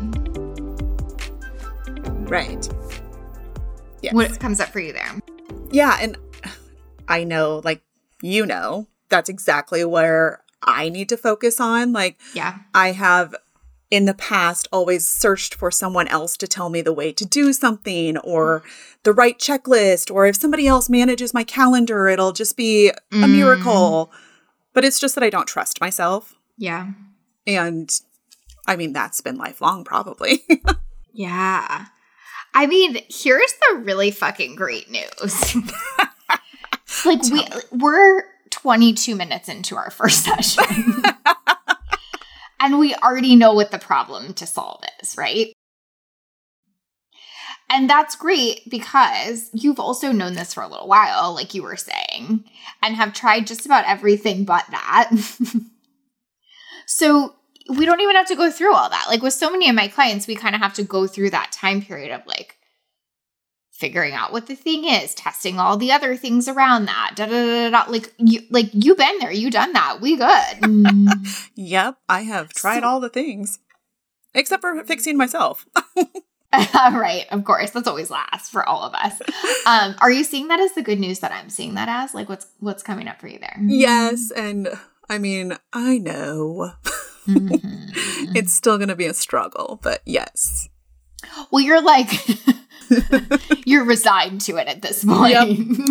Right. 2.27 2.69
Yes. 4.01 4.13
What 4.13 4.39
comes 4.39 4.59
up 4.59 4.69
for 4.69 4.79
you 4.79 4.93
there? 4.93 5.11
Yeah. 5.71 5.97
And 5.99 6.17
I 7.07 7.23
know, 7.23 7.61
like, 7.63 7.81
you 8.21 8.45
know, 8.45 8.87
that's 9.09 9.29
exactly 9.29 9.83
where 9.85 10.41
I 10.63 10.89
need 10.89 11.09
to 11.09 11.17
focus 11.17 11.59
on. 11.59 11.93
Like, 11.93 12.19
yeah, 12.33 12.59
I 12.73 12.91
have 12.91 13.35
in 13.91 14.05
the 14.05 14.13
past 14.13 14.67
always 14.71 15.07
searched 15.07 15.55
for 15.55 15.69
someone 15.69 16.07
else 16.07 16.35
to 16.37 16.47
tell 16.47 16.69
me 16.69 16.81
the 16.81 16.93
way 16.93 17.13
to 17.13 17.25
do 17.25 17.53
something 17.53 18.17
or 18.17 18.63
the 19.03 19.13
right 19.13 19.37
checklist 19.37 20.13
or 20.13 20.25
if 20.25 20.35
somebody 20.35 20.67
else 20.67 20.89
manages 20.89 21.33
my 21.33 21.43
calendar 21.43 22.07
it'll 22.07 22.31
just 22.31 22.57
be 22.57 22.91
mm. 23.11 23.23
a 23.23 23.27
miracle. 23.27 24.11
But 24.73 24.83
it's 24.83 24.99
just 24.99 25.15
that 25.15 25.23
i 25.23 25.29
don't 25.29 25.47
trust 25.47 25.79
myself. 25.79 26.35
Yeah. 26.57 26.91
And 27.45 27.89
i 28.67 28.75
mean 28.75 28.91
that's 28.91 29.21
been 29.21 29.37
lifelong 29.37 29.83
probably. 29.83 30.43
Yeah. 31.17 31.85
I 32.53 32.67
mean 32.67 32.97
here's 33.07 33.53
the 33.53 33.77
really 33.77 34.11
fucking 34.11 34.57
great 34.57 34.91
news 34.91 35.55
like 37.05 37.23
we 37.31 37.45
we're 37.71 38.23
22 38.49 39.15
minutes 39.15 39.49
into 39.49 39.75
our 39.75 39.89
first 39.89 40.23
session 40.25 41.03
and 42.59 42.79
we 42.79 42.95
already 42.95 43.35
know 43.35 43.53
what 43.53 43.71
the 43.71 43.77
problem 43.77 44.33
to 44.33 44.47
solve 44.47 44.83
is, 45.01 45.15
right? 45.17 45.53
And 47.69 47.89
that's 47.89 48.15
great 48.15 48.61
because 48.69 49.49
you've 49.53 49.79
also 49.79 50.11
known 50.11 50.33
this 50.33 50.53
for 50.53 50.61
a 50.61 50.67
little 50.67 50.87
while, 50.87 51.33
like 51.33 51.53
you 51.53 51.63
were 51.63 51.75
saying, 51.75 52.43
and 52.81 52.95
have 52.95 53.13
tried 53.13 53.47
just 53.47 53.65
about 53.65 53.85
everything 53.87 54.45
but 54.45 54.65
that. 54.69 55.11
so 56.85 57.35
we 57.69 57.85
don't 57.85 58.01
even 58.01 58.15
have 58.15 58.27
to 58.27 58.35
go 58.35 58.51
through 58.51 58.73
all 58.73 58.89
that. 58.89 59.05
Like 59.09 59.23
with 59.23 59.33
so 59.33 59.51
many 59.51 59.67
of 59.67 59.75
my 59.75 59.87
clients, 59.87 60.27
we 60.27 60.35
kind 60.35 60.55
of 60.55 60.61
have 60.61 60.75
to 60.75 60.83
go 60.83 61.07
through 61.07 61.31
that 61.31 61.51
time 61.51 61.81
period 61.81 62.11
of 62.11 62.25
like, 62.27 62.54
figuring 63.75 64.13
out 64.13 64.31
what 64.31 64.47
the 64.47 64.55
thing 64.55 64.85
is, 64.85 65.13
testing 65.13 65.59
all 65.59 65.75
the 65.77 65.91
other 65.91 66.15
things 66.15 66.47
around 66.47 66.85
that. 66.85 67.11
Da, 67.15 67.25
da, 67.25 67.69
da, 67.69 67.69
da, 67.69 67.91
Like 67.91 68.13
you 68.17 68.41
like 68.49 68.69
you've 68.73 68.97
been 68.97 69.19
there, 69.19 69.31
you 69.31 69.51
done 69.51 69.73
that. 69.73 69.99
We 70.01 70.15
good. 70.15 71.07
yep, 71.55 71.97
I 72.07 72.21
have 72.21 72.49
tried 72.53 72.81
so, 72.81 72.87
all 72.87 72.99
the 72.99 73.09
things. 73.09 73.59
Except 74.33 74.61
for 74.61 74.83
fixing 74.83 75.17
myself. 75.17 75.65
right, 76.73 77.25
of 77.31 77.43
course. 77.43 77.71
That's 77.71 77.87
always 77.87 78.09
last 78.09 78.51
for 78.51 78.67
all 78.67 78.83
of 78.83 78.93
us. 78.93 79.21
Um, 79.65 79.95
are 79.99 80.11
you 80.11 80.23
seeing 80.23 80.47
that 80.47 80.59
as 80.59 80.73
the 80.73 80.81
good 80.81 80.99
news 80.99 81.19
that 81.19 81.33
I'm 81.33 81.49
seeing 81.49 81.75
that 81.75 81.89
as? 81.89 82.13
Like 82.13 82.29
what's 82.29 82.47
what's 82.59 82.83
coming 82.83 83.07
up 83.07 83.19
for 83.19 83.27
you 83.27 83.39
there? 83.39 83.57
Yes, 83.61 84.31
and 84.31 84.69
I 85.09 85.17
mean, 85.17 85.57
I 85.73 85.97
know. 85.97 86.71
Mm-hmm. 87.27 88.35
it's 88.35 88.53
still 88.53 88.77
going 88.77 88.89
to 88.89 88.95
be 88.95 89.07
a 89.07 89.13
struggle, 89.13 89.79
but 89.81 90.01
yes. 90.05 90.69
Well, 91.51 91.63
you're 91.63 91.81
like 91.81 92.09
You're 93.65 93.85
resigned 93.85 94.41
to 94.41 94.57
it 94.57 94.67
at 94.67 94.81
this 94.81 95.03
point. 95.03 95.33
Yep. 95.33 95.43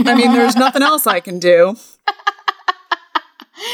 I 0.07 0.15
mean, 0.15 0.33
there's 0.33 0.57
nothing 0.57 0.83
else 0.83 1.07
I 1.07 1.21
can 1.21 1.39
do. 1.39 1.77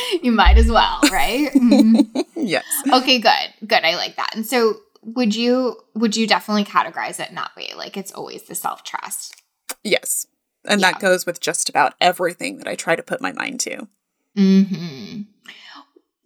you 0.22 0.32
might 0.32 0.58
as 0.58 0.70
well, 0.70 1.00
right? 1.10 1.50
yes. 2.36 2.64
Okay, 2.92 3.18
good. 3.18 3.66
Good. 3.66 3.84
I 3.84 3.96
like 3.96 4.16
that. 4.16 4.34
And 4.34 4.46
so 4.46 4.74
would 5.02 5.34
you 5.34 5.76
would 5.94 6.16
you 6.16 6.26
definitely 6.26 6.64
categorize 6.64 7.20
it 7.20 7.28
in 7.30 7.36
that 7.36 7.52
way? 7.56 7.72
Like 7.76 7.96
it's 7.96 8.12
always 8.12 8.42
the 8.44 8.54
self-trust. 8.54 9.40
Yes. 9.82 10.26
And 10.64 10.80
yeah. 10.80 10.92
that 10.92 11.00
goes 11.00 11.24
with 11.24 11.40
just 11.40 11.68
about 11.68 11.94
everything 12.00 12.58
that 12.58 12.68
I 12.68 12.74
try 12.74 12.94
to 12.96 13.02
put 13.02 13.20
my 13.20 13.32
mind 13.32 13.60
to. 13.60 13.88
Mhm. 14.36 15.26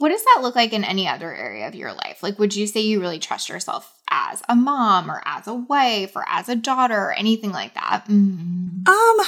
What 0.04 0.10
does 0.10 0.22
that 0.24 0.40
look 0.42 0.54
like 0.54 0.74
in 0.74 0.84
any 0.84 1.08
other 1.08 1.34
area 1.34 1.66
of 1.66 1.74
your 1.74 1.94
life? 1.94 2.22
Like, 2.22 2.38
would 2.38 2.54
you 2.54 2.66
say 2.66 2.80
you 2.80 3.00
really 3.00 3.18
trust 3.18 3.48
yourself 3.48 4.02
as 4.10 4.42
a 4.50 4.54
mom 4.54 5.10
or 5.10 5.22
as 5.24 5.46
a 5.46 5.54
wife 5.54 6.14
or 6.14 6.26
as 6.28 6.50
a 6.50 6.54
daughter 6.54 6.94
or 6.94 7.14
anything 7.14 7.52
like 7.52 7.72
that? 7.72 8.04
Mm-hmm. 8.06 8.86
Um, 8.86 9.26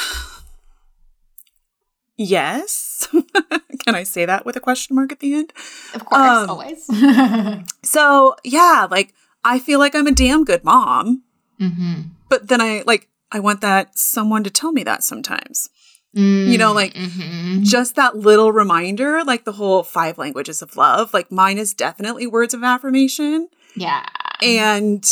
yes. 2.18 3.08
Can 3.86 3.94
I 3.94 4.02
say 4.02 4.26
that 4.26 4.44
with 4.44 4.54
a 4.56 4.60
question 4.60 4.96
mark 4.96 5.12
at 5.12 5.20
the 5.20 5.32
end? 5.32 5.54
Of 5.94 6.04
course, 6.04 6.20
um, 6.20 6.50
always. 6.50 6.86
so, 7.82 8.36
yeah, 8.44 8.86
like, 8.90 9.14
I 9.44 9.58
feel 9.58 9.78
like 9.78 9.94
I'm 9.94 10.06
a 10.06 10.12
damn 10.12 10.44
good 10.44 10.62
mom. 10.62 11.22
Mm-hmm. 11.58 12.02
But 12.28 12.48
then 12.48 12.60
I, 12.60 12.82
like, 12.84 13.08
I 13.32 13.40
want 13.40 13.62
that 13.62 13.98
someone 13.98 14.44
to 14.44 14.50
tell 14.50 14.72
me 14.72 14.84
that 14.84 15.02
sometimes. 15.02 15.70
Mm, 16.16 16.48
you 16.48 16.56
know, 16.56 16.72
like 16.72 16.94
mm-hmm. 16.94 17.62
just 17.62 17.96
that 17.96 18.16
little 18.16 18.50
reminder, 18.50 19.22
like 19.22 19.44
the 19.44 19.52
whole 19.52 19.82
five 19.82 20.16
languages 20.16 20.62
of 20.62 20.76
love. 20.76 21.12
Like 21.12 21.30
mine 21.30 21.58
is 21.58 21.74
definitely 21.74 22.26
words 22.26 22.54
of 22.54 22.64
affirmation. 22.64 23.48
Yeah. 23.74 24.06
And 24.42 25.04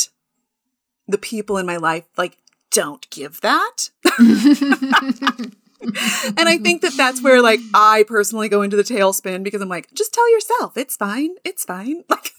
the 1.07 1.19
people 1.19 1.59
in 1.59 1.67
my 1.67 1.77
life 1.77 2.05
like 2.17 2.39
don't 2.71 3.09
give 3.11 3.43
that. 3.43 3.91
and 4.19 5.55
I 6.49 6.59
think 6.59 6.81
that 6.81 6.95
that's 6.97 7.23
where 7.23 7.43
like 7.43 7.61
I 7.75 8.07
personally 8.09 8.49
go 8.49 8.63
into 8.63 8.77
the 8.77 8.83
tailspin 8.83 9.43
because 9.43 9.61
I'm 9.61 9.69
like, 9.69 9.93
just 9.93 10.15
tell 10.15 10.33
yourself 10.33 10.79
it's 10.79 10.97
fine, 10.97 11.35
it's 11.45 11.65
fine. 11.65 12.05
Like, 12.09 12.31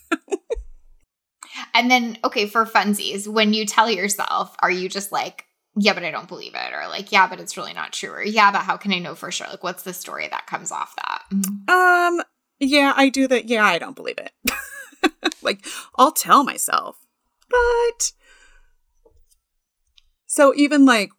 and 1.74 1.90
then 1.90 2.18
okay, 2.24 2.48
for 2.48 2.66
funsies, 2.66 3.28
when 3.28 3.54
you 3.54 3.66
tell 3.66 3.90
yourself, 3.90 4.56
are 4.60 4.72
you 4.72 4.90
just 4.90 5.12
like, 5.12 5.46
yeah, 5.78 5.94
but 5.94 6.04
I 6.04 6.12
don't 6.12 6.28
believe 6.28 6.54
it, 6.56 6.74
or 6.74 6.88
like, 6.88 7.12
yeah, 7.12 7.28
but 7.28 7.40
it's 7.40 7.58
really 7.58 7.74
not 7.74 7.94
true, 7.94 8.12
or 8.12 8.24
yeah, 8.24 8.52
but 8.52 8.62
how 8.62 8.78
can 8.78 8.94
I 8.94 9.00
know 9.00 9.16
for 9.16 9.32
sure? 9.32 9.48
Like, 9.48 9.64
what's 9.64 9.84
the 9.84 9.94
story 9.94 10.28
that 10.28 10.48
comes 10.48 10.72
off 10.72 10.96
that? 10.96 11.24
um, 11.68 12.22
yeah, 12.60 12.94
I 12.96 13.10
do 13.10 13.28
that. 13.28 13.46
Yeah, 13.46 13.66
I 13.66 13.78
don't 13.78 13.96
believe 13.96 14.18
it. 14.18 14.32
like, 15.42 15.66
I'll 15.98 16.14
tell 16.14 16.44
myself, 16.44 16.98
but 17.50 18.12
so 20.26 20.54
even 20.56 20.86
like 20.86 21.12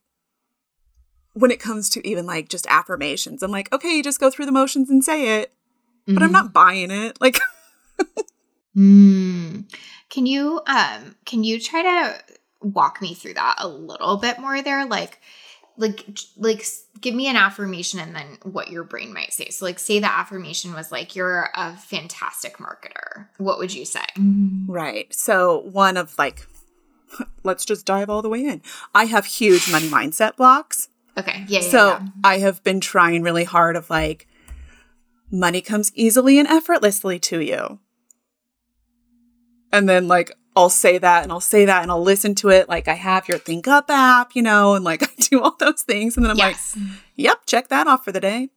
when 1.34 1.50
it 1.50 1.60
comes 1.60 1.90
to 1.90 2.06
even 2.08 2.24
like 2.24 2.48
just 2.48 2.66
affirmations, 2.68 3.42
I'm 3.42 3.50
like, 3.50 3.72
okay, 3.72 3.96
you 3.96 4.02
just 4.02 4.20
go 4.20 4.30
through 4.30 4.46
the 4.46 4.52
motions 4.52 4.88
and 4.88 5.04
say 5.04 5.40
it, 5.40 5.52
mm-hmm. 6.02 6.14
but 6.14 6.22
I'm 6.22 6.28
mm-hmm. 6.28 6.32
not 6.32 6.52
buying 6.54 6.90
it. 6.90 7.20
Like, 7.20 7.38
mm. 8.76 9.70
can 10.08 10.26
you 10.26 10.62
um 10.66 11.16
can 11.26 11.44
you 11.44 11.60
try 11.60 11.82
to 11.82 12.35
walk 12.60 13.00
me 13.00 13.14
through 13.14 13.34
that 13.34 13.56
a 13.58 13.68
little 13.68 14.16
bit 14.16 14.38
more 14.38 14.62
there? 14.62 14.86
Like, 14.86 15.20
like 15.78 16.06
like 16.36 16.64
give 17.00 17.14
me 17.14 17.28
an 17.28 17.36
affirmation 17.36 18.00
and 18.00 18.14
then 18.14 18.38
what 18.42 18.70
your 18.70 18.84
brain 18.84 19.12
might 19.12 19.32
say. 19.32 19.50
So 19.50 19.64
like 19.66 19.78
say 19.78 19.98
the 19.98 20.10
affirmation 20.10 20.72
was 20.72 20.90
like 20.90 21.14
you're 21.14 21.50
a 21.54 21.76
fantastic 21.76 22.56
marketer. 22.56 23.28
What 23.36 23.58
would 23.58 23.74
you 23.74 23.84
say? 23.84 24.04
Mm-hmm. 24.16 24.70
Right. 24.70 25.12
So 25.12 25.58
one 25.58 25.98
of 25.98 26.16
like 26.18 26.46
let's 27.42 27.64
just 27.64 27.84
dive 27.84 28.08
all 28.08 28.22
the 28.22 28.28
way 28.28 28.44
in. 28.46 28.62
I 28.94 29.04
have 29.04 29.26
huge 29.26 29.70
money 29.70 29.88
mindset 29.88 30.36
blocks. 30.36 30.88
Okay. 31.18 31.44
Yeah. 31.48 31.60
so 31.60 31.88
yeah. 31.88 32.06
I 32.24 32.38
have 32.38 32.62
been 32.62 32.80
trying 32.80 33.22
really 33.22 33.44
hard 33.44 33.76
of 33.76 33.88
like, 33.88 34.26
money 35.30 35.60
comes 35.60 35.90
easily 35.94 36.38
and 36.38 36.48
effortlessly 36.48 37.18
to 37.18 37.40
you. 37.40 37.78
And 39.72 39.88
then 39.88 40.08
like 40.08 40.32
I'll 40.56 40.70
say 40.70 40.96
that 40.96 41.22
and 41.22 41.30
I'll 41.30 41.40
say 41.40 41.66
that 41.66 41.82
and 41.82 41.90
I'll 41.90 42.02
listen 42.02 42.34
to 42.36 42.48
it. 42.48 42.68
Like 42.68 42.88
I 42.88 42.94
have 42.94 43.28
your 43.28 43.38
ThinkUp 43.38 43.84
app, 43.90 44.34
you 44.34 44.42
know, 44.42 44.74
and 44.74 44.84
like 44.84 45.02
I 45.04 45.08
do 45.18 45.42
all 45.42 45.54
those 45.58 45.82
things. 45.82 46.16
And 46.16 46.24
then 46.24 46.30
I'm 46.30 46.38
yes. 46.38 46.74
like, 46.76 46.88
yep, 47.14 47.40
check 47.46 47.68
that 47.68 47.86
off 47.86 48.04
for 48.04 48.12
the 48.12 48.20
day. 48.20 48.48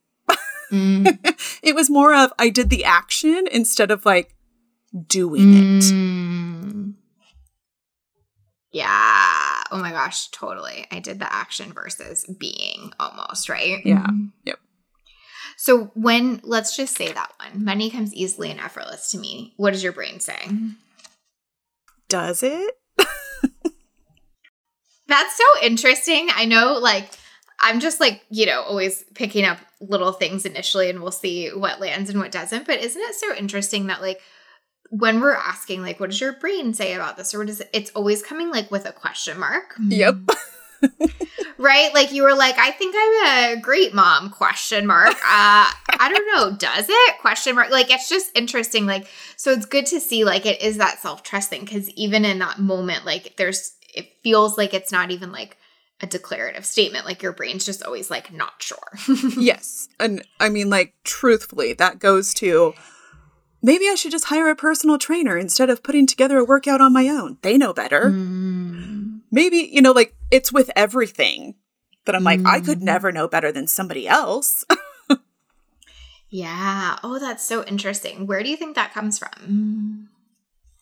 Mm. 0.72 1.18
it 1.62 1.74
was 1.74 1.90
more 1.90 2.14
of 2.14 2.32
I 2.38 2.48
did 2.48 2.70
the 2.70 2.84
action 2.84 3.46
instead 3.52 3.90
of 3.90 4.06
like 4.06 4.34
doing 5.06 5.42
mm. 5.42 5.78
it. 5.78 6.94
Yeah. 8.72 9.62
Oh 9.72 9.78
my 9.78 9.90
gosh, 9.90 10.28
totally. 10.28 10.86
I 10.90 11.00
did 11.00 11.18
the 11.18 11.32
action 11.32 11.72
versus 11.72 12.24
being 12.38 12.92
almost, 12.98 13.48
right? 13.48 13.84
Yeah. 13.84 14.02
Mm-hmm. 14.02 14.26
Yep. 14.44 14.58
So 15.56 15.90
when 15.94 16.40
let's 16.44 16.76
just 16.76 16.96
say 16.96 17.12
that 17.12 17.32
one, 17.38 17.64
money 17.64 17.90
comes 17.90 18.14
easily 18.14 18.50
and 18.50 18.60
effortless 18.60 19.10
to 19.10 19.18
me. 19.18 19.52
What 19.56 19.72
does 19.72 19.82
your 19.82 19.92
brain 19.92 20.20
say? 20.20 20.38
Does 22.10 22.42
it? 22.42 22.74
That's 25.08 25.36
so 25.36 25.44
interesting. 25.62 26.28
I 26.34 26.44
know 26.44 26.74
like 26.74 27.08
I'm 27.60 27.80
just 27.80 28.00
like, 28.00 28.22
you 28.30 28.44
know, 28.46 28.62
always 28.62 29.04
picking 29.14 29.44
up 29.44 29.58
little 29.80 30.12
things 30.12 30.44
initially 30.44 30.90
and 30.90 31.00
we'll 31.00 31.12
see 31.12 31.48
what 31.48 31.80
lands 31.80 32.10
and 32.10 32.18
what 32.18 32.32
doesn't. 32.32 32.66
But 32.66 32.80
isn't 32.80 33.00
it 33.00 33.14
so 33.14 33.34
interesting 33.34 33.86
that 33.86 34.02
like 34.02 34.20
when 34.90 35.20
we're 35.20 35.34
asking 35.34 35.82
like 35.82 36.00
what 36.00 36.10
does 36.10 36.20
your 36.20 36.32
brain 36.34 36.74
say 36.74 36.94
about 36.94 37.16
this 37.16 37.32
or 37.32 37.38
what 37.38 37.48
is 37.48 37.60
it 37.60 37.70
it's 37.72 37.92
always 37.92 38.22
coming 38.22 38.50
like 38.50 38.70
with 38.70 38.84
a 38.86 38.92
question 38.92 39.38
mark 39.38 39.76
yep 39.80 40.16
right? 41.60 41.92
Like 41.94 42.12
you 42.12 42.22
were 42.22 42.34
like 42.34 42.58
i 42.58 42.70
think 42.72 42.94
i'm 42.98 43.56
a 43.56 43.60
great 43.60 43.94
mom 43.94 44.30
question 44.30 44.86
mark. 44.86 45.14
Uh 45.30 45.66
i 46.02 46.08
don't 46.08 46.26
know. 46.34 46.56
Does 46.56 46.86
it? 46.88 47.18
Question 47.20 47.54
mark. 47.54 47.70
Like 47.70 47.90
it's 47.90 48.08
just 48.08 48.36
interesting. 48.36 48.86
Like 48.86 49.06
so 49.36 49.52
it's 49.52 49.66
good 49.66 49.86
to 49.86 50.00
see 50.00 50.24
like 50.24 50.46
it 50.46 50.60
is 50.60 50.78
that 50.78 50.98
self-trust 50.98 51.50
thing 51.50 51.60
because 51.60 51.88
even 51.90 52.24
in 52.24 52.38
that 52.40 52.58
moment 52.58 53.04
like 53.04 53.36
there's 53.36 53.74
it 53.94 54.08
feels 54.22 54.56
like 54.56 54.72
it's 54.74 54.92
not 54.92 55.10
even 55.10 55.30
like 55.30 55.56
a 56.00 56.06
declarative 56.06 56.64
statement. 56.64 57.04
Like 57.04 57.22
your 57.22 57.32
brain's 57.32 57.66
just 57.66 57.82
always 57.82 58.10
like 58.10 58.32
not 58.32 58.54
sure. 58.60 58.78
Yes. 59.36 59.88
And 60.00 60.24
i 60.40 60.48
mean 60.48 60.70
like 60.70 60.94
truthfully 61.04 61.74
that 61.74 61.98
goes 61.98 62.34
to 62.34 62.74
maybe 63.62 63.88
I 63.88 63.94
should 63.94 64.12
just 64.12 64.26
hire 64.26 64.48
a 64.48 64.56
personal 64.56 64.98
trainer 64.98 65.36
instead 65.36 65.70
of 65.70 65.82
putting 65.82 66.06
together 66.06 66.38
a 66.38 66.44
workout 66.44 66.80
on 66.80 66.92
my 66.92 67.08
own. 67.08 67.38
They 67.42 67.58
know 67.58 67.72
better. 67.72 68.10
Mm. 68.10 68.99
Maybe, 69.30 69.68
you 69.72 69.82
know, 69.82 69.92
like 69.92 70.14
it's 70.30 70.52
with 70.52 70.70
everything 70.74 71.54
that 72.04 72.14
I'm 72.14 72.24
like, 72.24 72.40
mm. 72.40 72.46
I 72.46 72.60
could 72.60 72.80
mm. 72.80 72.82
never 72.82 73.12
know 73.12 73.28
better 73.28 73.52
than 73.52 73.66
somebody 73.66 74.08
else. 74.08 74.64
yeah. 76.30 76.98
Oh, 77.02 77.18
that's 77.18 77.44
so 77.44 77.64
interesting. 77.64 78.26
Where 78.26 78.42
do 78.42 78.50
you 78.50 78.56
think 78.56 78.74
that 78.74 78.92
comes 78.92 79.18
from? 79.18 80.08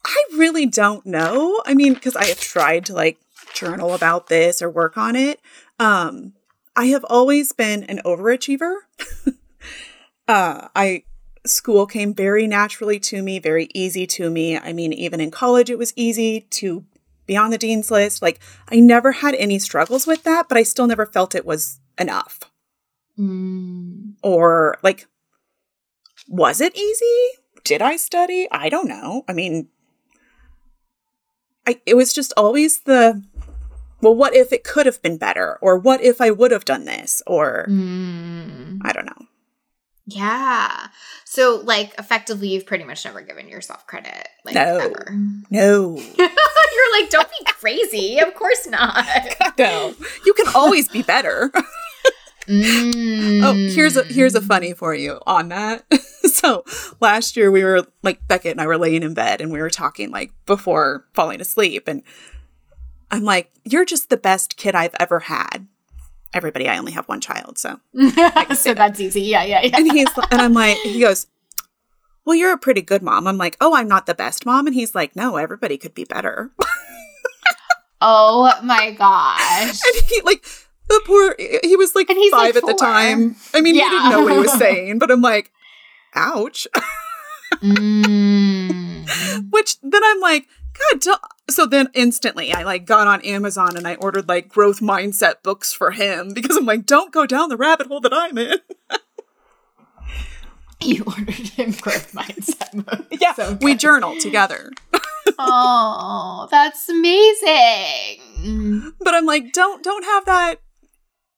I 0.04 0.24
really 0.36 0.66
don't 0.66 1.04
know. 1.04 1.60
I 1.66 1.74
mean, 1.74 1.94
because 1.94 2.16
I 2.16 2.26
have 2.26 2.40
tried 2.40 2.86
to 2.86 2.94
like 2.94 3.18
journal 3.52 3.94
about 3.94 4.28
this 4.28 4.62
or 4.62 4.70
work 4.70 4.96
on 4.96 5.16
it. 5.16 5.40
Um, 5.78 6.32
I 6.76 6.86
have 6.86 7.04
always 7.04 7.52
been 7.52 7.84
an 7.84 8.00
overachiever. 8.04 8.76
uh, 10.28 10.68
I 10.74 11.02
school 11.44 11.86
came 11.86 12.14
very 12.14 12.46
naturally 12.46 13.00
to 13.00 13.22
me, 13.22 13.38
very 13.38 13.68
easy 13.74 14.06
to 14.06 14.30
me. 14.30 14.56
I 14.56 14.72
mean, 14.72 14.92
even 14.92 15.20
in 15.20 15.30
college, 15.30 15.70
it 15.70 15.78
was 15.78 15.92
easy 15.96 16.42
to 16.50 16.84
be 17.28 17.36
on 17.36 17.50
the 17.50 17.58
dean's 17.58 17.92
list. 17.92 18.20
Like, 18.20 18.40
I 18.68 18.80
never 18.80 19.12
had 19.12 19.36
any 19.36 19.60
struggles 19.60 20.06
with 20.06 20.24
that, 20.24 20.48
but 20.48 20.58
I 20.58 20.64
still 20.64 20.88
never 20.88 21.06
felt 21.06 21.36
it 21.36 21.46
was 21.46 21.78
enough. 21.96 22.40
Mm. 23.16 24.14
Or, 24.24 24.78
like, 24.82 25.06
was 26.26 26.60
it 26.60 26.76
easy? 26.76 27.38
Did 27.62 27.82
I 27.82 27.96
study? 27.96 28.48
I 28.50 28.68
don't 28.68 28.88
know. 28.88 29.24
I 29.28 29.32
mean, 29.32 29.68
I, 31.66 31.80
it 31.86 31.94
was 31.94 32.12
just 32.12 32.32
always 32.36 32.80
the 32.80 33.22
well, 34.00 34.14
what 34.14 34.34
if 34.34 34.52
it 34.52 34.64
could 34.64 34.86
have 34.86 35.02
been 35.02 35.18
better? 35.18 35.58
Or 35.60 35.76
what 35.76 36.00
if 36.02 36.20
I 36.20 36.30
would 36.30 36.50
have 36.50 36.64
done 36.64 36.84
this? 36.84 37.22
Or 37.26 37.66
mm. 37.68 38.78
I 38.82 38.92
don't 38.92 39.06
know. 39.06 39.26
Yeah. 40.08 40.88
So, 41.24 41.60
like, 41.64 41.94
effectively, 41.98 42.48
you've 42.48 42.64
pretty 42.64 42.84
much 42.84 43.04
never 43.04 43.20
given 43.20 43.46
yourself 43.46 43.86
credit. 43.86 44.26
Like, 44.42 44.54
no. 44.54 44.78
Ever. 44.78 45.14
No. 45.50 45.98
You're 46.18 47.00
like, 47.00 47.10
don't 47.10 47.28
be 47.28 47.44
crazy. 47.44 48.18
Of 48.18 48.34
course 48.34 48.66
not. 48.66 49.04
no. 49.58 49.94
You 50.24 50.32
can 50.32 50.46
always 50.54 50.88
be 50.88 51.02
better. 51.02 51.50
mm. 52.46 53.42
Oh, 53.44 53.52
here's 53.52 53.98
a 53.98 54.04
here's 54.04 54.34
a 54.34 54.40
funny 54.40 54.72
for 54.72 54.94
you 54.94 55.20
on 55.26 55.50
that. 55.50 55.84
so 56.22 56.64
last 57.00 57.36
year 57.36 57.50
we 57.50 57.62
were 57.62 57.86
like 58.02 58.26
Beckett 58.28 58.52
and 58.52 58.60
I 58.62 58.66
were 58.66 58.78
laying 58.78 59.02
in 59.02 59.12
bed 59.12 59.42
and 59.42 59.52
we 59.52 59.60
were 59.60 59.70
talking 59.70 60.10
like 60.10 60.32
before 60.46 61.04
falling 61.12 61.42
asleep 61.42 61.86
and 61.86 62.02
I'm 63.10 63.24
like, 63.24 63.50
you're 63.64 63.84
just 63.84 64.08
the 64.08 64.16
best 64.16 64.56
kid 64.56 64.74
I've 64.74 64.94
ever 64.98 65.20
had 65.20 65.66
everybody. 66.34 66.68
I 66.68 66.78
only 66.78 66.92
have 66.92 67.06
one 67.06 67.20
child, 67.20 67.58
so 67.58 67.80
so 68.54 68.74
that's 68.74 69.00
easy. 69.00 69.22
Yeah, 69.22 69.44
yeah, 69.44 69.62
yeah. 69.62 69.76
And 69.76 69.90
he's 69.92 70.08
and 70.30 70.40
I'm 70.40 70.52
like, 70.52 70.76
he 70.78 71.00
goes, 71.00 71.26
"Well, 72.24 72.36
you're 72.36 72.52
a 72.52 72.58
pretty 72.58 72.82
good 72.82 73.02
mom." 73.02 73.26
I'm 73.26 73.38
like, 73.38 73.56
"Oh, 73.60 73.74
I'm 73.74 73.88
not 73.88 74.06
the 74.06 74.14
best 74.14 74.46
mom," 74.46 74.66
and 74.66 74.74
he's 74.74 74.94
like, 74.94 75.16
"No, 75.16 75.36
everybody 75.36 75.76
could 75.76 75.94
be 75.94 76.04
better." 76.04 76.50
oh 78.00 78.52
my 78.62 78.92
gosh! 78.92 79.80
And 79.86 80.04
he 80.06 80.20
like 80.22 80.44
the 80.88 81.00
poor. 81.04 81.36
He 81.38 81.76
was 81.76 81.94
like 81.94 82.08
five 82.08 82.18
like 82.32 82.56
at 82.56 82.66
the 82.66 82.74
time. 82.74 83.36
I 83.54 83.60
mean, 83.60 83.74
yeah. 83.74 83.84
he 83.84 83.90
didn't 83.90 84.10
know 84.10 84.22
what 84.22 84.32
he 84.32 84.38
was 84.38 84.52
saying, 84.58 84.98
but 84.98 85.10
I'm 85.10 85.22
like, 85.22 85.52
"Ouch." 86.14 86.66
mm. 87.54 89.50
Which 89.50 89.80
then 89.82 90.02
I'm 90.04 90.20
like, 90.20 90.46
God, 91.04 91.18
so 91.50 91.66
then 91.66 91.88
instantly 91.94 92.52
I 92.52 92.62
like 92.62 92.84
got 92.84 93.06
on 93.06 93.20
Amazon 93.22 93.76
and 93.76 93.86
I 93.86 93.94
ordered 93.96 94.28
like 94.28 94.48
growth 94.48 94.80
mindset 94.80 95.42
books 95.42 95.72
for 95.72 95.90
him 95.90 96.32
because 96.34 96.56
I'm 96.56 96.66
like, 96.66 96.86
don't 96.86 97.12
go 97.12 97.26
down 97.26 97.48
the 97.48 97.56
rabbit 97.56 97.86
hole 97.88 98.00
that 98.00 98.12
I'm 98.12 98.36
in. 98.38 98.58
you 100.80 101.04
ordered 101.06 101.34
him 101.34 101.72
growth 101.72 102.12
mindset 102.12 102.84
books. 102.84 103.06
Yeah, 103.20 103.34
so 103.34 103.58
we 103.60 103.74
journal 103.74 104.18
together. 104.20 104.70
oh, 105.38 106.48
that's 106.50 106.88
amazing. 106.88 108.22
But 109.00 109.14
I'm 109.14 109.26
like, 109.26 109.52
don't 109.52 109.82
don't 109.82 110.04
have 110.04 110.24
that 110.26 110.60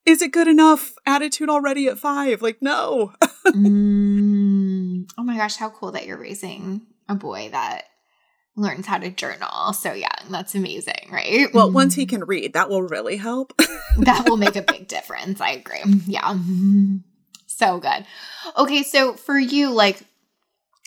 is 0.07 0.23
it 0.23 0.33
good 0.33 0.49
enough 0.49 0.95
attitude 1.07 1.49
already 1.49 1.87
at 1.87 1.99
five? 1.99 2.43
Like, 2.43 2.61
no. 2.61 3.13
mm. 3.47 5.09
Oh 5.17 5.23
my 5.23 5.37
gosh, 5.37 5.57
how 5.57 5.71
cool 5.71 5.93
that 5.93 6.07
you're 6.07 6.19
raising 6.19 6.83
a 7.09 7.15
boy 7.15 7.49
that 7.53 7.85
learns 8.57 8.87
how 8.87 8.99
to 8.99 9.11
journal 9.11 9.73
so 9.73 9.93
young. 9.93 10.11
That's 10.29 10.55
amazing, 10.55 11.09
right? 11.11 11.47
Well, 11.55 11.71
once 11.71 11.95
he 11.95 12.05
can 12.07 12.25
read, 12.25 12.53
that 12.53 12.69
will 12.69 12.83
really 12.83 13.17
help. 13.17 13.55
that 13.99 14.29
will 14.29 14.37
make 14.37 14.57
a 14.57 14.63
big 14.63 14.89
difference. 14.89 15.41
I 15.41 15.51
agree. 15.53 15.83
Yeah. 16.07 16.39
So 17.47 17.79
good. 17.79 18.07
Okay, 18.57 18.83
so 18.83 19.13
for 19.13 19.39
you, 19.39 19.71
like, 19.71 20.01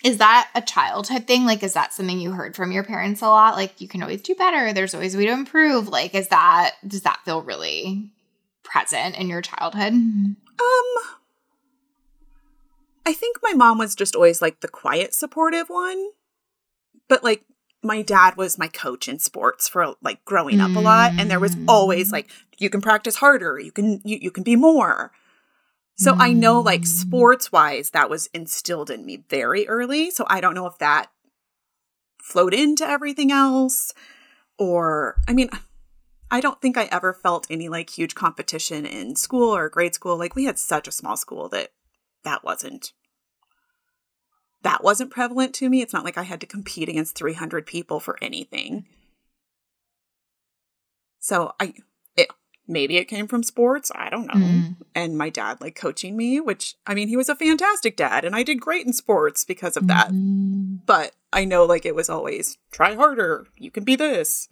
Is 0.04 0.18
that 0.18 0.50
a 0.56 0.62
childhood 0.62 1.28
thing? 1.28 1.46
Like, 1.46 1.62
is 1.62 1.74
that 1.74 1.94
something 1.94 2.20
you 2.20 2.32
heard 2.32 2.56
from 2.56 2.72
your 2.72 2.84
parents 2.84 3.22
a 3.22 3.28
lot? 3.28 3.56
Like, 3.56 3.80
you 3.80 3.88
can 3.88 4.02
always 4.02 4.22
do 4.22 4.34
better. 4.36 4.74
There's 4.74 4.94
always 4.96 5.14
a 5.14 5.18
way 5.20 5.28
to 5.28 5.32
improve. 5.32 5.88
Like, 5.88 6.16
is 6.16 6.30
that, 6.30 6.72
does 6.88 7.04
that 7.04 7.20
feel 7.26 7.42
really 7.44 8.12
present 8.64 9.16
in 9.18 9.30
your 9.30 9.42
childhood? 9.42 9.94
Um, 9.94 10.36
I 13.06 13.14
think 13.14 13.38
my 13.44 13.54
mom 13.54 13.78
was 13.78 13.96
just 13.96 14.16
always 14.16 14.42
like 14.42 14.62
the 14.62 14.68
quiet, 14.68 15.14
supportive 15.14 15.70
one. 15.70 16.10
But 17.08 17.24
like, 17.24 17.44
my 17.84 18.02
dad 18.02 18.36
was 18.38 18.58
my 18.58 18.68
coach 18.68 19.08
in 19.08 19.20
sports 19.20 19.68
for 19.68 19.96
like 20.02 20.24
growing 20.26 20.60
up 20.60 20.76
a 20.76 20.80
lot 20.80 21.12
and 21.18 21.30
there 21.30 21.40
was 21.40 21.56
always 21.68 22.10
mm. 22.10 22.14
like 22.14 22.30
you 22.58 22.70
can 22.70 22.82
practice 22.82 23.18
harder 23.18 23.60
you 23.60 23.72
can 23.72 24.02
you, 24.04 24.18
you 24.22 24.32
can 24.32 24.44
be 24.44 24.56
more 24.56 25.12
so 25.96 26.16
I 26.16 26.34
know, 26.34 26.60
like, 26.60 26.82
mm. 26.82 26.88
sports 26.88 27.52
wise, 27.52 27.92
that 27.92 28.10
was 28.10 28.28
instilled 28.34 28.90
in 28.90 29.06
me 29.06 29.24
very 29.30 29.68
early. 29.68 30.10
So 30.10 30.26
I 30.28 30.42
don't 30.42 30.56
know 30.56 30.66
if 30.66 30.78
that 30.80 31.12
flowed 32.22 32.54
into 32.54 32.88
everything 32.88 33.32
else 33.32 33.94
or, 34.58 35.18
I 35.28 35.34
mean, 35.34 35.50
I 36.32 36.42
don't 36.42 36.60
think 36.62 36.78
I 36.78 36.86
ever 36.86 37.14
felt 37.14 37.46
any 37.50 37.70
like 37.70 37.92
huge 37.92 38.16
competition 38.16 38.86
in 38.86 39.16
school 39.16 39.56
or 39.56 39.70
grade 39.70 39.94
school. 39.94 40.18
Like, 40.18 40.36
we 40.36 40.46
had 40.46 40.58
such 40.58 40.88
a 40.88 40.92
small 40.92 41.16
school 41.16 41.48
that 41.50 41.74
that 42.24 42.44
wasn't. 42.44 42.94
That 44.64 44.84
wasn't 44.84 45.12
prevalent 45.12 45.54
to 45.56 45.70
me. 45.70 45.82
It's 45.82 45.94
not 45.94 46.06
like 46.06 46.18
I 46.18 46.24
had 46.24 46.42
to 46.42 46.48
compete 46.48 46.90
against 46.90 47.18
300 47.18 47.66
people 47.66 48.00
for 48.00 48.18
anything. 48.22 48.86
So 51.20 51.54
I 51.60 51.74
maybe 52.68 52.98
it 52.98 53.06
came 53.06 53.28
from 53.28 53.44
sports 53.44 53.92
i 53.96 54.10
don't 54.10 54.28
know 54.28 54.34
mm. 54.34 54.76
and 54.96 55.18
my 55.18 55.30
dad 55.30 55.60
like 55.60 55.76
coaching 55.76 56.16
me 56.16 56.40
which 56.40 56.76
i 56.88 56.94
mean 56.94 57.08
he 57.08 57.18
was 57.18 57.30
a 57.30 57.36
fantastic 57.36 57.98
dad 57.98 58.24
and 58.24 58.36
i 58.36 58.44
did 58.44 58.60
great 58.60 58.86
in 58.86 58.94
sports 58.94 59.44
because 59.44 59.76
of 59.76 59.88
that 59.88 60.10
mm. 60.10 60.80
but 60.86 61.12
i 61.32 61.44
know 61.44 61.66
like 61.66 61.86
it 61.86 61.96
was 61.96 62.10
always 62.10 62.58
try 62.72 62.96
harder 62.96 63.46
you 63.58 63.70
can 63.70 63.84
be 63.84 63.96
this 63.96 64.48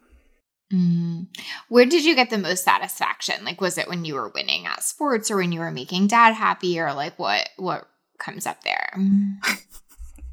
mm. 0.73 1.25
where 1.69 1.85
did 1.85 2.03
you 2.03 2.15
get 2.15 2.29
the 2.29 2.37
most 2.37 2.63
satisfaction 2.63 3.43
like 3.45 3.61
was 3.61 3.77
it 3.77 3.87
when 3.87 4.03
you 4.03 4.13
were 4.13 4.29
winning 4.29 4.65
at 4.65 4.83
sports 4.83 5.31
or 5.31 5.37
when 5.37 5.51
you 5.51 5.59
were 5.59 5.71
making 5.71 6.07
dad 6.07 6.33
happy 6.33 6.79
or 6.79 6.93
like 6.93 7.17
what 7.17 7.49
what 7.57 7.87
comes 8.19 8.45
up 8.45 8.61
there 8.63 8.91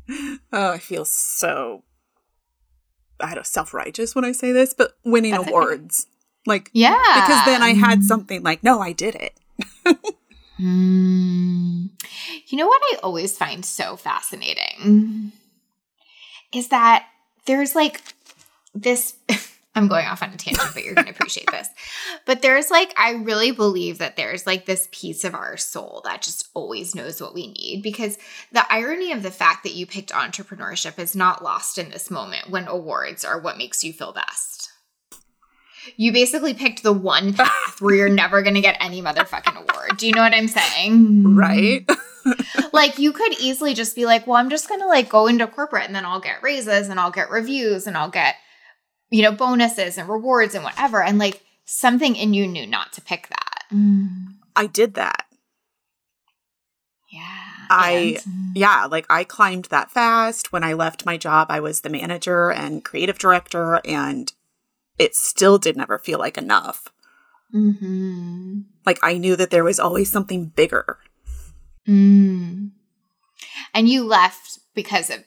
oh 0.53 0.73
i 0.73 0.79
feel 0.79 1.05
so 1.05 1.83
i 3.21 3.35
don't 3.35 3.47
self-righteous 3.47 4.15
when 4.15 4.25
i 4.25 4.33
say 4.33 4.53
this 4.53 4.75
but 4.75 4.93
winning 5.05 5.33
That's 5.33 5.49
awards 5.49 6.07
like, 6.49 6.71
yeah. 6.73 6.97
Because 7.15 7.45
then 7.45 7.63
I 7.63 7.75
had 7.75 8.03
something 8.03 8.43
like, 8.43 8.65
no, 8.65 8.81
I 8.81 8.93
did 8.93 9.15
it. 9.15 9.39
mm. 10.59 11.91
You 12.47 12.59
know 12.59 12.67
what 12.67 12.81
I 12.85 12.99
always 13.03 13.37
find 13.37 13.65
so 13.65 13.97
fascinating 13.97 15.33
is 16.55 16.69
that 16.69 17.07
there's 17.47 17.75
like 17.75 18.01
this. 18.75 19.15
I'm 19.79 19.89
going 19.89 20.07
off 20.07 20.23
on 20.23 20.33
a 20.33 20.37
tangent, 20.37 20.71
but 20.75 20.85
you're 20.85 20.95
going 20.95 21.07
to 21.07 21.13
appreciate 21.13 21.51
this. 21.51 21.69
But 22.27 22.43
there's 22.43 22.71
like, 22.71 22.93
I 22.97 23.13
really 23.13 23.51
believe 23.51 23.99
that 23.99 24.17
there's 24.17 24.47
like 24.47 24.67
this 24.67 24.89
piece 24.93 25.25
of 25.25 25.35
our 25.35 25.57
soul 25.57 26.03
that 26.05 26.23
just 26.23 26.49
always 26.55 26.95
knows 26.95 27.21
what 27.21 27.35
we 27.35 27.47
need 27.47 27.83
because 27.83 28.19
the 28.53 28.71
irony 28.71 29.13
of 29.13 29.23
the 29.23 29.31
fact 29.31 29.63
that 29.65 29.75
you 29.75 29.87
picked 29.87 30.11
entrepreneurship 30.11 30.99
is 30.99 31.17
not 31.17 31.43
lost 31.43 31.79
in 31.79 31.91
this 31.91 32.11
moment 32.11 32.51
when 32.51 32.69
awards 32.69 33.25
are 33.25 33.41
what 33.41 33.59
makes 33.59 33.83
you 33.83 33.93
feel 33.93 34.13
best 34.13 34.69
you 35.97 36.13
basically 36.13 36.55
picked 36.55 36.83
the 36.83 36.93
one 36.93 37.33
path 37.35 37.81
where 37.81 37.95
you're 37.95 38.09
never 38.09 38.43
going 38.43 38.55
to 38.55 38.61
get 38.61 38.77
any 38.81 39.03
motherfucking 39.03 39.57
award. 39.57 39.97
Do 39.97 40.07
you 40.07 40.13
know 40.13 40.23
what 40.23 40.35
I'm 40.35 40.49
saying? 40.49 41.35
Right. 41.35 41.89
like 42.73 42.99
you 42.99 43.13
could 43.13 43.39
easily 43.39 43.75
just 43.75 43.95
be 43.95 44.05
like, 44.05 44.27
well, 44.27 44.37
I'm 44.37 44.51
just 44.51 44.69
going 44.69 44.81
to 44.81 44.87
like 44.87 45.09
go 45.09 45.27
into 45.27 45.47
corporate 45.47 45.85
and 45.85 45.95
then 45.95 46.05
I'll 46.05 46.21
get 46.21 46.43
raises 46.43 46.89
and 46.89 47.01
I'll 47.01 47.11
get 47.11 47.31
reviews 47.31 47.87
and 47.87 47.97
I'll 47.97 48.11
get, 48.11 48.37
you 49.11 49.23
know, 49.23 49.33
bonuses 49.33 49.99
and 49.99 50.09
rewards 50.09 50.55
and 50.55 50.65
whatever. 50.65 51.03
And 51.03 51.19
like 51.19 51.43
something 51.65 52.17
in 52.17 52.35
you 52.35 52.47
knew 52.47 52.67
not 52.67 52.93
to 52.95 53.01
pick 53.01 53.29
that. 53.29 53.65
I 54.57 54.67
did 54.67 54.95
that. 54.95 55.27
Yeah. 57.11 57.67
I, 57.71 58.19
and, 58.25 58.57
yeah, 58.57 58.87
like 58.87 59.07
I 59.11 59.25
climbed 59.25 59.67
that 59.67 59.91
fast. 59.91 60.53
When 60.53 60.65
I 60.65 60.73
left 60.73 61.07
my 61.07 61.17
job, 61.17 61.49
I 61.51 61.61
was 61.61 61.81
the 61.81 61.91
manager 61.91 62.51
and 62.51 62.85
creative 62.85 63.19
director, 63.19 63.81
and 63.85 64.33
it 64.99 65.15
still 65.15 65.59
did 65.59 65.77
never 65.77 65.99
feel 65.99 66.19
like 66.19 66.39
enough. 66.39 66.89
Mm-hmm. 67.55 68.61
Like 68.85 68.99
I 69.03 69.19
knew 69.19 69.37
that 69.37 69.51
there 69.51 69.65
was 69.65 69.81
always 69.81 70.11
something 70.11 70.47
bigger. 70.47 70.99
Mm. 71.87 72.71
And 73.73 73.89
you 73.89 74.05
left 74.05 74.59
because 74.75 75.11
of 75.11 75.25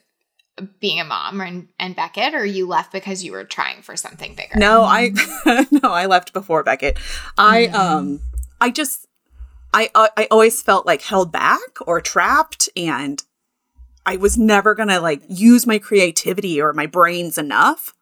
being 0.80 1.00
a 1.00 1.04
mom 1.04 1.40
and, 1.40 1.68
and 1.78 1.96
Beckett, 1.96 2.34
or 2.34 2.44
you 2.44 2.66
left 2.66 2.92
because 2.92 3.24
you 3.24 3.32
were 3.32 3.44
trying 3.44 3.82
for 3.82 3.96
something 3.96 4.34
bigger? 4.34 4.56
No, 4.56 4.82
I 4.82 5.12
no, 5.70 5.90
I 5.90 6.06
left 6.06 6.32
before 6.32 6.62
Beckett. 6.62 6.98
I 7.38 7.66
mm-hmm. 7.66 7.74
um 7.74 8.20
I 8.60 8.70
just 8.70 9.06
I 9.74 9.90
uh, 9.94 10.08
I 10.16 10.28
always 10.30 10.62
felt 10.62 10.86
like 10.86 11.02
held 11.02 11.32
back 11.32 11.60
or 11.86 12.00
trapped 12.00 12.68
and 12.76 13.22
I 14.04 14.16
was 14.16 14.36
never 14.36 14.74
going 14.74 14.88
to 14.88 15.00
like 15.00 15.22
use 15.28 15.66
my 15.66 15.78
creativity 15.78 16.60
or 16.60 16.72
my 16.72 16.86
brains 16.86 17.38
enough. 17.38 17.94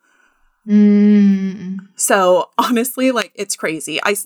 Mm. 0.67 1.79
So 1.97 2.51
honestly, 2.59 3.11
like 3.11 3.33
it's 3.35 3.57
crazy. 3.57 4.01
I 4.03 4.17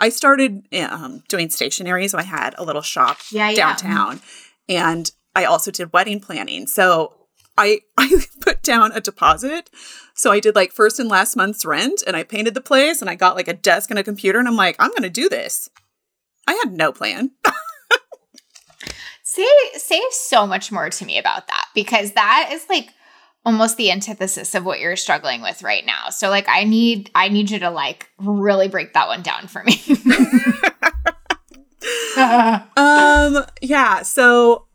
I 0.00 0.08
started 0.08 0.66
um, 0.74 1.22
doing 1.28 1.50
stationery, 1.50 2.08
so 2.08 2.18
I 2.18 2.22
had 2.22 2.54
a 2.56 2.64
little 2.64 2.82
shop 2.82 3.18
yeah, 3.30 3.52
downtown, 3.52 4.20
yeah. 4.68 4.90
and 4.90 5.10
I 5.34 5.44
also 5.44 5.70
did 5.70 5.92
wedding 5.92 6.20
planning. 6.20 6.66
So 6.66 7.14
I 7.56 7.80
I 7.98 8.24
put 8.40 8.62
down 8.62 8.92
a 8.92 9.00
deposit. 9.00 9.70
So 10.14 10.30
I 10.30 10.40
did 10.40 10.54
like 10.54 10.72
first 10.72 10.98
and 10.98 11.08
last 11.08 11.36
month's 11.36 11.64
rent, 11.64 12.02
and 12.06 12.16
I 12.16 12.22
painted 12.22 12.54
the 12.54 12.60
place, 12.60 13.00
and 13.00 13.10
I 13.10 13.14
got 13.14 13.36
like 13.36 13.48
a 13.48 13.54
desk 13.54 13.90
and 13.90 13.98
a 13.98 14.04
computer, 14.04 14.38
and 14.38 14.48
I'm 14.48 14.56
like, 14.56 14.76
I'm 14.78 14.92
gonna 14.92 15.10
do 15.10 15.28
this. 15.28 15.68
I 16.46 16.54
had 16.54 16.72
no 16.72 16.92
plan. 16.92 17.30
say 19.22 19.46
say 19.74 20.00
so 20.10 20.46
much 20.46 20.70
more 20.70 20.90
to 20.90 21.06
me 21.06 21.18
about 21.18 21.46
that 21.46 21.66
because 21.74 22.12
that 22.12 22.50
is 22.52 22.66
like 22.68 22.90
almost 23.44 23.76
the 23.76 23.90
antithesis 23.90 24.54
of 24.54 24.64
what 24.64 24.78
you're 24.80 24.96
struggling 24.96 25.42
with 25.42 25.62
right 25.62 25.84
now. 25.86 26.10
So 26.10 26.28
like 26.28 26.48
I 26.48 26.64
need 26.64 27.10
I 27.14 27.28
need 27.28 27.50
you 27.50 27.58
to 27.60 27.70
like 27.70 28.08
really 28.18 28.68
break 28.68 28.92
that 28.94 29.08
one 29.08 29.22
down 29.22 29.46
for 29.48 29.64
me. 29.64 29.80
um 32.76 33.44
yeah, 33.60 34.02
so 34.02 34.66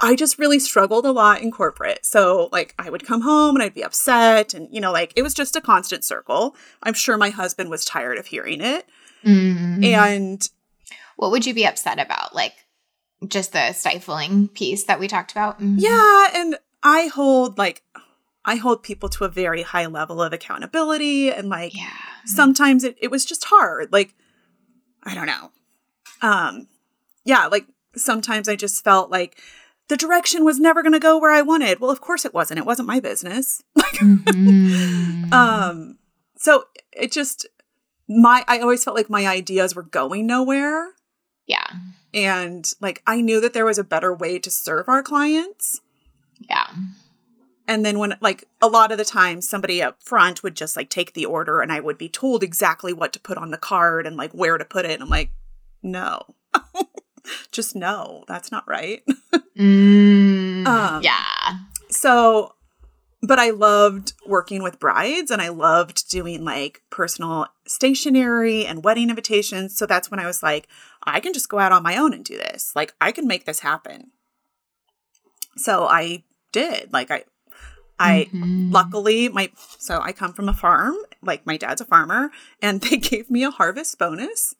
I 0.00 0.14
just 0.14 0.38
really 0.38 0.58
struggled 0.58 1.06
a 1.06 1.10
lot 1.10 1.42
in 1.42 1.50
corporate. 1.50 2.06
So 2.06 2.48
like 2.52 2.74
I 2.78 2.90
would 2.90 3.06
come 3.06 3.22
home 3.22 3.56
and 3.56 3.62
I'd 3.62 3.74
be 3.74 3.84
upset 3.84 4.54
and 4.54 4.68
you 4.70 4.80
know 4.80 4.92
like 4.92 5.12
it 5.16 5.22
was 5.22 5.34
just 5.34 5.56
a 5.56 5.60
constant 5.60 6.04
circle. 6.04 6.54
I'm 6.82 6.94
sure 6.94 7.16
my 7.16 7.30
husband 7.30 7.70
was 7.70 7.84
tired 7.84 8.18
of 8.18 8.26
hearing 8.26 8.60
it. 8.60 8.88
Mm-hmm. 9.24 9.84
And 9.84 10.48
what 11.16 11.32
would 11.32 11.46
you 11.46 11.54
be 11.54 11.66
upset 11.66 11.98
about? 11.98 12.34
Like 12.34 12.54
just 13.26 13.52
the 13.52 13.72
stifling 13.72 14.48
piece 14.48 14.84
that 14.84 15.00
we 15.00 15.08
talked 15.08 15.32
about? 15.32 15.60
Mm-hmm. 15.60 15.76
Yeah, 15.78 16.28
and 16.34 16.56
I 16.82 17.08
hold 17.08 17.58
like 17.58 17.82
I 18.44 18.54
hold 18.54 18.84
people 18.84 19.08
to 19.10 19.24
a 19.24 19.28
very 19.28 19.62
high 19.62 19.86
level 19.86 20.22
of 20.22 20.32
accountability 20.32 21.30
and 21.30 21.48
like 21.48 21.76
yeah. 21.76 21.90
sometimes 22.24 22.84
it, 22.84 22.96
it 23.00 23.10
was 23.10 23.24
just 23.24 23.44
hard. 23.44 23.92
Like 23.92 24.14
I 25.02 25.14
don't 25.14 25.26
know. 25.26 25.50
Um 26.22 26.68
yeah, 27.24 27.46
like 27.46 27.66
sometimes 27.96 28.48
I 28.48 28.56
just 28.56 28.84
felt 28.84 29.10
like 29.10 29.40
the 29.88 29.96
direction 29.96 30.44
was 30.44 30.60
never 30.60 30.82
going 30.82 30.92
to 30.92 30.98
go 30.98 31.18
where 31.18 31.32
I 31.32 31.42
wanted. 31.42 31.80
Well, 31.80 31.90
of 31.90 32.00
course 32.00 32.24
it 32.24 32.34
wasn't. 32.34 32.58
It 32.58 32.66
wasn't 32.66 32.88
my 32.88 33.00
business. 33.00 33.62
mm-hmm. 33.78 35.32
um 35.32 35.98
so 36.36 36.64
it 36.92 37.12
just 37.12 37.46
my 38.08 38.44
I 38.48 38.60
always 38.60 38.84
felt 38.84 38.96
like 38.96 39.10
my 39.10 39.26
ideas 39.26 39.74
were 39.74 39.82
going 39.82 40.26
nowhere. 40.26 40.92
Yeah. 41.46 41.66
And 42.14 42.70
like 42.80 43.02
I 43.06 43.20
knew 43.20 43.40
that 43.40 43.52
there 43.52 43.64
was 43.64 43.78
a 43.78 43.84
better 43.84 44.14
way 44.14 44.38
to 44.38 44.50
serve 44.50 44.88
our 44.88 45.02
clients. 45.02 45.80
Yeah. 46.48 46.68
And 47.66 47.84
then 47.84 47.98
when 47.98 48.16
like 48.20 48.44
a 48.62 48.68
lot 48.68 48.92
of 48.92 48.98
the 48.98 49.04
time 49.04 49.42
somebody 49.42 49.82
up 49.82 50.02
front 50.02 50.42
would 50.42 50.54
just 50.54 50.76
like 50.76 50.88
take 50.88 51.12
the 51.12 51.26
order 51.26 51.60
and 51.60 51.70
I 51.70 51.80
would 51.80 51.98
be 51.98 52.08
told 52.08 52.42
exactly 52.42 52.92
what 52.92 53.12
to 53.12 53.20
put 53.20 53.36
on 53.36 53.50
the 53.50 53.58
card 53.58 54.06
and 54.06 54.16
like 54.16 54.32
where 54.32 54.56
to 54.56 54.64
put 54.64 54.86
it. 54.86 54.92
And 54.92 55.02
I'm 55.02 55.10
like, 55.10 55.30
no. 55.82 56.34
Just 57.52 57.76
no. 57.76 58.24
That's 58.28 58.52
not 58.52 58.66
right. 58.68 59.02
mm, 59.56 60.66
um, 60.66 61.02
yeah. 61.02 61.58
So 61.90 62.54
but 63.22 63.38
I 63.38 63.50
loved 63.50 64.12
working 64.26 64.62
with 64.62 64.78
brides 64.78 65.30
and 65.30 65.42
I 65.42 65.48
loved 65.48 66.08
doing 66.08 66.44
like 66.44 66.82
personal 66.90 67.48
stationery 67.66 68.64
and 68.64 68.84
wedding 68.84 69.10
invitations. 69.10 69.76
So 69.76 69.86
that's 69.86 70.10
when 70.10 70.20
I 70.20 70.26
was 70.26 70.42
like, 70.42 70.68
I 71.02 71.20
can 71.20 71.32
just 71.32 71.48
go 71.48 71.58
out 71.58 71.72
on 71.72 71.82
my 71.82 71.96
own 71.96 72.12
and 72.12 72.24
do 72.24 72.36
this. 72.36 72.72
Like 72.76 72.94
I 73.00 73.10
can 73.10 73.26
make 73.26 73.44
this 73.44 73.60
happen. 73.60 74.12
So 75.56 75.86
I 75.86 76.22
did. 76.52 76.92
Like 76.92 77.10
I 77.10 77.24
I 77.98 78.28
mm-hmm. 78.32 78.70
luckily 78.70 79.28
my 79.28 79.50
so 79.56 80.00
I 80.00 80.12
come 80.12 80.32
from 80.32 80.48
a 80.48 80.54
farm, 80.54 80.94
like 81.20 81.44
my 81.44 81.56
dad's 81.56 81.80
a 81.80 81.84
farmer, 81.84 82.30
and 82.62 82.80
they 82.82 82.96
gave 82.96 83.30
me 83.30 83.42
a 83.42 83.50
harvest 83.50 83.98
bonus. 83.98 84.54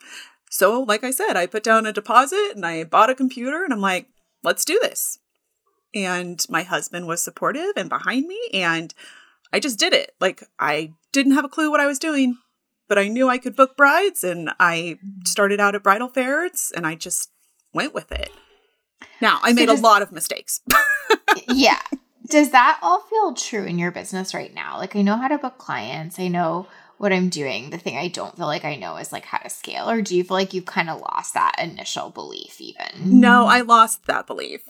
So, 0.51 0.81
like 0.83 1.05
I 1.05 1.11
said, 1.11 1.37
I 1.37 1.47
put 1.47 1.63
down 1.63 1.87
a 1.87 1.93
deposit 1.93 2.53
and 2.55 2.65
I 2.65 2.85
bought 2.85 3.11
a 3.11 3.15
computer 3.15 3.65
and 3.65 3.73
I'm 3.73 3.81
like, 3.81 4.07
let's 4.43 4.65
do 4.65 4.79
this. 4.83 5.19
and 5.95 6.45
my 6.51 6.63
husband 6.63 7.07
was 7.07 7.23
supportive 7.23 7.73
and 7.77 7.89
behind 7.89 8.27
me 8.27 8.39
and 8.53 8.93
I 9.53 9.61
just 9.61 9.79
did 9.79 9.93
it. 9.95 10.15
Like 10.21 10.43
I 10.59 10.93
didn't 11.13 11.33
have 11.33 11.45
a 11.45 11.49
clue 11.49 11.71
what 11.71 11.81
I 11.81 11.87
was 11.87 11.99
doing, 11.99 12.37
but 12.89 12.99
I 12.99 13.09
knew 13.09 13.29
I 13.29 13.39
could 13.39 13.57
book 13.57 13.77
brides 13.77 14.23
and 14.23 14.51
I 14.61 14.99
started 15.25 15.61
out 15.61 15.75
at 15.75 15.83
bridal 15.83 16.09
fairs 16.09 16.73
and 16.77 16.87
I 16.87 16.95
just 16.95 17.31
went 17.73 17.95
with 17.95 18.13
it. 18.13 18.31
Now, 19.21 19.39
I 19.43 19.51
So 19.51 19.55
made 19.55 19.67
does- 19.67 19.81
a 19.81 19.83
lot 19.83 20.03
of 20.03 20.13
mistakes. 20.13 20.61
yeah. 21.49 21.81
Does 22.27 22.51
that 22.51 22.79
all 22.83 23.01
feel 23.09 23.33
true 23.33 23.65
in 23.65 23.79
your 23.79 23.91
business 23.91 24.35
right 24.35 24.53
now? 24.53 24.77
Like, 24.77 24.95
I 24.95 25.01
know 25.01 25.17
how 25.17 25.29
to 25.29 25.39
book 25.39 25.57
clients, 25.57 26.19
I 26.19 26.29
know 26.29 26.67
what 26.99 27.13
I'm 27.13 27.29
doing. 27.29 27.71
The 27.71 27.79
thing 27.79 27.97
I 27.97 28.09
don't 28.09 28.37
feel 28.37 28.47
like 28.47 28.65
I 28.65 28.77
know 28.77 28.97
is 28.97 29.13
like 29.13 29.25
how 29.25 29.39
to 29.39 29.51
scale. 29.51 29.89
Or 29.89 30.03
do 30.03 30.17
you 30.17 30.25
feel 30.25 30.37
like 30.37 30.53
you've 30.53 30.67
kind 30.67 30.91
of 30.91 31.01
lost 31.01 31.35
that 31.35 31.55
initial 31.59 32.11
belief, 32.11 32.61
even? 32.61 33.21
no, 33.21 33.47
I 33.47 33.63
lost 33.63 34.07
that 34.07 34.27
belief. 34.27 34.63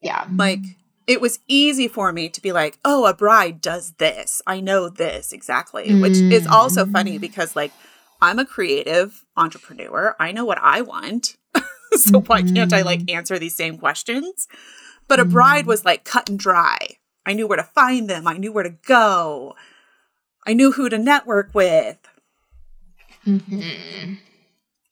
Yeah. 0.00 0.26
Like 0.34 0.60
it 1.06 1.20
was 1.20 1.38
easy 1.48 1.88
for 1.88 2.12
me 2.12 2.28
to 2.30 2.40
be 2.40 2.52
like, 2.52 2.78
"Oh, 2.84 3.06
a 3.06 3.14
bride 3.14 3.60
does 3.60 3.92
this. 3.92 4.42
I 4.46 4.60
know 4.60 4.88
this 4.88 5.32
exactly." 5.32 5.94
Which 6.00 6.16
is 6.16 6.46
also 6.46 6.86
funny 6.86 7.18
mm. 7.18 7.20
because 7.20 7.54
like 7.56 7.72
I'm 8.20 8.38
a 8.38 8.46
creative 8.46 9.24
entrepreneur. 9.36 10.16
I 10.18 10.32
know 10.32 10.44
what 10.44 10.58
I 10.60 10.80
want. 10.80 11.36
so 11.92 12.20
why 12.20 12.42
can't 12.42 12.72
I 12.72 12.82
like 12.82 13.00
mm-hmm. 13.00 13.16
answer 13.16 13.38
these 13.38 13.54
same 13.54 13.78
questions? 13.78 14.48
But 15.08 15.20
a 15.20 15.24
bride 15.24 15.64
mm. 15.64 15.68
was 15.68 15.84
like 15.84 16.04
cut 16.04 16.28
and 16.28 16.38
dry. 16.38 16.78
I 17.26 17.34
knew 17.34 17.46
where 17.46 17.56
to 17.56 17.62
find 17.62 18.08
them. 18.08 18.26
I 18.26 18.36
knew 18.36 18.52
where 18.52 18.64
to 18.64 18.70
go. 18.86 19.54
I 20.46 20.52
knew 20.54 20.72
who 20.72 20.88
to 20.88 20.98
network 20.98 21.50
with. 21.54 21.98
Mhm. 23.26 24.18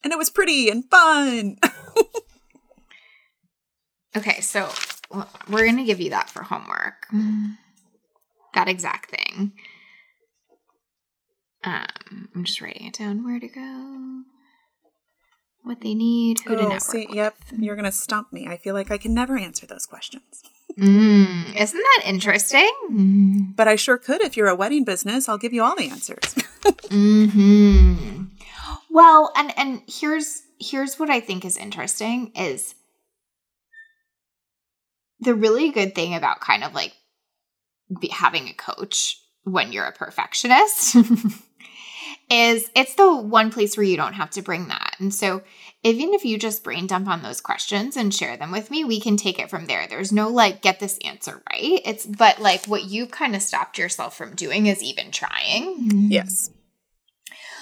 And 0.04 0.12
it 0.12 0.18
was 0.18 0.30
pretty 0.30 0.68
and 0.68 0.84
fun. 0.90 1.58
Okay, 4.14 4.42
so 4.42 4.68
we're 5.48 5.64
going 5.64 5.78
to 5.78 5.84
give 5.84 5.98
you 5.98 6.10
that 6.10 6.28
for 6.28 6.42
homework. 6.42 7.06
That 8.52 8.68
exact 8.68 9.08
thing. 9.10 9.52
Um, 11.64 12.28
I'm 12.34 12.44
just 12.44 12.60
writing 12.60 12.88
it 12.88 12.92
down. 12.98 13.24
Where 13.24 13.40
to 13.40 13.48
go, 13.48 14.22
what 15.62 15.80
they 15.80 15.94
need, 15.94 16.40
who 16.40 16.54
to 16.56 16.60
Oh, 16.62 16.68
network. 16.68 16.80
see, 16.82 17.06
yep, 17.12 17.36
you're 17.56 17.76
going 17.76 17.84
to 17.84 17.92
stump 17.92 18.32
me. 18.32 18.46
I 18.48 18.56
feel 18.56 18.74
like 18.74 18.90
I 18.90 18.98
can 18.98 19.14
never 19.14 19.36
answer 19.38 19.66
those 19.66 19.86
questions. 19.86 20.42
Mm, 20.78 21.54
isn't 21.54 21.78
that 21.80 22.02
interesting? 22.06 22.70
Mm. 22.90 23.54
But 23.56 23.68
I 23.68 23.76
sure 23.76 23.98
could 23.98 24.22
if 24.22 24.36
you're 24.36 24.48
a 24.48 24.54
wedding 24.56 24.84
business. 24.84 25.28
I'll 25.28 25.36
give 25.38 25.52
you 25.52 25.62
all 25.62 25.76
the 25.76 25.88
answers. 25.88 26.34
Hmm. 26.90 28.24
Well, 28.90 29.32
and 29.34 29.52
and 29.58 29.82
here's 29.88 30.42
here's 30.60 30.98
what 30.98 31.08
I 31.10 31.18
think 31.20 31.44
is 31.44 31.56
interesting 31.56 32.30
is 32.36 32.74
the 35.20 35.34
really 35.34 35.70
good 35.70 35.94
thing 35.94 36.14
about 36.14 36.40
kind 36.40 36.62
of 36.62 36.74
like 36.74 36.92
be, 38.00 38.08
having 38.08 38.46
a 38.48 38.52
coach 38.54 39.18
when 39.44 39.72
you're 39.72 39.86
a 39.86 39.92
perfectionist 39.92 40.94
is 42.30 42.70
it's 42.76 42.94
the 42.94 43.16
one 43.16 43.50
place 43.50 43.76
where 43.76 43.84
you 43.84 43.96
don't 43.96 44.14
have 44.14 44.30
to 44.30 44.42
bring 44.42 44.68
that. 44.68 44.91
And 45.02 45.12
so 45.12 45.42
even 45.82 46.14
if 46.14 46.24
you 46.24 46.38
just 46.38 46.62
brain 46.64 46.86
dump 46.86 47.08
on 47.08 47.22
those 47.22 47.40
questions 47.40 47.96
and 47.96 48.14
share 48.14 48.36
them 48.36 48.52
with 48.52 48.70
me, 48.70 48.84
we 48.84 49.00
can 49.00 49.16
take 49.16 49.38
it 49.40 49.50
from 49.50 49.66
there. 49.66 49.86
There's 49.88 50.12
no 50.12 50.28
like 50.28 50.62
get 50.62 50.78
this 50.80 50.98
answer 51.04 51.42
right. 51.50 51.80
It's 51.84 52.06
but 52.06 52.38
like 52.40 52.66
what 52.66 52.84
you 52.84 53.06
kind 53.06 53.34
of 53.34 53.42
stopped 53.42 53.78
yourself 53.78 54.16
from 54.16 54.34
doing 54.36 54.66
is 54.66 54.82
even 54.82 55.10
trying. 55.10 55.90
Mm-hmm. 55.90 56.06
yes. 56.10 56.50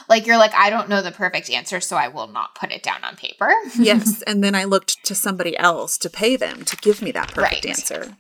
Like 0.09 0.27
you're 0.27 0.39
like, 0.39 0.53
I 0.55 0.71
don't 0.71 0.89
know 0.89 1.03
the 1.03 1.13
perfect 1.13 1.49
answer, 1.51 1.81
so 1.81 1.97
I 1.97 2.09
will 2.09 2.27
not 2.27 2.57
put 2.57 2.73
it 2.73 2.83
down 2.83 3.05
on 3.05 3.17
paper. 3.17 3.53
Yes. 3.79 4.23
And 4.27 4.43
then 4.45 4.55
I 4.55 4.65
looked 4.65 5.05
to 5.07 5.15
somebody 5.15 5.57
else 5.57 5.97
to 5.99 6.11
pay 6.11 6.37
them 6.37 6.65
to 6.65 6.77
give 6.77 7.01
me 7.01 7.13
that 7.13 7.29
perfect 7.33 7.65
Right. 7.65 7.67
answer. 7.67 8.17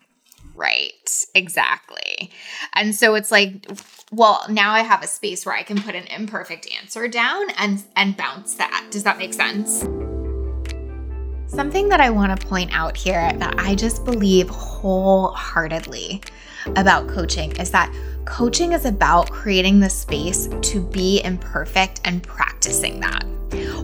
Right. 0.60 1.24
Exactly. 1.34 2.30
And 2.74 2.94
so 2.94 3.14
it's 3.14 3.30
like, 3.30 3.66
well, 4.12 4.44
now 4.50 4.72
I 4.72 4.80
have 4.80 5.02
a 5.02 5.06
space 5.06 5.46
where 5.46 5.54
I 5.54 5.62
can 5.62 5.80
put 5.80 5.94
an 5.94 6.06
imperfect 6.08 6.68
answer 6.78 7.08
down 7.08 7.48
and 7.56 7.82
and 7.96 8.14
bounce 8.14 8.56
that. 8.56 8.86
Does 8.90 9.04
that 9.04 9.16
make 9.16 9.32
sense? 9.32 9.80
Something 11.46 11.88
that 11.88 12.02
I 12.02 12.10
want 12.10 12.38
to 12.38 12.46
point 12.46 12.72
out 12.74 12.94
here 12.94 13.32
that 13.38 13.54
I 13.56 13.74
just 13.74 14.04
believe 14.04 14.50
wholeheartedly 14.50 16.20
about 16.76 17.08
coaching 17.08 17.52
is 17.52 17.70
that 17.70 17.90
coaching 18.26 18.72
is 18.72 18.84
about 18.84 19.30
creating 19.30 19.80
the 19.80 19.88
space 19.88 20.46
to 20.60 20.82
be 20.82 21.22
imperfect 21.24 22.02
and 22.04 22.22
practicing 22.60 23.00
that. 23.00 23.24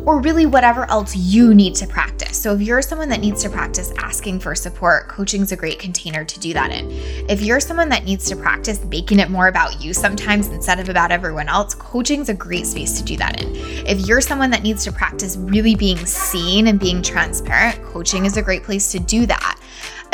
Or 0.05 0.20
really, 0.20 0.47
whatever 0.47 0.89
else 0.89 1.16
you 1.16 1.53
need 1.53 1.74
to 1.77 1.87
practice. 1.87 2.41
So, 2.41 2.55
if 2.55 2.61
you're 2.61 2.83
someone 2.83 3.09
that 3.09 3.20
needs 3.20 3.43
to 3.43 3.51
practice 3.51 3.93
asking 3.99 4.39
for 4.39 4.55
support, 4.55 5.09
coaching 5.09 5.43
is 5.43 5.51
a 5.51 5.57
great 5.57 5.81
container 5.81 6.24
to 6.24 6.39
do 6.39 6.53
that 6.53 6.70
in. 6.70 6.93
If 7.29 7.41
you're 7.43 7.59
someone 7.59 7.89
that 7.89 8.05
needs 8.05 8.29
to 8.29 8.37
practice 8.37 8.85
making 8.85 9.18
it 9.18 9.29
more 9.29 9.49
about 9.49 9.83
you 9.83 9.93
sometimes 9.93 10.47
instead 10.49 10.79
of 10.79 10.89
about 10.89 11.11
everyone 11.11 11.49
else, 11.49 11.74
coaching 11.74 12.20
is 12.20 12.29
a 12.29 12.35
great 12.35 12.66
space 12.66 12.97
to 12.99 13.05
do 13.05 13.16
that 13.16 13.43
in. 13.43 13.57
If 13.87 14.07
you're 14.07 14.20
someone 14.20 14.51
that 14.51 14.62
needs 14.62 14.85
to 14.85 14.93
practice 14.93 15.37
really 15.37 15.74
being 15.74 16.05
seen 16.07 16.68
and 16.68 16.79
being 16.79 17.03
transparent, 17.03 17.83
coaching 17.83 18.27
is 18.27 18.37
a 18.37 18.43
great 18.43 18.62
place 18.62 18.93
to 18.93 19.01
do 19.01 19.27
that. 19.27 19.55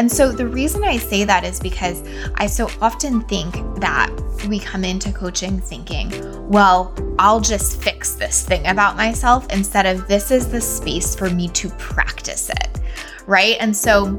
And 0.03 0.11
so 0.11 0.32
the 0.32 0.48
reason 0.48 0.82
I 0.82 0.96
say 0.96 1.22
that 1.22 1.44
is 1.44 1.61
because 1.61 2.03
I 2.34 2.48
so 2.48 2.68
often 2.80 3.20
think 3.20 3.55
that 3.80 4.11
we 4.48 4.59
come 4.59 4.84
into 4.84 5.12
coaching 5.12 5.61
thinking, 5.61 6.11
well, 6.48 6.92
I'll 7.20 7.40
just 7.40 7.80
fix 7.80 8.14
this 8.14 8.44
thing 8.44 8.66
about 8.66 8.96
myself 8.96 9.46
instead 9.53 9.86
of 9.86 10.09
this 10.09 10.32
is 10.32 10.50
the 10.50 10.61
space 10.61 11.14
for 11.14 11.30
me 11.30 11.46
to 11.50 11.68
practice 11.78 12.50
it. 12.50 12.80
Right. 13.28 13.57
And 13.61 13.76
so 13.76 14.16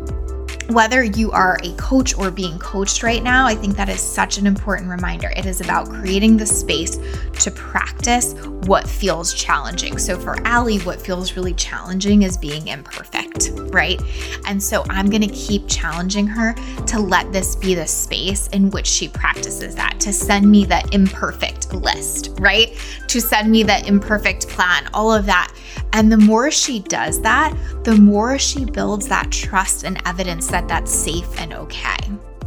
whether 0.70 1.04
you 1.04 1.32
are 1.32 1.58
a 1.64 1.74
coach 1.76 2.18
or 2.18 2.32
being 2.32 2.58
coached 2.60 3.04
right 3.04 3.22
now, 3.22 3.46
I 3.46 3.56
think 3.56 3.76
that 3.76 3.90
is 3.90 4.02
such 4.02 4.38
an 4.38 4.48
important 4.48 4.90
reminder. 4.90 5.30
It 5.36 5.46
is 5.46 5.62
about 5.62 5.90
creating 5.90 6.38
the 6.38 6.46
space 6.46 6.98
to 7.42 7.52
practice 7.52 8.34
what 8.66 8.88
feels 8.88 9.34
challenging. 9.34 9.98
So 9.98 10.18
for 10.18 10.40
Allie, 10.48 10.80
what 10.80 11.02
feels 11.02 11.36
really 11.36 11.54
challenging 11.54 12.24
is 12.24 12.38
being 12.38 12.68
imperfect, 12.68 13.52
right? 13.74 14.02
And 14.46 14.62
so 14.62 14.86
I'm 14.90 15.10
going 15.10 15.22
to 15.22 15.34
keep 15.34 15.68
challenging 15.68 16.28
her 16.28 16.54
to 16.86 17.00
let 17.00 17.32
this 17.34 17.56
be 17.56 17.76
the 17.76 17.88
space 17.88 18.48
in 18.48 18.70
which 18.70 18.88
she 18.88 19.08
practices 19.08 19.76
that, 19.76 20.00
to 20.00 20.14
send 20.14 20.50
me 20.50 20.66
the 20.66 20.88
imperfect 20.92 21.74
list, 21.74 22.32
right? 22.40 22.78
To 23.08 23.20
send 23.20 23.52
me 23.52 23.64
the 23.64 23.86
imperfect 23.86 24.48
plan, 24.48 24.90
all 24.94 25.12
of 25.12 25.26
that. 25.26 25.54
And 25.94 26.12
the 26.12 26.18
more 26.18 26.52
she 26.52 26.80
does 26.80 27.22
that, 27.22 27.56
the 27.84 27.96
more 27.96 28.40
she 28.40 28.66
builds 28.66 29.08
that 29.08 29.32
trust 29.32 29.84
and 29.84 30.02
evidence 30.06 30.48
that 30.48 30.68
that's 30.68 30.92
safe 30.92 31.28
and 31.40 31.54
okay, 31.54 31.98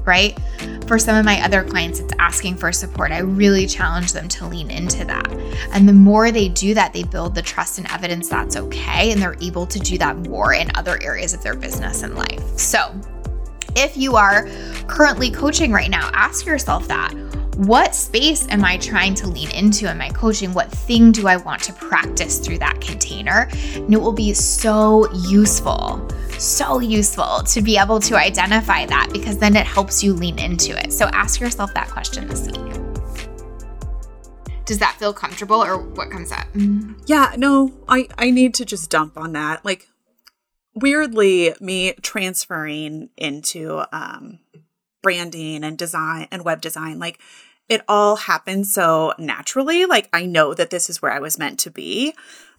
right? 0.05 0.39
For 0.87 0.99
some 0.99 1.17
of 1.17 1.25
my 1.25 1.41
other 1.43 1.65
clients, 1.65 2.01
it's 2.01 2.13
asking 2.19 2.57
for 2.57 2.73
support. 2.73 3.13
I 3.13 3.19
really 3.19 3.67
challenge 3.67 4.13
them 4.13 4.29
to 4.29 4.47
lean 4.47 4.71
into 4.71 5.05
that. 5.05 5.31
And 5.73 5.89
the 5.89 5.93
more 5.93 6.31
they 6.31 6.49
do 6.49 6.75
that, 6.75 6.93
they 6.93 7.03
build 7.03 7.35
the 7.35 7.43
trust 7.43 7.79
and 7.79 7.91
evidence 7.91 8.29
that's 8.29 8.57
okay. 8.57 9.13
And 9.13 9.21
they're 9.21 9.37
able 9.41 9.67
to 9.67 9.79
do 9.79 9.99
that 9.99 10.17
more 10.17 10.55
in 10.55 10.71
other 10.75 11.03
areas 11.03 11.35
of 11.35 11.43
their 11.43 11.57
business 11.57 12.03
and 12.03 12.15
life. 12.15 12.59
So, 12.59 12.95
if 13.75 13.97
you 13.97 14.17
are 14.17 14.49
currently 14.87 15.31
coaching 15.31 15.71
right 15.71 15.91
now, 15.91 16.11
ask 16.15 16.47
yourself 16.47 16.89
that. 16.89 17.13
What 17.57 17.95
space 17.95 18.47
am 18.51 18.67
I 18.67 18.77
trying 18.77 19.15
to 19.15 19.27
lean 19.27 19.51
into 19.51 19.91
in 19.91 19.97
my 19.97 20.11
coaching? 20.11 20.53
What 20.53 20.71
thing 20.71 21.11
do 21.11 21.27
I 21.27 21.39
want 21.39 21.63
to 21.63 21.73
practice 21.73 22.39
through 22.39 22.59
that 22.59 22.83
container? 22.83 23.49
And 23.77 23.95
it 23.95 23.97
will 23.97 24.13
be 24.13 24.35
so 24.35 25.11
useful, 25.15 26.07
so 26.39 26.81
useful 26.81 27.43
to 27.45 27.63
be 27.63 27.79
able 27.79 27.99
to 28.01 28.15
identify 28.15 28.85
that 28.85 29.09
because 29.11 29.39
then 29.39 29.57
it 29.57 29.65
helps 29.65 30.05
you 30.05 30.13
lean 30.13 30.39
into 30.39 30.79
it. 30.79 30.93
So 30.93 31.07
ask 31.15 31.41
yourself 31.41 31.73
that 31.73 31.89
question 31.89 32.29
this 32.29 32.45
week. 32.47 32.61
Does 34.67 34.79
that 34.81 34.97
feel 34.99 35.15
comfortable 35.15 35.65
or 35.65 35.79
what 35.79 36.11
comes 36.11 36.33
up? 36.33 36.47
Yeah, 37.07 37.37
no, 37.39 37.73
I 37.89 38.09
I 38.19 38.33
need 38.33 38.53
to 38.57 38.67
just 38.67 38.91
dump 38.91 39.17
on 39.17 39.33
that. 39.33 39.65
Like 39.65 39.89
weirdly 40.75 41.55
me 41.59 41.95
transferring 42.03 43.09
into 43.17 43.83
um 43.97 44.41
branding 45.07 45.63
and 45.63 45.79
design 45.79 46.27
and 46.33 46.45
web 46.45 46.61
design 46.61 46.99
like 46.99 47.21
it 47.69 47.83
all 47.89 48.17
happened 48.17 48.67
so 48.67 49.13
naturally. 49.19 49.87
Like 49.87 50.09
i 50.13 50.27
know 50.27 50.53
that 50.53 50.71
this 50.71 50.91
is 50.91 51.01
where 51.01 51.13
i 51.13 51.21
was 51.21 51.39
meant 51.39 51.61
to 51.61 51.71
be. 51.71 52.13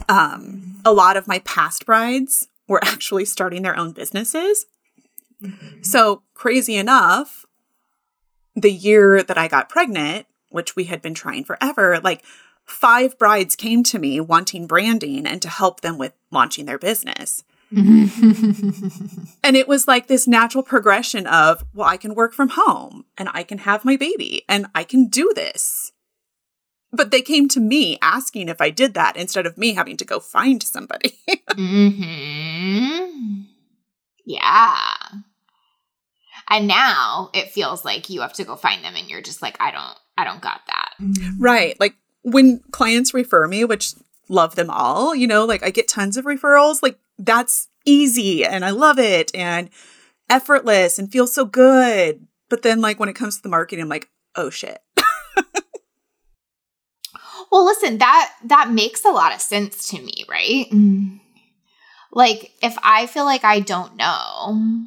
Um 0.07 0.77
a 0.85 0.93
lot 0.93 1.17
of 1.17 1.27
my 1.27 1.39
past 1.39 1.85
brides 1.85 2.47
were 2.69 2.79
actually 2.93 3.25
starting 3.25 3.63
their 3.63 3.77
own 3.77 3.91
businesses. 3.91 4.65
So 5.81 6.23
crazy 6.33 6.77
enough 6.77 7.45
the 8.55 8.71
year 8.71 9.21
that 9.21 9.37
i 9.37 9.49
got 9.49 9.67
pregnant 9.67 10.25
which 10.49 10.75
we 10.75 10.85
had 10.85 11.01
been 11.01 11.13
trying 11.13 11.43
forever 11.43 11.99
like 11.99 12.23
five 12.63 13.17
brides 13.17 13.57
came 13.57 13.83
to 13.83 13.99
me 13.99 14.21
wanting 14.21 14.67
branding 14.67 15.27
and 15.27 15.41
to 15.41 15.49
help 15.49 15.81
them 15.81 15.97
with 15.97 16.13
launching 16.31 16.65
their 16.65 16.79
business 16.79 17.43
and 19.43 19.57
it 19.57 19.67
was 19.67 19.87
like 19.87 20.07
this 20.07 20.27
natural 20.27 20.63
progression 20.63 21.27
of, 21.27 21.65
well, 21.73 21.87
I 21.87 21.97
can 21.97 22.15
work 22.15 22.33
from 22.33 22.49
home 22.49 23.05
and 23.17 23.29
I 23.33 23.43
can 23.43 23.59
have 23.59 23.83
my 23.83 23.97
baby 23.97 24.43
and 24.47 24.67
I 24.73 24.83
can 24.83 25.07
do 25.07 25.31
this. 25.35 25.91
But 26.93 27.11
they 27.11 27.21
came 27.21 27.49
to 27.49 27.59
me 27.59 27.97
asking 28.01 28.47
if 28.47 28.61
I 28.61 28.69
did 28.69 28.93
that 28.93 29.17
instead 29.17 29.45
of 29.45 29.57
me 29.57 29.73
having 29.73 29.97
to 29.97 30.05
go 30.05 30.19
find 30.19 30.63
somebody. 30.63 31.19
hmm 31.55 33.41
Yeah. 34.25 34.93
And 36.49 36.67
now 36.67 37.29
it 37.33 37.51
feels 37.51 37.83
like 37.83 38.09
you 38.09 38.21
have 38.21 38.33
to 38.33 38.45
go 38.45 38.55
find 38.55 38.83
them 38.83 38.95
and 38.95 39.09
you're 39.09 39.21
just 39.21 39.41
like, 39.41 39.57
I 39.59 39.71
don't, 39.71 39.97
I 40.17 40.23
don't 40.23 40.41
got 40.41 40.61
that. 40.67 40.93
Right. 41.37 41.77
Like 41.79 41.95
when 42.23 42.61
clients 42.71 43.13
refer 43.13 43.47
me, 43.47 43.65
which 43.65 43.93
love 44.29 44.55
them 44.55 44.69
all, 44.69 45.15
you 45.15 45.27
know, 45.27 45.45
like 45.45 45.63
I 45.63 45.69
get 45.69 45.87
tons 45.87 46.17
of 46.17 46.25
referrals, 46.25 46.81
like 46.81 46.99
that's 47.17 47.69
easy 47.85 48.45
and 48.45 48.65
I 48.65 48.71
love 48.71 48.99
it 48.99 49.31
and 49.33 49.69
effortless 50.29 50.99
and 50.99 51.11
feels 51.11 51.33
so 51.33 51.45
good. 51.45 52.27
But 52.49 52.61
then 52.61 52.81
like 52.81 52.99
when 52.99 53.09
it 53.09 53.15
comes 53.15 53.37
to 53.37 53.43
the 53.43 53.49
marketing, 53.49 53.83
I'm 53.83 53.89
like, 53.89 54.09
oh 54.35 54.49
shit. 54.49 54.79
well, 57.51 57.65
listen, 57.65 57.97
that 57.97 58.33
that 58.45 58.71
makes 58.71 59.03
a 59.05 59.09
lot 59.09 59.33
of 59.33 59.41
sense 59.41 59.89
to 59.89 60.01
me, 60.01 60.25
right? 60.29 60.67
Mm. 60.71 61.19
Like 62.11 62.51
if 62.61 62.77
I 62.83 63.07
feel 63.07 63.25
like 63.25 63.43
I 63.43 63.59
don't 63.59 63.95
know, 63.95 64.85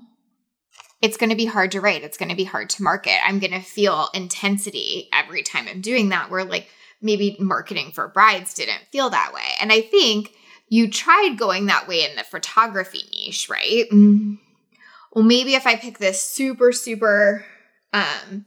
it's 1.02 1.16
going 1.16 1.30
to 1.30 1.36
be 1.36 1.46
hard 1.46 1.72
to 1.72 1.80
write. 1.80 2.02
It's 2.02 2.18
going 2.18 2.28
to 2.28 2.36
be 2.36 2.44
hard 2.44 2.70
to 2.70 2.82
market. 2.82 3.16
I'm 3.26 3.38
going 3.38 3.52
to 3.52 3.60
feel 3.60 4.08
intensity 4.14 5.08
every 5.12 5.42
time 5.42 5.66
I'm 5.68 5.80
doing 5.80 6.10
that. 6.10 6.30
Where 6.30 6.44
like 6.44 6.68
maybe 7.00 7.36
marketing 7.40 7.92
for 7.92 8.08
brides 8.08 8.54
didn't 8.54 8.86
feel 8.92 9.10
that 9.10 9.32
way. 9.32 9.54
And 9.60 9.72
I 9.72 9.80
think 9.80 10.32
you 10.68 10.90
tried 10.90 11.36
going 11.36 11.66
that 11.66 11.88
way 11.88 12.04
in 12.08 12.16
the 12.16 12.24
photography 12.24 13.02
niche, 13.12 13.48
right? 13.48 13.86
Mm. 13.92 14.38
Well, 15.12 15.24
maybe 15.24 15.54
if 15.54 15.66
I 15.66 15.76
pick 15.76 15.98
this 15.98 16.22
super, 16.22 16.72
super 16.72 17.44
um, 17.92 18.46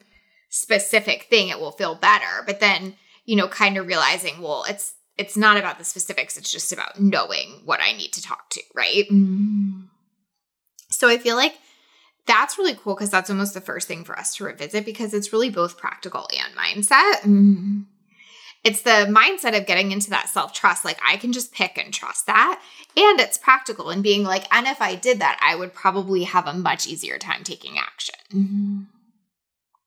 specific 0.49 1.23
thing, 1.23 1.49
it 1.49 1.59
will 1.59 1.71
feel 1.71 1.95
better. 1.95 2.43
But 2.45 2.59
then, 2.59 2.95
you 3.25 3.35
know, 3.35 3.47
kind 3.47 3.77
of 3.77 3.87
realizing, 3.87 4.41
well, 4.41 4.65
it's 4.67 4.93
it's 5.17 5.37
not 5.37 5.57
about 5.57 5.77
the 5.77 5.85
specifics. 5.85 6.37
It's 6.37 6.51
just 6.51 6.71
about 6.71 6.99
knowing 6.99 7.61
what 7.65 7.81
I 7.81 7.93
need 7.93 8.13
to 8.13 8.21
talk 8.21 8.49
to, 8.51 8.61
right? 8.73 9.05
Mm. 9.11 9.87
So 10.89 11.07
I 11.07 11.17
feel 11.17 11.35
like 11.35 11.55
that's 12.25 12.57
really 12.57 12.75
cool 12.75 12.95
because 12.95 13.09
that's 13.09 13.29
almost 13.29 13.53
the 13.53 13.61
first 13.61 13.87
thing 13.87 14.05
for 14.05 14.17
us 14.17 14.35
to 14.35 14.45
revisit 14.45 14.85
because 14.85 15.13
it's 15.13 15.33
really 15.33 15.49
both 15.49 15.77
practical 15.77 16.27
and 16.35 16.55
mindset. 16.55 17.21
Mm. 17.21 17.85
It's 18.63 18.81
the 18.81 19.07
mindset 19.09 19.57
of 19.57 19.65
getting 19.65 19.91
into 19.91 20.09
that 20.11 20.29
self 20.29 20.53
trust. 20.53 20.85
Like, 20.85 20.99
I 21.05 21.17
can 21.17 21.33
just 21.33 21.53
pick 21.53 21.77
and 21.77 21.93
trust 21.93 22.27
that. 22.27 22.61
And 22.95 23.19
it's 23.19 23.37
practical 23.37 23.89
and 23.89 24.03
being 24.03 24.23
like, 24.23 24.45
and 24.53 24.67
if 24.67 24.81
I 24.81 24.95
did 24.95 25.19
that, 25.19 25.39
I 25.41 25.55
would 25.55 25.73
probably 25.73 26.23
have 26.23 26.47
a 26.47 26.53
much 26.53 26.87
easier 26.87 27.17
time 27.17 27.43
taking 27.43 27.77
action. 27.77 28.15
Mm-hmm. 28.31 28.81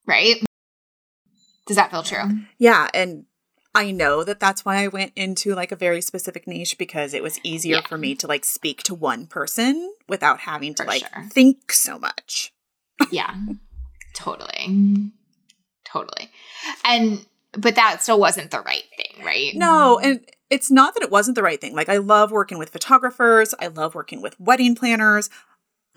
Right? 0.07 0.43
Does 1.67 1.77
that 1.77 1.91
feel 1.91 2.03
true? 2.03 2.41
Yeah. 2.59 2.89
And 2.93 3.25
I 3.75 3.91
know 3.91 4.25
that 4.25 4.41
that's 4.41 4.65
why 4.65 4.83
I 4.83 4.89
went 4.89 5.13
into 5.17 5.55
like 5.55 5.71
a 5.71 5.77
very 5.77 6.01
specific 6.01 6.47
niche 6.47 6.79
because 6.79 7.13
it 7.13 7.23
was 7.23 7.39
easier 7.43 7.77
yeah. 7.77 7.87
for 7.87 7.99
me 7.99 8.15
to 8.17 8.27
like 8.27 8.45
speak 8.45 8.83
to 8.85 8.95
one 8.95 9.27
person 9.27 9.93
without 10.09 10.41
having 10.41 10.75
to 10.75 10.85
for 10.85 10.89
like 10.89 11.03
sure. 11.13 11.25
think 11.31 11.73
so 11.73 11.99
much. 11.99 12.53
yeah. 13.11 13.35
Totally. 14.15 15.13
Totally. 15.85 16.31
And 16.85 17.27
but 17.59 17.75
that 17.75 18.03
still 18.03 18.19
wasn't 18.19 18.51
the 18.51 18.61
right 18.61 18.85
thing, 18.97 19.25
right? 19.25 19.55
No, 19.55 19.99
and 19.99 20.21
it's 20.51 20.71
not 20.71 20.95
that 20.95 21.03
it 21.03 21.11
wasn't 21.11 21.35
the 21.35 21.43
right 21.43 21.61
thing. 21.61 21.75
Like 21.75 21.89
I 21.89 21.97
love 21.97 22.31
working 22.31 22.59
with 22.59 22.71
photographers, 22.71 23.55
I 23.61 23.69
love 23.69 23.95
working 23.95 24.23
with 24.23 24.39
wedding 24.41 24.75
planners. 24.75 25.31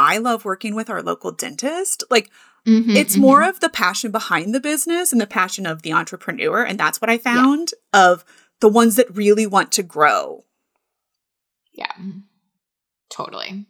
I 0.02 0.18
love 0.18 0.46
working 0.46 0.76
with 0.76 0.90
our 0.90 1.04
local 1.04 1.32
dentist. 1.32 2.04
Like 2.10 2.30
mm-hmm, 2.66 2.92
it's 2.92 3.14
mm-hmm. 3.14 3.22
more 3.22 3.44
of 3.44 3.60
the 3.60 3.70
passion 3.70 4.12
behind 4.12 4.56
the 4.56 4.62
business 4.62 5.12
and 5.12 5.20
the 5.20 5.28
passion 5.28 5.66
of 5.66 5.82
the 5.82 5.92
entrepreneur 5.92 6.64
and 6.64 6.80
that's 6.80 7.02
what 7.02 7.10
I 7.10 7.18
found 7.18 7.74
yeah. 7.94 8.06
of 8.06 8.26
the 8.62 8.70
ones 8.70 8.96
that 8.96 9.16
really 9.16 9.46
want 9.46 9.72
to 9.74 9.84
grow. 9.84 10.46
Yeah. 11.74 11.92
Totally. 13.10 13.66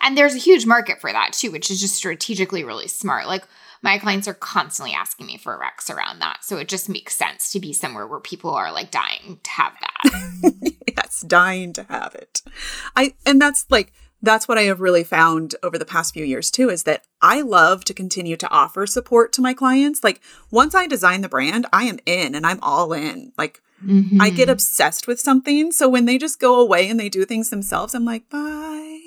And 0.00 0.16
there's 0.16 0.34
a 0.34 0.38
huge 0.38 0.66
market 0.66 1.00
for 1.00 1.12
that 1.12 1.32
too, 1.32 1.50
which 1.50 1.70
is 1.70 1.80
just 1.80 1.94
strategically 1.94 2.64
really 2.64 2.88
smart. 2.88 3.26
Like 3.26 3.44
my 3.82 3.98
clients 3.98 4.28
are 4.28 4.34
constantly 4.34 4.94
asking 4.94 5.26
me 5.26 5.36
for 5.36 5.58
recs 5.58 5.94
around 5.94 6.20
that. 6.20 6.38
So 6.42 6.56
it 6.56 6.68
just 6.68 6.88
makes 6.88 7.16
sense 7.16 7.50
to 7.52 7.60
be 7.60 7.72
somewhere 7.72 8.06
where 8.06 8.20
people 8.20 8.50
are 8.50 8.72
like 8.72 8.90
dying 8.90 9.40
to 9.42 9.50
have 9.50 9.74
that. 9.80 10.72
yes, 10.96 11.22
dying 11.22 11.72
to 11.74 11.82
have 11.84 12.14
it. 12.14 12.42
I 12.96 13.14
and 13.26 13.40
that's 13.40 13.66
like 13.70 13.92
that's 14.22 14.46
what 14.46 14.56
I 14.56 14.62
have 14.62 14.80
really 14.80 15.02
found 15.02 15.56
over 15.64 15.76
the 15.76 15.84
past 15.84 16.14
few 16.14 16.24
years 16.24 16.50
too 16.50 16.70
is 16.70 16.84
that 16.84 17.04
I 17.20 17.40
love 17.40 17.84
to 17.86 17.94
continue 17.94 18.36
to 18.36 18.50
offer 18.50 18.86
support 18.86 19.32
to 19.32 19.42
my 19.42 19.52
clients. 19.52 20.04
Like 20.04 20.20
once 20.50 20.76
I 20.76 20.86
design 20.86 21.22
the 21.22 21.28
brand, 21.28 21.66
I 21.72 21.84
am 21.84 21.98
in 22.06 22.36
and 22.36 22.46
I'm 22.46 22.60
all 22.62 22.92
in. 22.92 23.32
Like 23.36 23.60
mm-hmm. 23.84 24.22
I 24.22 24.30
get 24.30 24.48
obsessed 24.48 25.08
with 25.08 25.18
something. 25.18 25.72
So 25.72 25.88
when 25.88 26.04
they 26.04 26.18
just 26.18 26.38
go 26.38 26.60
away 26.60 26.88
and 26.88 27.00
they 27.00 27.08
do 27.08 27.24
things 27.24 27.50
themselves, 27.50 27.94
I'm 27.94 28.04
like, 28.04 28.30
bye. 28.30 28.98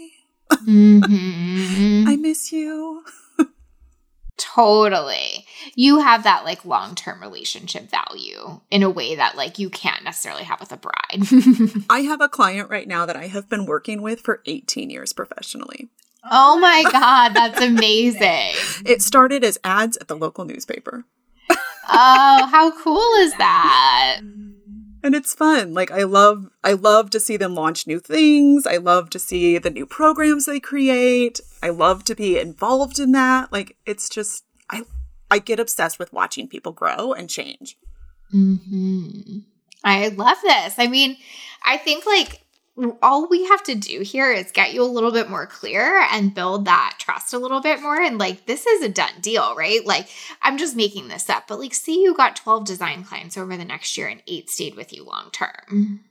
Mm-hmm. 0.67 2.07
I 2.07 2.15
miss 2.17 2.51
you. 2.51 3.03
Totally. 4.37 5.45
You 5.75 5.99
have 5.99 6.23
that 6.23 6.43
like 6.43 6.65
long 6.65 6.95
term 6.95 7.21
relationship 7.21 7.89
value 7.89 8.59
in 8.69 8.83
a 8.83 8.89
way 8.89 9.15
that 9.15 9.37
like 9.37 9.59
you 9.59 9.69
can't 9.69 10.03
necessarily 10.03 10.43
have 10.43 10.59
with 10.59 10.73
a 10.73 10.77
bride. 10.77 11.85
I 11.89 12.01
have 12.01 12.19
a 12.19 12.27
client 12.27 12.69
right 12.69 12.87
now 12.87 13.05
that 13.05 13.15
I 13.15 13.27
have 13.27 13.49
been 13.49 13.65
working 13.65 14.01
with 14.01 14.21
for 14.21 14.41
18 14.45 14.89
years 14.89 15.13
professionally. 15.13 15.89
Oh 16.29 16.57
my 16.57 16.83
God, 16.91 17.29
that's 17.29 17.61
amazing. 17.61 18.55
it 18.85 19.01
started 19.01 19.43
as 19.43 19.59
ads 19.63 19.95
at 19.97 20.07
the 20.07 20.15
local 20.15 20.43
newspaper. 20.43 21.05
oh, 21.49 22.47
how 22.51 22.71
cool 22.83 23.13
is 23.19 23.37
that? 23.37 24.21
And 25.05 25.13
it's 25.13 25.35
fun. 25.35 25.73
Like 25.73 25.91
I 25.91 26.03
love 26.03 26.49
I 26.63 26.73
love 26.73 27.11
to 27.11 27.19
see 27.19 27.37
them 27.37 27.53
launch 27.53 27.85
new 27.85 27.99
things. 27.99 28.65
I 28.65 28.77
love 28.77 29.11
to 29.11 29.19
see 29.19 29.57
the 29.59 29.69
new 29.69 29.85
programs 29.85 30.47
they 30.47 30.59
create. 30.59 31.39
I 31.61 31.69
love 31.69 32.03
to 32.05 32.15
be 32.15 32.39
involved 32.39 32.99
in 32.99 33.11
that. 33.11 33.51
Like 33.53 33.77
it's 33.85 34.09
just 34.09 34.43
I 34.69 34.81
I 35.29 35.37
get 35.39 35.59
obsessed 35.59 35.99
with 35.99 36.11
watching 36.11 36.47
people 36.47 36.71
grow 36.71 37.13
and 37.13 37.29
change. 37.29 37.77
Mhm. 38.33 39.43
I 39.83 40.07
love 40.07 40.37
this. 40.41 40.73
I 40.79 40.87
mean, 40.87 41.17
I 41.63 41.77
think 41.77 42.07
like 42.07 42.41
all 43.01 43.27
we 43.29 43.45
have 43.45 43.63
to 43.63 43.75
do 43.75 44.01
here 44.01 44.31
is 44.31 44.51
get 44.51 44.73
you 44.73 44.83
a 44.83 44.85
little 44.85 45.11
bit 45.11 45.29
more 45.29 45.45
clear 45.45 46.05
and 46.11 46.33
build 46.33 46.65
that 46.65 46.95
trust 46.99 47.33
a 47.33 47.39
little 47.39 47.61
bit 47.61 47.81
more. 47.81 48.01
And 48.01 48.17
like, 48.17 48.45
this 48.45 48.65
is 48.65 48.81
a 48.81 48.89
done 48.89 49.21
deal, 49.21 49.55
right? 49.55 49.85
Like, 49.85 50.09
I'm 50.41 50.57
just 50.57 50.75
making 50.75 51.07
this 51.07 51.29
up, 51.29 51.47
but 51.47 51.59
like, 51.59 51.73
say 51.73 51.93
you 51.93 52.13
got 52.13 52.35
12 52.35 52.65
design 52.65 53.03
clients 53.03 53.37
over 53.37 53.55
the 53.55 53.65
next 53.65 53.97
year 53.97 54.07
and 54.07 54.21
eight 54.27 54.49
stayed 54.49 54.75
with 54.75 54.91
you 54.91 55.05
long 55.05 55.29
term. 55.31 56.01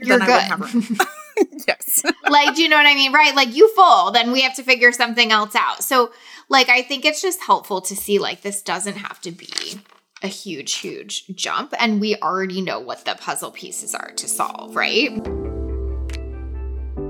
You're 0.00 0.18
then 0.18 0.50
good. 0.50 0.98
yes. 1.66 2.02
like, 2.28 2.54
do 2.54 2.62
you 2.62 2.68
know 2.68 2.76
what 2.76 2.86
I 2.86 2.94
mean? 2.94 3.12
Right? 3.12 3.34
Like, 3.34 3.54
you 3.54 3.74
full, 3.74 4.10
then 4.10 4.32
we 4.32 4.42
have 4.42 4.54
to 4.56 4.62
figure 4.62 4.92
something 4.92 5.32
else 5.32 5.54
out. 5.54 5.82
So, 5.82 6.12
like, 6.48 6.68
I 6.68 6.82
think 6.82 7.04
it's 7.04 7.22
just 7.22 7.40
helpful 7.40 7.80
to 7.82 7.96
see, 7.96 8.18
like, 8.18 8.42
this 8.42 8.62
doesn't 8.62 8.96
have 8.96 9.20
to 9.22 9.30
be 9.30 9.80
a 10.22 10.28
huge, 10.28 10.74
huge 10.74 11.26
jump. 11.34 11.74
And 11.78 12.00
we 12.00 12.16
already 12.16 12.60
know 12.60 12.80
what 12.80 13.04
the 13.04 13.14
puzzle 13.14 13.50
pieces 13.50 13.94
are 13.94 14.12
to 14.12 14.28
solve, 14.28 14.76
right? 14.76 15.10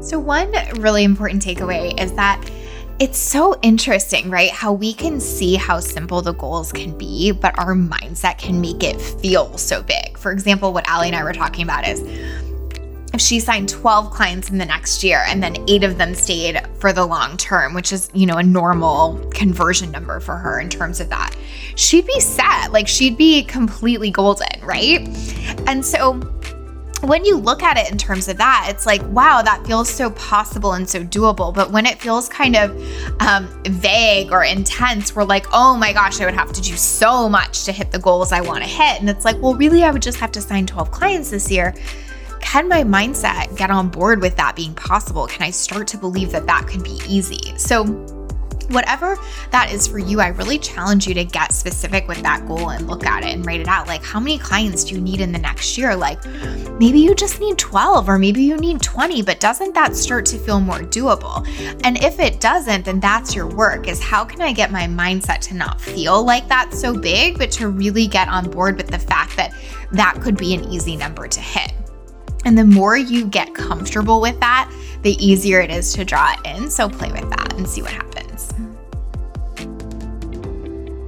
So, 0.01 0.19
one 0.19 0.53
really 0.81 1.05
important 1.05 1.45
takeaway 1.45 1.99
is 2.01 2.13
that 2.15 2.51
it's 2.99 3.19
so 3.19 3.59
interesting, 3.63 4.31
right? 4.31 4.51
How 4.51 4.73
we 4.73 4.93
can 4.93 5.21
see 5.21 5.57
how 5.57 5.81
simple 5.81 6.23
the 6.23 6.35
goals 6.35 6.73
can 6.73 6.97
be, 6.97 7.33
but 7.33 7.59
our 7.59 7.75
mindset 7.75 8.39
can 8.39 8.61
make 8.61 8.83
it 8.83 9.01
feel 9.01 9.57
so 9.59 9.83
big. 9.83 10.17
For 10.19 10.31
example, 10.31 10.73
what 10.73 10.87
Allie 10.89 11.09
and 11.09 11.17
I 11.17 11.25
were 11.25 11.33
talking 11.33 11.65
about 11.65 11.87
is 11.87 12.01
she 13.23 13.41
signed 13.41 13.69
12 13.69 14.11
clients 14.11 14.51
in 14.51 14.59
the 14.59 14.65
next 14.65 15.03
year 15.03 15.23
and 15.27 15.43
then 15.43 15.57
eight 15.69 15.85
of 15.85 15.99
them 15.99 16.15
stayed 16.15 16.61
for 16.79 16.93
the 16.93 17.05
long 17.05 17.37
term, 17.37 17.75
which 17.75 17.93
is, 17.93 18.11
you 18.15 18.27
know, 18.27 18.37
a 18.37 18.43
normal 18.43 19.19
conversion 19.31 19.91
number 19.91 20.21
for 20.21 20.37
her 20.37 20.61
in 20.61 20.69
terms 20.69 21.01
of 21.01 21.09
that, 21.09 21.35
she'd 21.77 22.07
be 22.07 22.21
set. 22.21 22.73
Like 22.73 22.89
she'd 22.89 23.17
be 23.17 23.45
completely 23.45 24.11
golden, 24.11 24.61
right? 24.63 25.01
And 25.67 25.85
so 25.85 26.15
when 27.03 27.25
you 27.25 27.37
look 27.37 27.63
at 27.63 27.77
it 27.77 27.91
in 27.91 27.99
terms 27.99 28.29
of 28.29 28.37
that, 28.37 28.69
it's 28.71 28.87
like, 28.87 29.03
wow, 29.09 29.43
that 29.43 29.67
feels 29.67 29.89
so 29.89 30.11
possible 30.11 30.73
and 30.73 30.89
so 30.89 31.03
doable. 31.03 31.53
But 31.53 31.73
when 31.73 31.85
it 31.85 32.01
feels 32.01 32.29
kind 32.29 32.55
of 32.55 32.71
um, 33.21 33.49
vague 33.65 34.31
or 34.31 34.45
intense, 34.45 35.15
we're 35.15 35.25
like, 35.25 35.47
oh 35.53 35.77
my 35.77 35.93
gosh, 35.93 36.21
I 36.21 36.27
would 36.27 36.35
have 36.35 36.53
to 36.53 36.61
do 36.61 36.77
so 36.77 37.29
much 37.29 37.65
to 37.65 37.73
hit 37.73 37.91
the 37.91 37.99
goals 37.99 38.31
I 38.31 38.41
want 38.41 38.63
to 38.63 38.69
hit. 38.69 39.01
And 39.01 39.11
it's 39.11 39.25
like, 39.25 39.41
well, 39.43 39.55
really, 39.55 39.83
I 39.83 39.91
would 39.91 40.03
just 40.03 40.19
have 40.19 40.31
to 40.33 40.41
sign 40.41 40.67
12 40.67 40.91
clients 40.93 41.31
this 41.31 41.51
year 41.51 41.75
can 42.43 42.69
my 42.69 42.83
mindset 42.83 43.57
get 43.57 43.71
on 43.71 43.89
board 43.89 44.21
with 44.21 44.37
that 44.37 44.55
being 44.55 44.75
possible? 44.75 45.27
Can 45.27 45.43
I 45.43 45.51
start 45.51 45.87
to 45.89 45.97
believe 45.97 46.33
that 46.33 46.47
that 46.47 46.67
could 46.67 46.85
be 46.85 47.01
easy? 47.09 47.57
So, 47.57 47.85
whatever 48.69 49.19
that 49.51 49.73
is 49.73 49.87
for 49.87 49.99
you, 49.99 50.21
I 50.21 50.29
really 50.29 50.59
challenge 50.59 51.07
you 51.07 51.15
to 51.15 51.25
get 51.25 51.53
specific 51.53 52.09
with 52.09 52.23
that 52.23 52.47
goal 52.47 52.71
and 52.71 52.87
look 52.87 53.07
at 53.07 53.25
it 53.25 53.35
and 53.35 53.45
write 53.45 53.61
it 53.61 53.69
out. 53.69 53.87
Like, 53.87 54.05
how 54.05 54.19
many 54.21 54.39
clients 54.39 54.85
do 54.85 54.95
you 54.95 55.01
need 55.01 55.21
in 55.21 55.33
the 55.33 55.39
next 55.39 55.77
year? 55.79 55.95
Like, 55.95 56.25
maybe 56.79 57.01
you 57.01 57.15
just 57.15 57.41
need 57.41 57.59
12 57.59 58.09
or 58.09 58.19
maybe 58.19 58.43
you 58.43 58.57
need 58.57 58.83
20, 58.83 59.23
but 59.23 59.41
doesn't 59.41 59.75
that 59.75 59.97
start 59.97 60.27
to 60.27 60.39
feel 60.39 60.61
more 60.61 60.81
doable? 60.81 61.47
And 61.85 62.03
if 62.03 62.19
it 62.19 62.41
doesn't, 62.41 62.85
then 62.85 63.01
that's 63.01 63.35
your 63.35 63.47
work 63.47 63.89
is 63.89 64.03
how 64.03 64.25
can 64.25 64.41
I 64.41 64.53
get 64.53 64.71
my 64.71 64.87
mindset 64.87 65.41
to 65.41 65.55
not 65.55 65.81
feel 65.81 66.25
like 66.25 66.49
that's 66.49 66.81
so 66.81 66.99
big, 66.99 67.39
but 67.39 67.51
to 67.53 67.69
really 67.69 68.07
get 68.07 68.29
on 68.29 68.51
board 68.51 68.77
with 68.77 68.89
the 68.89 68.99
fact 68.99 69.37
that 69.37 69.55
that 69.93 70.21
could 70.21 70.37
be 70.37 70.55
an 70.55 70.65
easy 70.65 70.97
number 70.97 71.29
to 71.29 71.41
hit. 71.41 71.73
And 72.45 72.59
the 72.59 72.65
more 72.65 72.97
you 72.97 73.27
get 73.27 73.55
comfortable 73.55 74.21
with 74.21 74.39
that, 74.41 74.71
the 75.03 75.13
easier 75.25 75.61
it 75.61 75.71
is 75.71 75.93
to 75.95 76.05
draw 76.05 76.33
it 76.33 76.57
in. 76.57 76.71
So 76.71 76.89
play 76.89 77.13
with 77.13 77.29
that 77.31 77.55
and 77.55 77.69
see 77.69 77.83
what 77.83 77.93
happens. 77.93 78.53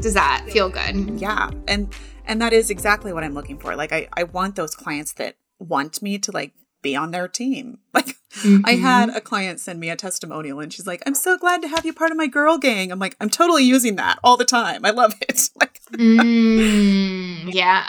Does 0.01 0.14
that 0.14 0.45
feel 0.51 0.68
good? 0.68 1.18
Yeah. 1.18 1.51
And 1.66 1.93
and 2.26 2.41
that 2.41 2.53
is 2.53 2.70
exactly 2.70 3.12
what 3.12 3.24
I'm 3.24 3.35
looking 3.35 3.59
for. 3.59 3.76
Like 3.76 3.93
I, 3.93 4.09
I 4.14 4.24
want 4.24 4.57
those 4.57 4.74
clients 4.74 5.12
that 5.14 5.37
want 5.59 6.03
me 6.03 6.18
to 6.18 6.32
like 6.32 6.53
be 6.82 6.95
on 6.95 7.11
their 7.11 7.26
team. 7.28 7.78
Like 7.95 8.16
mm-hmm. 8.41 8.62
I 8.64 8.72
had 8.72 9.11
a 9.11 9.20
client 9.20 9.61
send 9.61 9.78
me 9.78 9.89
a 9.91 9.97
testimonial 9.97 10.59
and 10.59 10.72
she's 10.72 10.89
like, 10.89 11.01
I'm 11.07 11.14
so 11.14 11.39
glad 11.39 11.62
to 11.62 11.68
have 11.68 11.87
you 11.87 11.93
part 11.93 12.11
of 12.11 12.16
my 12.16 12.26
girl 12.26 12.59
gang. 12.59 12.91
I'm 12.91 12.99
like, 12.99 13.16
I'm 13.20 13.30
totally 13.30 13.62
using 13.62 13.95
that 13.95 14.18
all 14.24 14.37
the 14.37 14.45
time. 14.45 14.85
I 14.85 14.91
love 14.91 15.14
it. 15.20 15.51
Like 15.61 15.80
mm, 15.93 17.55
yeah. 17.55 17.89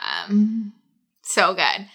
So 1.23 1.55
good. 1.55 1.87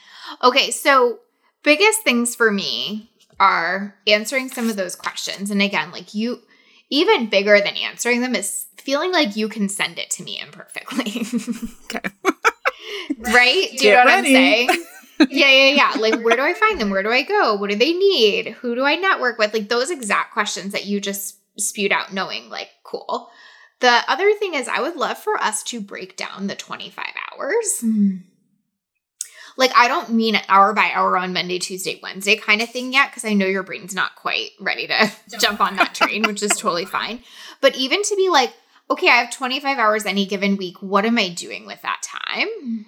Okay, 0.42 0.72
so 0.72 1.20
biggest 1.62 2.02
things 2.02 2.34
for 2.34 2.50
me 2.50 3.10
are 3.38 3.96
answering 4.06 4.48
some 4.48 4.68
of 4.68 4.76
those 4.76 4.94
questions. 4.94 5.50
And 5.50 5.62
again, 5.62 5.90
like 5.90 6.14
you 6.14 6.42
even 6.90 7.28
bigger 7.30 7.60
than 7.60 7.76
answering 7.76 8.20
them 8.20 8.34
is 8.34 8.66
feeling 8.76 9.12
like 9.12 9.36
you 9.36 9.48
can 9.48 9.68
send 9.68 9.98
it 9.98 10.10
to 10.10 10.22
me 10.22 10.40
imperfectly. 10.40 11.22
okay. 11.84 12.10
right? 13.32 13.68
Do 13.70 13.86
you 13.86 13.92
Get 13.92 13.92
know 13.92 13.98
what 13.98 14.06
ready. 14.06 14.28
I'm 14.28 14.34
saying? 14.34 14.68
yeah, 15.30 15.50
yeah, 15.50 15.70
yeah. 15.74 16.00
Like, 16.00 16.20
where 16.22 16.36
do 16.36 16.42
I 16.42 16.54
find 16.54 16.80
them? 16.80 16.90
Where 16.90 17.02
do 17.02 17.10
I 17.10 17.22
go? 17.22 17.54
What 17.54 17.70
do 17.70 17.76
they 17.76 17.92
need? 17.92 18.48
Who 18.60 18.74
do 18.74 18.84
I 18.84 18.96
network 18.96 19.38
with? 19.38 19.54
Like, 19.54 19.68
those 19.68 19.90
exact 19.90 20.32
questions 20.32 20.72
that 20.72 20.86
you 20.86 21.00
just 21.00 21.36
spewed 21.58 21.92
out, 21.92 22.12
knowing, 22.12 22.48
like, 22.48 22.70
cool. 22.84 23.30
The 23.80 24.00
other 24.08 24.32
thing 24.34 24.54
is, 24.54 24.68
I 24.68 24.80
would 24.80 24.96
love 24.96 25.18
for 25.18 25.36
us 25.36 25.62
to 25.64 25.80
break 25.80 26.16
down 26.16 26.46
the 26.46 26.56
25 26.56 27.04
hours. 27.32 27.80
Mm. 27.82 28.22
Like, 29.60 29.76
I 29.76 29.88
don't 29.88 30.08
mean 30.08 30.40
hour 30.48 30.72
by 30.72 30.90
hour 30.94 31.18
on 31.18 31.34
Monday, 31.34 31.58
Tuesday, 31.58 32.00
Wednesday 32.02 32.34
kind 32.34 32.62
of 32.62 32.70
thing 32.70 32.94
yet, 32.94 33.10
because 33.10 33.26
I 33.26 33.34
know 33.34 33.44
your 33.44 33.62
brain's 33.62 33.94
not 33.94 34.16
quite 34.16 34.52
ready 34.58 34.86
to 34.86 35.12
jump 35.38 35.60
on 35.60 35.76
that 35.76 35.94
train, 35.94 36.22
which 36.22 36.42
is 36.42 36.52
totally 36.52 36.86
fine. 36.86 37.20
But 37.60 37.76
even 37.76 38.02
to 38.02 38.16
be 38.16 38.30
like, 38.30 38.54
okay, 38.90 39.10
I 39.10 39.16
have 39.16 39.30
25 39.30 39.76
hours 39.76 40.06
any 40.06 40.24
given 40.24 40.56
week. 40.56 40.80
What 40.80 41.04
am 41.04 41.18
I 41.18 41.28
doing 41.28 41.66
with 41.66 41.82
that 41.82 42.00
time? 42.02 42.86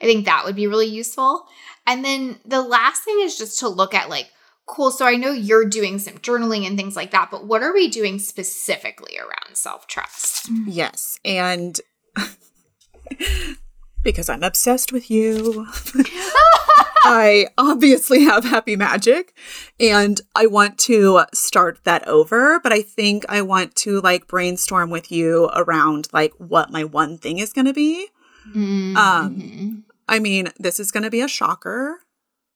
I 0.00 0.06
think 0.06 0.24
that 0.24 0.46
would 0.46 0.56
be 0.56 0.68
really 0.68 0.86
useful. 0.86 1.46
And 1.86 2.02
then 2.02 2.40
the 2.46 2.62
last 2.62 3.04
thing 3.04 3.18
is 3.20 3.36
just 3.36 3.58
to 3.60 3.68
look 3.68 3.92
at 3.92 4.08
like, 4.08 4.30
cool, 4.64 4.90
so 4.90 5.04
I 5.04 5.16
know 5.16 5.32
you're 5.32 5.68
doing 5.68 5.98
some 5.98 6.14
journaling 6.14 6.66
and 6.66 6.78
things 6.78 6.96
like 6.96 7.10
that, 7.10 7.30
but 7.30 7.46
what 7.46 7.62
are 7.62 7.74
we 7.74 7.88
doing 7.88 8.18
specifically 8.18 9.18
around 9.18 9.54
self 9.54 9.86
trust? 9.86 10.48
Yes. 10.66 11.20
And 11.26 11.78
because 14.06 14.28
I'm 14.28 14.44
obsessed 14.44 14.92
with 14.92 15.10
you. 15.10 15.66
I 17.04 17.48
obviously 17.58 18.22
have 18.22 18.44
happy 18.44 18.76
magic 18.76 19.36
and 19.80 20.20
I 20.36 20.46
want 20.46 20.78
to 20.80 21.24
start 21.34 21.80
that 21.82 22.06
over, 22.06 22.60
but 22.60 22.72
I 22.72 22.82
think 22.82 23.24
I 23.28 23.42
want 23.42 23.74
to 23.76 24.00
like 24.00 24.28
brainstorm 24.28 24.90
with 24.90 25.10
you 25.10 25.50
around 25.56 26.08
like 26.12 26.32
what 26.38 26.70
my 26.70 26.84
one 26.84 27.18
thing 27.18 27.38
is 27.38 27.52
going 27.52 27.66
to 27.66 27.72
be. 27.72 28.08
Mm-hmm. 28.54 28.96
Um 28.96 29.84
I 30.08 30.20
mean, 30.20 30.52
this 30.56 30.78
is 30.78 30.92
going 30.92 31.02
to 31.02 31.10
be 31.10 31.20
a 31.20 31.26
shocker, 31.26 31.98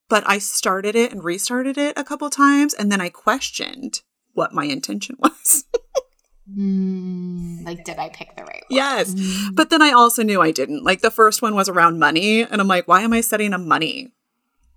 but 0.08 0.22
I 0.26 0.38
started 0.38 0.94
it 0.94 1.10
and 1.10 1.24
restarted 1.24 1.76
it 1.76 1.98
a 1.98 2.04
couple 2.04 2.30
times 2.30 2.74
and 2.74 2.92
then 2.92 3.00
I 3.00 3.08
questioned 3.08 4.02
what 4.34 4.54
my 4.54 4.66
intention 4.66 5.16
was. 5.20 5.64
Mm, 6.56 7.64
like, 7.64 7.84
did 7.84 7.98
I 7.98 8.08
pick 8.08 8.36
the 8.36 8.42
right 8.42 8.64
one? 8.68 8.76
Yes. 8.76 9.14
Mm. 9.14 9.54
But 9.54 9.70
then 9.70 9.82
I 9.82 9.92
also 9.92 10.22
knew 10.22 10.40
I 10.40 10.50
didn't. 10.50 10.82
Like, 10.82 11.00
the 11.00 11.10
first 11.10 11.42
one 11.42 11.54
was 11.54 11.68
around 11.68 11.98
money. 11.98 12.42
And 12.42 12.60
I'm 12.60 12.68
like, 12.68 12.88
why 12.88 13.02
am 13.02 13.12
I 13.12 13.20
setting 13.20 13.52
a 13.52 13.58
money? 13.58 14.12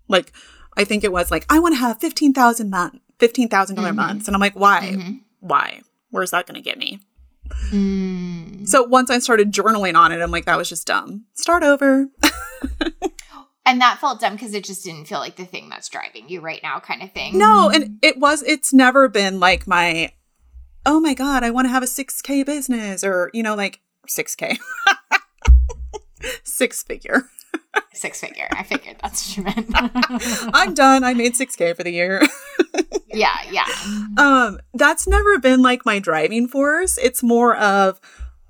Like, 0.07 0.31
I 0.77 0.83
think 0.83 1.03
it 1.03 1.11
was 1.11 1.31
like, 1.31 1.45
I 1.49 1.59
want 1.59 1.75
to 1.75 1.79
have 1.79 1.99
15,000 1.99 2.69
month, 2.69 2.99
$15,000 3.19 3.49
mm-hmm. 3.49 3.95
months. 3.95 4.27
And 4.27 4.35
I'm 4.35 4.41
like, 4.41 4.55
why? 4.55 4.93
Mm-hmm. 4.93 5.13
Why? 5.39 5.81
Where's 6.09 6.31
that 6.31 6.45
going 6.45 6.55
to 6.55 6.61
get 6.61 6.77
me? 6.77 6.99
Mm. 7.69 8.67
So 8.67 8.83
once 8.83 9.09
I 9.09 9.19
started 9.19 9.51
journaling 9.51 9.95
on 9.95 10.11
it, 10.11 10.21
I'm 10.21 10.31
like, 10.31 10.45
that 10.45 10.57
was 10.57 10.69
just 10.69 10.87
dumb. 10.87 11.25
Start 11.33 11.63
over. 11.63 12.07
and 13.65 13.81
that 13.81 13.99
felt 13.99 14.21
dumb 14.21 14.33
because 14.33 14.53
it 14.53 14.63
just 14.63 14.83
didn't 14.83 15.05
feel 15.05 15.19
like 15.19 15.35
the 15.35 15.45
thing 15.45 15.69
that's 15.69 15.89
driving 15.89 16.29
you 16.29 16.41
right 16.41 16.61
now, 16.63 16.79
kind 16.79 17.01
of 17.01 17.11
thing. 17.11 17.37
No, 17.37 17.69
and 17.69 17.99
it 18.01 18.17
was, 18.17 18.43
it's 18.43 18.73
never 18.73 19.09
been 19.09 19.39
like 19.39 19.67
my, 19.67 20.11
oh 20.85 20.99
my 20.99 21.13
God, 21.13 21.43
I 21.43 21.51
want 21.51 21.65
to 21.65 21.69
have 21.69 21.83
a 21.83 21.87
6K 21.87 22.45
business 22.45 23.03
or, 23.03 23.29
you 23.33 23.43
know, 23.43 23.55
like 23.55 23.81
6K. 24.07 24.57
Six 26.43 26.83
figure. 26.83 27.23
Six 27.93 28.21
figure. 28.21 28.47
I 28.51 28.63
figured 28.63 28.97
that's 29.01 29.37
what 29.37 29.37
you 29.37 29.43
meant. 29.43 29.67
I'm 30.53 30.73
done. 30.73 31.03
I 31.03 31.13
made 31.13 31.33
6K 31.33 31.75
for 31.75 31.83
the 31.83 31.91
year. 31.91 32.21
yeah, 33.07 33.37
yeah. 33.51 33.65
Um, 34.17 34.59
that's 34.73 35.07
never 35.07 35.39
been 35.39 35.61
like 35.61 35.85
my 35.85 35.99
driving 35.99 36.47
force. 36.47 36.97
It's 36.97 37.23
more 37.23 37.55
of 37.55 37.99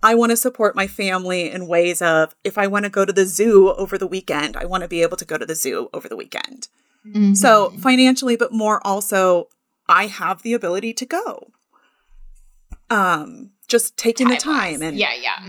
I 0.01 0.15
want 0.15 0.31
to 0.31 0.37
support 0.37 0.75
my 0.75 0.87
family 0.87 1.49
in 1.49 1.67
ways 1.67 2.01
of 2.01 2.35
if 2.43 2.57
I 2.57 2.67
want 2.67 2.83
to 2.83 2.89
go 2.89 3.05
to 3.05 3.13
the 3.13 3.25
zoo 3.25 3.71
over 3.73 3.97
the 3.97 4.07
weekend, 4.07 4.57
I 4.57 4.65
want 4.65 4.83
to 4.83 4.89
be 4.89 5.01
able 5.01 5.17
to 5.17 5.25
go 5.25 5.37
to 5.37 5.45
the 5.45 5.55
zoo 5.55 5.89
over 5.93 6.09
the 6.09 6.17
weekend. 6.17 6.67
Mm-hmm. 7.07 7.33
So 7.33 7.71
financially, 7.71 8.35
but 8.35 8.51
more 8.51 8.85
also, 8.85 9.47
I 9.87 10.07
have 10.07 10.41
the 10.41 10.53
ability 10.53 10.93
to 10.93 11.05
go. 11.05 11.51
Um, 12.89 13.51
just 13.67 13.97
taking 13.97 14.27
time 14.27 14.35
the 14.35 14.41
time 14.41 14.81
and 14.81 14.97
yeah, 14.97 15.13
yeah. 15.19 15.39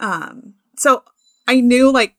Um, 0.00 0.54
so 0.76 1.02
I 1.46 1.60
knew 1.60 1.92
like 1.92 2.14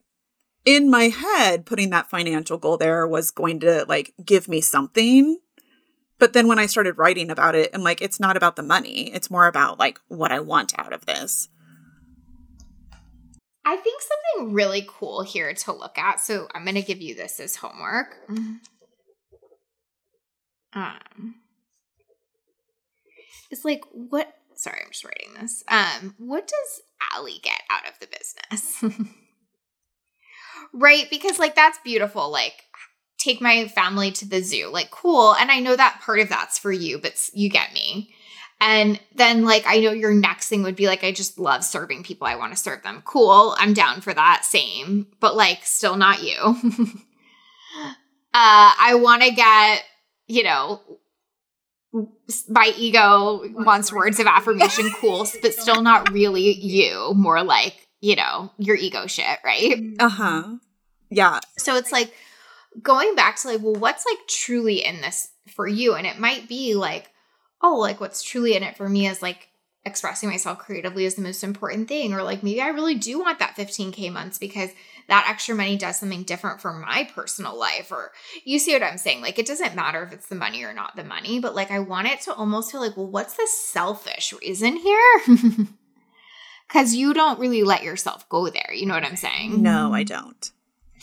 in 0.66 0.90
my 0.90 1.06
head, 1.06 1.66
putting 1.66 1.92
that 1.92 2.10
financial 2.10 2.58
goal 2.58 2.78
there 2.78 3.08
was 3.08 3.32
going 3.32 3.60
to 3.62 3.86
like 3.88 4.14
give 4.24 4.48
me 4.48 4.62
something. 4.62 5.40
But 6.18 6.34
then 6.34 6.48
when 6.48 6.60
I 6.60 6.66
started 6.66 6.98
writing 6.98 7.30
about 7.30 7.56
it, 7.56 7.72
I'm 7.74 7.84
like, 7.84 8.02
it's 8.02 8.20
not 8.20 8.38
about 8.38 8.56
the 8.56 8.64
money. 8.64 9.12
It's 9.14 9.30
more 9.30 9.48
about 9.48 9.80
like 9.80 10.00
what 10.08 10.32
I 10.32 10.40
want 10.40 10.78
out 10.78 10.94
of 10.94 11.06
this. 11.06 11.50
I 13.66 13.76
think 13.78 14.02
something 14.02 14.54
really 14.54 14.86
cool 14.88 15.24
here 15.24 15.54
to 15.54 15.72
look 15.74 15.98
at. 15.98 16.20
So 16.20 16.48
I'm 16.54 16.64
going 16.64 16.76
to 16.76 16.84
give 16.84 17.02
you 17.02 17.16
this 17.16 17.40
as 17.40 17.56
homework. 17.56 18.16
Um, 20.74 21.36
it's 23.50 23.66
like 23.66 23.84
what? 23.92 24.32
Sorry, 24.56 24.80
I'm 24.84 24.92
just 24.92 25.06
writing 25.06 25.34
this. 25.40 25.64
Um, 25.68 26.16
what 26.18 26.48
does 26.48 26.82
Allie 27.14 27.40
get 27.42 27.62
out 27.70 27.88
of 27.88 28.00
the 28.00 28.08
business? 28.08 29.08
right? 30.74 31.08
Because 31.10 31.40
like 31.40 31.56
that's 31.56 31.80
beautiful. 31.84 32.32
Like 32.32 32.54
take 33.18 33.42
my 33.42 33.68
family 33.68 34.12
to 34.12 34.28
the 34.28 34.42
zoo. 34.42 34.70
Like 34.72 34.92
cool. 34.92 35.36
And 35.36 35.52
I 35.52 35.60
know 35.60 35.76
that 35.76 36.02
part 36.02 36.20
of 36.20 36.30
that's 36.30 36.60
for 36.60 36.72
you, 36.72 36.98
but 36.98 37.30
you 37.34 37.50
get 37.50 37.74
me. 37.74 38.14
And 38.62 39.00
then, 39.14 39.44
like, 39.44 39.66
I 39.68 39.80
know 39.80 39.92
your 39.92 40.14
next 40.14 40.48
thing 40.48 40.64
would 40.64 40.78
be 40.78 40.88
like, 40.88 41.04
I 41.04 41.12
just 41.12 41.38
love 41.38 41.64
serving 41.64 42.04
people. 42.04 42.26
I 42.26 42.38
want 42.38 42.54
to 42.54 42.58
serve 42.58 42.84
them. 42.84 43.02
Cool. 43.06 43.54
I'm 43.60 43.74
down 43.74 44.00
for 44.00 44.14
that. 44.14 44.46
Same, 44.46 45.08
but 45.20 45.36
like, 45.36 45.66
still 45.66 45.98
not 45.98 46.24
you. 46.24 46.38
uh, 46.42 47.84
I 48.34 48.98
want 49.02 49.24
to 49.24 49.32
get, 49.32 49.84
you 50.28 50.44
know, 50.44 50.80
my 52.50 52.74
ego 52.78 53.42
wants 53.54 53.92
words 53.92 54.20
of 54.20 54.28
affirmation. 54.28 54.90
Cool, 55.00 55.28
but 55.42 55.54
still 55.54 55.82
not 55.82 56.12
really 56.12 56.54
you. 56.54 57.14
More 57.16 57.44
like, 57.44 57.88
you 58.02 58.16
know, 58.16 58.52
your 58.58 58.76
ego 58.76 59.08
shit, 59.08 59.40
right? 59.44 59.82
Uh 60.00 60.10
huh. 60.10 60.56
Yeah. 61.10 61.40
So 61.58 61.76
it's 61.76 61.92
like 61.92 62.14
going 62.82 63.16
back 63.16 63.38
to 63.38 63.48
like, 63.48 63.62
well, 63.62 63.76
what's 63.76 64.06
like 64.06 64.28
truly 64.28 64.84
in 64.84 65.02
this 65.02 65.30
for 65.48 65.68
you? 65.68 65.96
And 65.96 66.06
it 66.06 66.20
might 66.20 66.50
be 66.50 66.76
like, 66.76 67.12
oh, 67.62 67.78
like 67.78 68.00
what's 68.00 68.24
truly 68.24 68.56
in 68.56 68.64
it 68.64 68.78
for 68.78 68.90
me 68.90 69.08
is 69.08 69.22
like 69.22 69.50
expressing 69.86 70.30
myself 70.30 70.58
creatively 70.58 71.06
is 71.06 71.16
the 71.16 71.22
most 71.22 71.44
important 71.44 71.88
thing. 71.88 72.14
Or 72.14 72.24
like 72.24 72.44
maybe 72.44 72.62
I 72.62 72.70
really 72.70 72.96
do 72.96 73.20
want 73.20 73.40
that 73.40 73.56
15K 73.56 74.12
months 74.12 74.38
because 74.38 74.72
that 75.08 75.28
extra 75.30 75.56
money 75.56 75.78
does 75.78 76.00
something 76.00 76.24
different 76.24 76.62
for 76.62 76.74
my 76.74 77.10
personal 77.14 77.58
life. 77.58 77.92
Or 77.92 78.12
you 78.44 78.60
see 78.60 78.74
what 78.74 78.84
I'm 78.84 78.98
saying? 78.98 79.22
Like 79.22 79.40
it 79.40 79.46
doesn't 79.46 79.76
matter 79.76 80.04
if 80.04 80.12
it's 80.12 80.28
the 80.28 80.36
money 80.36 80.64
or 80.64 80.74
not 80.74 80.96
the 80.96 81.04
money, 81.04 81.40
but 81.40 81.56
like 81.56 81.72
I 81.72 81.80
want 81.80 82.08
it 82.08 82.22
to 82.22 82.34
almost 82.34 82.72
feel 82.72 82.82
like, 82.82 82.98
well, 82.98 83.08
what's 83.08 83.36
the 83.36 83.48
selfish 83.48 84.34
reason 84.42 84.78
here? 84.78 85.22
Because 86.68 86.96
you 86.96 87.14
don't 87.14 87.40
really 87.40 87.64
let 87.64 87.84
yourself 87.84 88.28
go 88.28 88.50
there. 88.50 88.74
You 88.74 88.86
know 88.86 88.96
what 88.96 89.06
I'm 89.06 89.16
saying? 89.16 89.62
No, 89.62 89.94
I 89.94 90.04
don't. 90.04 90.52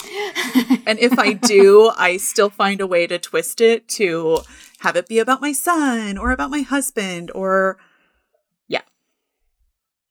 and 0.87 0.99
if 0.99 1.19
I 1.19 1.35
do, 1.35 1.93
I 1.97 2.17
still 2.17 2.51
find 2.51 2.81
a 2.81 2.87
way 2.87 3.07
to 3.07 3.19
twist 3.19 3.61
it 3.61 3.89
to 3.91 4.41
have 4.81 4.97
it 4.97 5.07
be 5.07 5.21
about 5.21 5.41
my 5.41 5.53
son 5.53 6.19
or 6.19 6.33
about 6.33 6.51
my 6.51 6.63
husband 6.63 7.31
or 7.35 7.79
yeah. 8.67 8.83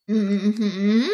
hmm 0.08 1.08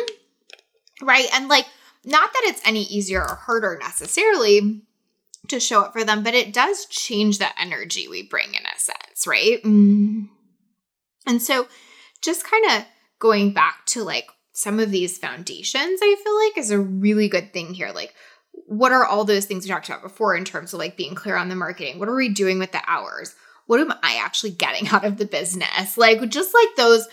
Right. 1.02 1.28
And 1.34 1.48
like, 1.48 1.66
not 2.08 2.32
that 2.32 2.44
it's 2.46 2.62
any 2.66 2.84
easier 2.84 3.22
or 3.22 3.36
harder 3.36 3.78
necessarily 3.80 4.82
to 5.50 5.60
show 5.60 5.84
it 5.84 5.92
for 5.92 6.04
them, 6.04 6.24
but 6.24 6.34
it 6.34 6.54
does 6.54 6.86
change 6.86 7.38
the 7.38 7.62
energy 7.62 8.08
we 8.08 8.24
bring 8.24 8.54
in 8.54 8.66
a 8.66 8.80
sense, 8.80 9.28
right? 9.28 9.62
mm 9.64 10.30
And 11.26 11.42
so 11.42 11.68
just 12.22 12.50
kind 12.50 12.66
of 12.72 12.86
going 13.20 13.54
back 13.54 13.86
to 13.88 14.04
like 14.04 14.28
some 14.54 14.80
of 14.80 14.90
these 14.90 15.18
foundations, 15.18 16.00
I 16.02 16.16
feel 16.24 16.36
like 16.36 16.58
is 16.58 16.72
a 16.72 16.80
really 16.80 17.28
good 17.28 17.52
thing 17.52 17.74
here. 17.74 17.92
Like, 17.94 18.16
what 18.66 18.94
are 18.94 19.06
all 19.06 19.26
those 19.26 19.46
things 19.46 19.66
we 19.66 19.70
talked 19.70 19.90
about 19.90 20.02
before 20.02 20.36
in 20.36 20.46
terms 20.46 20.74
of 20.74 20.80
like 20.80 20.98
being 20.98 21.14
clear 21.14 21.36
on 21.36 21.50
the 21.50 21.56
marketing? 21.56 22.00
What 22.00 22.10
are 22.10 22.16
we 22.16 22.30
doing 22.30 22.58
with 22.58 22.72
the 22.72 22.82
hours? 22.88 23.36
What 23.66 23.82
am 23.82 23.92
I 24.02 24.18
actually 24.24 24.52
getting 24.52 24.88
out 24.92 25.06
of 25.06 25.18
the 25.18 25.26
business? 25.26 25.98
Like 25.98 26.28
just 26.30 26.54
like 26.54 26.76
those 26.78 27.08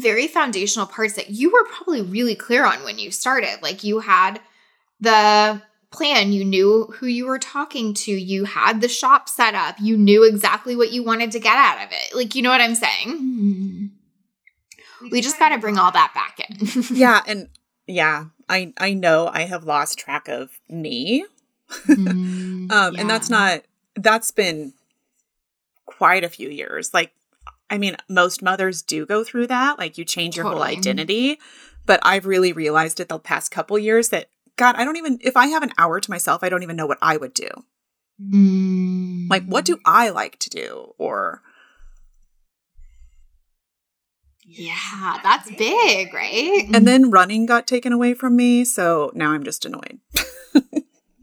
very 0.00 0.26
foundational 0.26 0.86
parts 0.86 1.14
that 1.14 1.30
you 1.30 1.50
were 1.50 1.64
probably 1.64 2.02
really 2.02 2.34
clear 2.34 2.64
on 2.64 2.84
when 2.84 2.98
you 2.98 3.10
started. 3.10 3.58
Like 3.62 3.84
you 3.84 4.00
had 4.00 4.40
the 5.00 5.62
plan, 5.90 6.32
you 6.32 6.44
knew 6.44 6.92
who 6.98 7.06
you 7.06 7.26
were 7.26 7.38
talking 7.38 7.94
to, 7.94 8.12
you 8.12 8.44
had 8.44 8.80
the 8.80 8.88
shop 8.88 9.28
set 9.28 9.54
up, 9.54 9.76
you 9.80 9.96
knew 9.96 10.24
exactly 10.24 10.76
what 10.76 10.92
you 10.92 11.02
wanted 11.02 11.30
to 11.32 11.40
get 11.40 11.56
out 11.56 11.84
of 11.84 11.90
it. 11.92 12.14
Like, 12.14 12.34
you 12.34 12.42
know 12.42 12.50
what 12.50 12.60
I'm 12.60 12.74
saying? 12.74 13.90
We 15.10 15.20
just 15.20 15.38
got 15.38 15.50
to 15.50 15.58
bring 15.58 15.78
all 15.78 15.92
that 15.92 16.12
back 16.14 16.40
in. 16.48 16.84
yeah, 16.96 17.22
and 17.26 17.48
yeah, 17.86 18.26
I 18.48 18.72
I 18.78 18.94
know 18.94 19.30
I 19.32 19.42
have 19.42 19.64
lost 19.64 19.98
track 19.98 20.28
of 20.28 20.50
me. 20.68 21.24
Mm, 21.86 21.98
um 22.72 22.94
yeah. 22.94 23.00
and 23.00 23.08
that's 23.08 23.30
not 23.30 23.62
that's 23.94 24.30
been 24.30 24.72
quite 25.86 26.24
a 26.24 26.28
few 26.28 26.48
years. 26.48 26.92
Like 26.92 27.12
I 27.70 27.78
mean, 27.78 27.96
most 28.08 28.42
mothers 28.42 28.82
do 28.82 29.04
go 29.06 29.24
through 29.24 29.48
that. 29.48 29.78
Like 29.78 29.98
you 29.98 30.04
change 30.04 30.36
your 30.36 30.46
whole 30.46 30.62
identity, 30.62 31.38
but 31.86 32.00
I've 32.02 32.26
really 32.26 32.52
realized 32.52 33.00
it 33.00 33.08
the 33.08 33.18
past 33.18 33.50
couple 33.50 33.78
years 33.78 34.08
that 34.10 34.30
God, 34.56 34.74
I 34.76 34.84
don't 34.84 34.96
even 34.96 35.18
if 35.22 35.36
I 35.36 35.46
have 35.48 35.62
an 35.62 35.72
hour 35.78 36.00
to 36.00 36.10
myself, 36.10 36.42
I 36.42 36.48
don't 36.48 36.62
even 36.62 36.76
know 36.76 36.86
what 36.86 36.98
I 37.02 37.16
would 37.16 37.34
do. 37.34 37.48
Mm. 38.20 39.28
Like 39.30 39.44
what 39.44 39.64
do 39.64 39.78
I 39.84 40.08
like 40.08 40.38
to 40.40 40.50
do 40.50 40.94
or 40.98 41.42
Yeah, 44.44 45.18
that's 45.22 45.50
big, 45.52 46.12
right? 46.14 46.64
and 46.72 46.86
then 46.86 47.10
running 47.10 47.46
got 47.46 47.66
taken 47.66 47.92
away 47.92 48.14
from 48.14 48.34
me, 48.34 48.64
so 48.64 49.12
now 49.14 49.32
I'm 49.32 49.44
just 49.44 49.64
annoyed. 49.64 50.00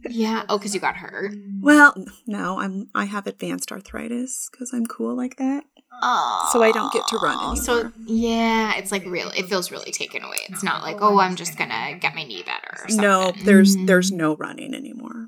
yeah. 0.09 0.45
Oh, 0.47 0.57
because 0.57 0.73
you 0.73 0.79
got 0.79 0.95
hurt. 0.95 1.33
Well, 1.59 1.95
no, 2.27 2.59
I'm 2.59 2.89
I 2.93 3.05
have 3.05 3.27
advanced 3.27 3.71
arthritis 3.71 4.49
because 4.51 4.71
I'm 4.73 4.85
cool 4.85 5.15
like 5.15 5.37
that. 5.37 5.65
Oh, 6.01 6.49
So 6.53 6.61
I 6.61 6.71
don't 6.71 6.91
get 6.93 7.07
to 7.07 7.17
run 7.17 7.55
So 7.55 7.91
yeah, 8.05 8.75
it's 8.77 8.91
like 8.91 9.05
real. 9.05 9.29
It 9.29 9.45
feels 9.47 9.71
really 9.71 9.91
taken 9.91 10.23
away. 10.23 10.37
It's 10.49 10.63
not 10.63 10.83
like 10.83 10.97
oh, 11.01 11.19
I'm 11.19 11.35
just 11.35 11.57
gonna 11.57 11.97
get 11.99 12.13
my 12.15 12.23
knee 12.23 12.43
better. 12.45 12.83
Or 12.83 13.01
No, 13.01 13.31
there's 13.43 13.75
Mm. 13.75 13.87
there's 13.87 14.11
no 14.11 14.35
running 14.35 14.73
anymore. 14.75 15.27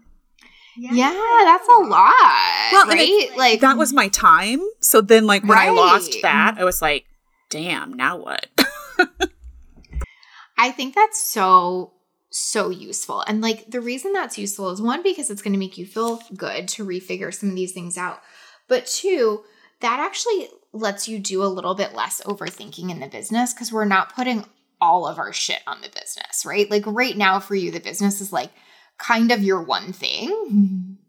yeah, 0.76 1.12
that's 1.44 1.68
a 1.68 1.82
lot. 1.82 2.14
Well, 2.72 2.88
right? 2.88 3.00
it- 3.00 3.38
like 3.38 3.62
That 3.62 3.78
was 3.78 3.94
my 3.94 4.08
time. 4.10 4.60
So 4.82 5.02
then 5.02 5.26
like 5.26 5.44
when 5.44 5.58
I 5.58 5.70
lost 5.70 6.16
that, 6.22 6.56
I 6.60 6.64
was 6.64 6.82
like, 6.82 7.06
damn, 7.50 7.94
now 7.94 8.18
what? 8.18 8.48
I 10.58 10.72
think 10.72 10.96
that's 10.96 11.22
so 11.22 11.94
so 12.30 12.70
useful. 12.70 13.22
And 13.28 13.42
like 13.42 13.70
the 13.72 13.82
reason 13.82 14.14
that's 14.14 14.38
useful 14.38 14.70
is 14.72 14.82
one 14.82 15.02
because 15.02 15.30
it's 15.30 15.42
going 15.42 15.54
to 15.54 15.60
make 15.60 15.78
you 15.78 15.86
feel 15.86 16.20
good 16.36 16.68
to 16.70 16.86
refigure 16.86 17.34
some 17.34 17.50
of 17.50 17.56
these 17.56 17.72
things 17.72 17.98
out. 17.98 18.20
But 18.68 18.86
two, 18.86 19.44
that 19.82 20.00
actually 20.00 20.50
lets 20.74 21.08
you 21.08 21.20
do 21.20 21.44
a 21.44 21.46
little 21.46 21.76
bit 21.76 21.94
less 21.94 22.22
overthinking 22.26 22.90
in 22.90 23.00
the 23.00 23.08
business 23.08 23.54
because 23.54 23.72
we're 23.72 23.86
not 23.86 24.16
putting 24.16 24.46
all 24.80 25.08
of 25.08 25.18
our 25.18 25.34
shit 25.34 25.60
on 25.68 25.82
the 25.82 25.90
business, 25.90 26.46
right? 26.46 26.70
Like 26.70 26.84
right 26.86 27.18
now 27.18 27.40
for 27.40 27.56
you 27.56 27.72
the 27.72 27.80
business 27.80 28.22
is 28.22 28.32
like 28.32 28.52
kind 28.98 29.32
of 29.32 29.44
your 29.44 29.62
one 29.62 29.94
thing. 29.94 30.98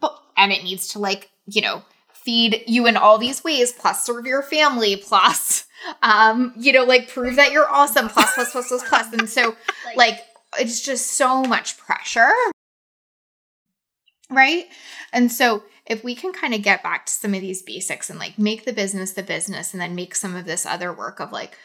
But 0.00 0.18
and 0.36 0.52
it 0.52 0.64
needs 0.64 0.88
to 0.88 0.98
like, 0.98 1.30
you 1.46 1.60
know, 1.62 1.82
feed 2.12 2.64
you 2.66 2.86
in 2.86 2.96
all 2.96 3.18
these 3.18 3.44
ways 3.44 3.72
plus 3.72 4.04
serve 4.04 4.26
your 4.26 4.42
family 4.42 4.96
plus 4.96 5.64
um 6.02 6.52
you 6.56 6.72
know 6.72 6.82
like 6.82 7.08
prove 7.08 7.36
that 7.36 7.52
you're 7.52 7.70
awesome 7.70 8.08
plus 8.08 8.34
plus 8.34 8.50
plus 8.50 8.68
plus 8.68 8.88
plus 8.88 9.12
and 9.12 9.30
so 9.30 9.54
like 9.96 10.20
it's 10.58 10.80
just 10.80 11.12
so 11.12 11.42
much 11.42 11.78
pressure 11.78 12.32
right 14.30 14.66
and 15.12 15.30
so 15.30 15.62
if 15.86 16.02
we 16.02 16.14
can 16.14 16.32
kind 16.32 16.52
of 16.52 16.62
get 16.62 16.82
back 16.82 17.06
to 17.06 17.12
some 17.12 17.34
of 17.34 17.40
these 17.40 17.62
basics 17.62 18.10
and 18.10 18.18
like 18.18 18.38
make 18.38 18.64
the 18.64 18.72
business 18.72 19.12
the 19.12 19.22
business 19.22 19.72
and 19.72 19.80
then 19.80 19.94
make 19.94 20.14
some 20.14 20.34
of 20.34 20.44
this 20.44 20.66
other 20.66 20.92
work 20.92 21.20
of 21.20 21.32
like 21.32 21.56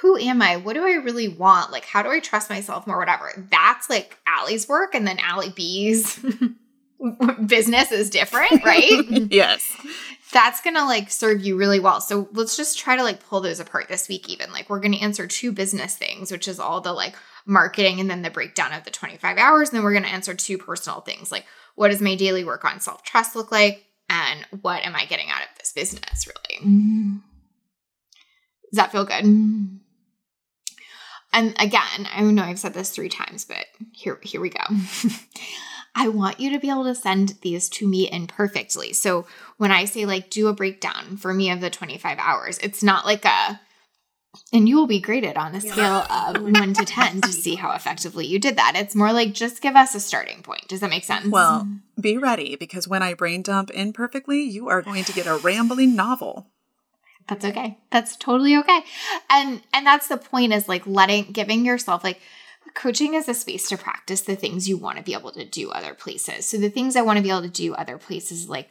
who 0.00 0.18
am 0.18 0.42
I? 0.42 0.56
What 0.56 0.74
do 0.74 0.84
I 0.84 0.94
really 0.94 1.28
want? 1.28 1.72
Like, 1.72 1.86
how 1.86 2.02
do 2.02 2.10
I 2.10 2.20
trust 2.20 2.50
myself 2.50 2.86
more? 2.86 2.98
Whatever. 2.98 3.32
That's 3.50 3.88
like 3.88 4.18
Allie's 4.26 4.68
work, 4.68 4.94
and 4.94 5.06
then 5.06 5.18
Allie 5.18 5.50
B's 5.54 6.22
business 7.46 7.92
is 7.92 8.10
different, 8.10 8.64
right? 8.64 9.02
yes. 9.30 9.62
that's 10.32 10.60
gonna 10.60 10.84
like 10.84 11.10
serve 11.10 11.40
you 11.40 11.56
really 11.56 11.80
well. 11.80 12.00
So 12.00 12.28
let's 12.32 12.56
just 12.56 12.78
try 12.78 12.96
to 12.96 13.02
like 13.02 13.26
pull 13.26 13.40
those 13.40 13.60
apart 13.60 13.88
this 13.88 14.08
week, 14.08 14.28
even. 14.28 14.52
Like, 14.52 14.68
we're 14.68 14.80
gonna 14.80 14.98
answer 14.98 15.26
two 15.26 15.50
business 15.50 15.96
things, 15.96 16.30
which 16.30 16.46
is 16.46 16.60
all 16.60 16.82
the 16.82 16.92
like 16.92 17.16
marketing 17.46 18.00
and 18.00 18.10
then 18.10 18.20
the 18.20 18.30
breakdown 18.30 18.72
of 18.72 18.84
the 18.84 18.90
25 18.90 19.38
hours. 19.38 19.70
And 19.70 19.78
then 19.78 19.84
we're 19.84 19.94
gonna 19.94 20.08
answer 20.08 20.34
two 20.34 20.58
personal 20.58 21.00
things 21.00 21.32
like, 21.32 21.46
what 21.76 21.88
does 21.88 22.02
my 22.02 22.16
daily 22.16 22.42
work 22.42 22.64
on 22.64 22.80
self 22.80 23.04
trust 23.04 23.36
look 23.36 23.52
like? 23.52 23.84
And 24.08 24.44
what 24.62 24.84
am 24.84 24.94
I 24.94 25.04
getting 25.04 25.30
out 25.30 25.42
of 25.42 25.58
this 25.58 25.72
business, 25.72 26.26
really? 26.26 26.66
Mm-hmm. 26.66 27.16
Does 28.70 28.76
that 28.76 28.92
feel 28.92 29.04
good? 29.04 29.24
Mm-hmm. 29.24 29.76
And 31.32 31.54
again, 31.58 32.08
I 32.12 32.22
know 32.22 32.42
I've 32.42 32.58
said 32.58 32.74
this 32.74 32.90
three 32.90 33.08
times, 33.08 33.44
but 33.44 33.66
here, 33.92 34.18
here 34.22 34.40
we 34.40 34.50
go. 34.50 34.62
I 35.94 36.08
want 36.08 36.40
you 36.40 36.50
to 36.50 36.58
be 36.58 36.70
able 36.70 36.84
to 36.84 36.94
send 36.94 37.38
these 37.40 37.68
to 37.70 37.88
me 37.88 38.10
imperfectly. 38.10 38.92
So 38.92 39.26
when 39.56 39.70
I 39.70 39.86
say 39.86 40.04
like 40.04 40.30
do 40.30 40.48
a 40.48 40.54
breakdown 40.54 41.16
for 41.16 41.32
me 41.32 41.50
of 41.50 41.60
the 41.60 41.70
25 41.70 42.18
hours, 42.18 42.58
it's 42.58 42.82
not 42.82 43.06
like 43.06 43.24
a 43.24 43.60
and 44.52 44.68
you 44.68 44.76
will 44.76 44.86
be 44.86 45.00
graded 45.00 45.36
on 45.36 45.54
a 45.54 45.60
scale 45.60 46.04
of 46.10 46.42
1 46.42 46.74
to 46.74 46.84
10 46.84 47.20
to 47.22 47.32
see 47.32 47.54
how 47.54 47.72
effectively 47.72 48.26
you 48.26 48.38
did 48.38 48.56
that. 48.56 48.74
It's 48.76 48.94
more 48.94 49.12
like 49.12 49.32
just 49.32 49.62
give 49.62 49.76
us 49.76 49.94
a 49.94 50.00
starting 50.00 50.42
point. 50.42 50.68
Does 50.68 50.80
that 50.80 50.90
make 50.90 51.04
sense? 51.04 51.26
Well, 51.26 51.68
be 52.00 52.16
ready 52.18 52.56
because 52.56 52.86
when 52.88 53.02
I 53.02 53.14
brain 53.14 53.42
dump 53.42 53.70
imperfectly, 53.70 54.42
you 54.42 54.68
are 54.68 54.82
going 54.82 55.04
to 55.04 55.12
get 55.12 55.26
a 55.26 55.36
rambling 55.36 55.94
novel. 55.96 56.48
that's 57.28 57.44
okay. 57.44 57.78
That's 57.90 58.16
totally 58.16 58.56
okay. 58.56 58.80
And 59.30 59.62
and 59.72 59.86
that's 59.86 60.08
the 60.08 60.16
point 60.16 60.52
is 60.52 60.68
like 60.68 60.86
letting 60.86 61.32
giving 61.32 61.64
yourself 61.64 62.04
like 62.04 62.20
coaching 62.74 63.14
is 63.14 63.28
a 63.28 63.34
space 63.34 63.68
to 63.68 63.76
practice 63.76 64.20
the 64.20 64.36
things 64.36 64.68
you 64.68 64.76
want 64.76 64.98
to 64.98 65.04
be 65.04 65.14
able 65.14 65.32
to 65.32 65.44
do 65.44 65.70
other 65.70 65.94
places. 65.94 66.46
So 66.46 66.58
the 66.58 66.70
things 66.70 66.94
I 66.94 67.02
want 67.02 67.16
to 67.16 67.22
be 67.22 67.30
able 67.30 67.42
to 67.42 67.48
do 67.48 67.74
other 67.74 67.98
places 67.98 68.48
like 68.48 68.70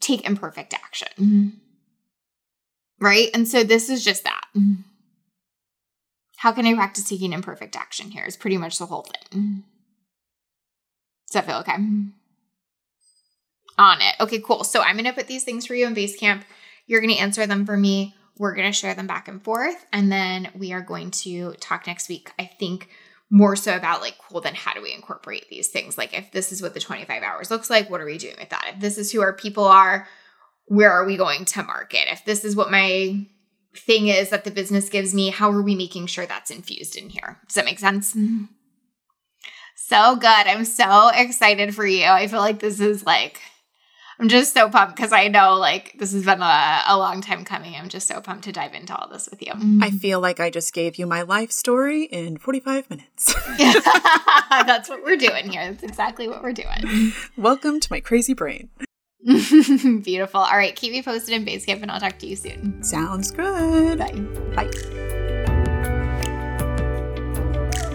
take 0.00 0.26
imperfect 0.26 0.72
action. 0.74 1.08
Mm-hmm. 1.18 1.48
Right? 3.00 3.30
And 3.34 3.46
so 3.46 3.62
this 3.62 3.88
is 3.88 4.04
just 4.04 4.24
that. 4.24 4.44
Mm-hmm. 4.56 4.82
How 6.38 6.52
can 6.52 6.66
I 6.66 6.74
practice 6.74 7.08
taking 7.08 7.32
imperfect 7.32 7.76
action 7.76 8.10
here? 8.10 8.24
Is 8.24 8.36
pretty 8.36 8.58
much 8.58 8.78
the 8.78 8.86
whole 8.86 9.02
thing. 9.02 9.64
Does 11.26 11.34
that 11.34 11.46
feel 11.46 11.56
okay? 11.58 11.72
Mm-hmm. 11.72 12.08
On 13.78 14.00
it. 14.00 14.14
Okay, 14.20 14.40
cool. 14.40 14.64
So 14.64 14.80
I'm 14.80 14.96
going 14.96 15.04
to 15.04 15.12
put 15.12 15.26
these 15.26 15.44
things 15.44 15.66
for 15.66 15.74
you 15.74 15.86
in 15.86 15.94
Basecamp. 15.94 16.42
You're 16.86 17.00
going 17.00 17.12
to 17.12 17.20
answer 17.20 17.46
them 17.46 17.66
for 17.66 17.76
me. 17.76 18.14
We're 18.38 18.54
going 18.54 18.68
to 18.68 18.72
share 18.72 18.94
them 18.94 19.06
back 19.06 19.28
and 19.28 19.42
forth. 19.42 19.84
And 19.92 20.10
then 20.10 20.50
we 20.54 20.72
are 20.72 20.80
going 20.80 21.10
to 21.10 21.54
talk 21.54 21.86
next 21.86 22.08
week, 22.08 22.32
I 22.38 22.44
think, 22.44 22.88
more 23.30 23.56
so 23.56 23.76
about 23.76 24.00
like, 24.00 24.16
cool, 24.18 24.40
then 24.40 24.54
how 24.54 24.72
do 24.74 24.82
we 24.82 24.94
incorporate 24.94 25.48
these 25.50 25.68
things? 25.68 25.98
Like, 25.98 26.16
if 26.16 26.30
this 26.32 26.52
is 26.52 26.62
what 26.62 26.72
the 26.74 26.80
25 26.80 27.22
hours 27.22 27.50
looks 27.50 27.68
like, 27.68 27.90
what 27.90 28.00
are 28.00 28.06
we 28.06 28.16
doing 28.16 28.36
with 28.38 28.50
that? 28.50 28.72
If 28.74 28.80
this 28.80 28.96
is 28.96 29.12
who 29.12 29.20
our 29.20 29.32
people 29.32 29.64
are, 29.64 30.08
where 30.68 30.92
are 30.92 31.04
we 31.04 31.16
going 31.16 31.44
to 31.46 31.62
market? 31.62 32.10
If 32.12 32.24
this 32.24 32.44
is 32.44 32.54
what 32.54 32.70
my 32.70 33.26
thing 33.74 34.08
is 34.08 34.30
that 34.30 34.44
the 34.44 34.50
business 34.50 34.88
gives 34.88 35.14
me, 35.14 35.30
how 35.30 35.50
are 35.50 35.62
we 35.62 35.74
making 35.74 36.06
sure 36.06 36.26
that's 36.26 36.50
infused 36.50 36.96
in 36.96 37.08
here? 37.10 37.38
Does 37.46 37.54
that 37.54 37.64
make 37.64 37.78
sense? 37.78 38.14
Mm-hmm. 38.14 38.44
So 39.76 40.16
good. 40.16 40.26
I'm 40.28 40.64
so 40.64 41.08
excited 41.14 41.74
for 41.74 41.86
you. 41.86 42.04
I 42.04 42.26
feel 42.26 42.40
like 42.40 42.58
this 42.58 42.78
is 42.78 43.06
like, 43.06 43.40
I'm 44.20 44.28
just 44.28 44.52
so 44.52 44.68
pumped 44.68 44.96
because 44.96 45.12
I 45.12 45.28
know 45.28 45.54
like 45.54 45.94
this 45.98 46.12
has 46.12 46.24
been 46.24 46.42
a, 46.42 46.82
a 46.88 46.98
long 46.98 47.22
time 47.22 47.44
coming. 47.44 47.74
I'm 47.74 47.88
just 47.88 48.08
so 48.08 48.20
pumped 48.20 48.44
to 48.44 48.52
dive 48.52 48.74
into 48.74 48.94
all 48.94 49.08
this 49.08 49.28
with 49.30 49.40
you. 49.40 49.52
Mm-hmm. 49.52 49.82
I 49.82 49.90
feel 49.90 50.20
like 50.20 50.40
I 50.40 50.50
just 50.50 50.74
gave 50.74 50.96
you 50.96 51.06
my 51.06 51.22
life 51.22 51.52
story 51.52 52.02
in 52.04 52.36
45 52.36 52.90
minutes. 52.90 53.32
That's 54.50 54.90
what 54.90 55.04
we're 55.04 55.16
doing 55.16 55.50
here. 55.50 55.70
That's 55.70 55.84
exactly 55.84 56.28
what 56.28 56.42
we're 56.42 56.52
doing. 56.52 57.12
Welcome 57.36 57.80
to 57.80 57.88
my 57.90 58.00
crazy 58.00 58.34
brain. 58.34 58.68
Beautiful. 60.04 60.40
All 60.40 60.56
right. 60.56 60.74
Keep 60.74 60.92
me 60.92 61.02
posted 61.02 61.34
in 61.34 61.44
Basecamp 61.44 61.82
and 61.82 61.90
I'll 61.90 62.00
talk 62.00 62.18
to 62.20 62.26
you 62.26 62.36
soon. 62.36 62.82
Sounds 62.82 63.30
good. 63.30 63.98
Bye. 63.98 64.12
Bye. 64.54 64.70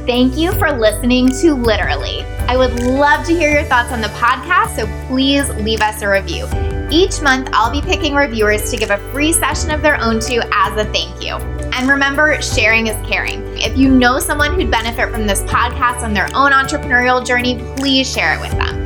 Thank 0.06 0.36
you 0.36 0.52
for 0.54 0.70
listening 0.72 1.30
to 1.40 1.54
Literally. 1.54 2.24
I 2.50 2.58
would 2.58 2.74
love 2.84 3.26
to 3.26 3.34
hear 3.34 3.50
your 3.50 3.64
thoughts 3.64 3.94
on 3.94 4.02
the 4.02 4.10
podcast, 4.10 4.76
so 4.76 5.08
please 5.08 5.48
leave 5.64 5.80
us 5.80 6.02
a 6.02 6.10
review. 6.10 6.46
Each 6.92 7.22
month, 7.22 7.50
I'll 7.54 7.72
be 7.72 7.82
picking 7.82 8.14
reviewers 8.14 8.70
to 8.70 8.76
give 8.76 8.92
a 8.92 8.98
free 9.14 9.32
session 9.32 9.72
of 9.72 9.82
their 9.82 10.00
own 10.02 10.20
to 10.20 10.46
as 10.54 10.78
a 10.78 10.84
thank 10.92 11.24
you. 11.24 11.36
And 11.74 11.90
remember, 11.90 12.40
sharing 12.42 12.88
is 12.88 13.08
caring. 13.08 13.42
If 13.58 13.78
you 13.78 13.88
know 13.88 14.20
someone 14.20 14.54
who'd 14.54 14.70
benefit 14.70 15.10
from 15.10 15.26
this 15.26 15.42
podcast 15.44 16.02
on 16.02 16.14
their 16.14 16.28
own 16.36 16.52
entrepreneurial 16.52 17.26
journey, 17.26 17.58
please 17.78 18.12
share 18.12 18.36
it 18.36 18.42
with 18.42 18.52
them. 18.52 18.83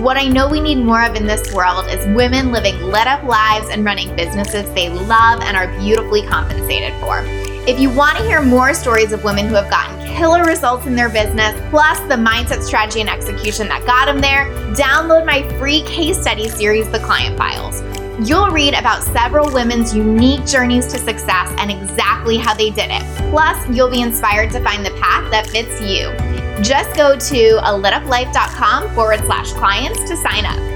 What 0.00 0.16
I 0.16 0.28
know 0.28 0.48
we 0.48 0.62
need 0.62 0.78
more 0.78 1.04
of 1.04 1.14
in 1.14 1.26
this 1.26 1.52
world 1.52 1.86
is 1.90 2.06
women 2.16 2.50
living 2.50 2.80
lit 2.84 3.06
up 3.06 3.22
lives 3.22 3.68
and 3.68 3.84
running 3.84 4.16
businesses 4.16 4.64
they 4.72 4.88
love 4.88 5.42
and 5.42 5.58
are 5.58 5.68
beautifully 5.78 6.22
compensated 6.22 6.98
for. 7.00 7.22
If 7.68 7.78
you 7.78 7.90
want 7.90 8.16
to 8.16 8.24
hear 8.24 8.40
more 8.40 8.72
stories 8.72 9.12
of 9.12 9.22
women 9.24 9.46
who 9.46 9.56
have 9.56 9.68
gotten 9.68 10.00
killer 10.16 10.42
results 10.44 10.86
in 10.86 10.96
their 10.96 11.10
business, 11.10 11.52
plus 11.68 12.00
the 12.08 12.14
mindset, 12.14 12.62
strategy, 12.62 13.02
and 13.02 13.10
execution 13.10 13.68
that 13.68 13.84
got 13.84 14.06
them 14.06 14.22
there, 14.22 14.46
download 14.74 15.26
my 15.26 15.46
free 15.58 15.82
case 15.82 16.18
study 16.18 16.48
series, 16.48 16.90
The 16.90 17.00
Client 17.00 17.36
Files. 17.36 17.82
You'll 18.26 18.48
read 18.48 18.72
about 18.72 19.02
several 19.02 19.52
women's 19.52 19.94
unique 19.94 20.46
journeys 20.46 20.86
to 20.86 20.98
success 20.98 21.52
and 21.58 21.70
exactly 21.70 22.38
how 22.38 22.54
they 22.54 22.70
did 22.70 22.90
it. 22.90 23.02
Plus, 23.30 23.68
you'll 23.68 23.90
be 23.90 24.00
inspired 24.00 24.50
to 24.52 24.64
find 24.64 24.84
the 24.84 24.92
path 24.92 25.30
that 25.30 25.46
fits 25.46 25.78
you. 25.82 26.39
Just 26.62 26.94
go 26.94 27.16
to 27.16 27.58
alituplife.com 27.62 28.94
forward 28.94 29.20
slash 29.20 29.52
clients 29.52 30.08
to 30.08 30.16
sign 30.16 30.44
up. 30.44 30.69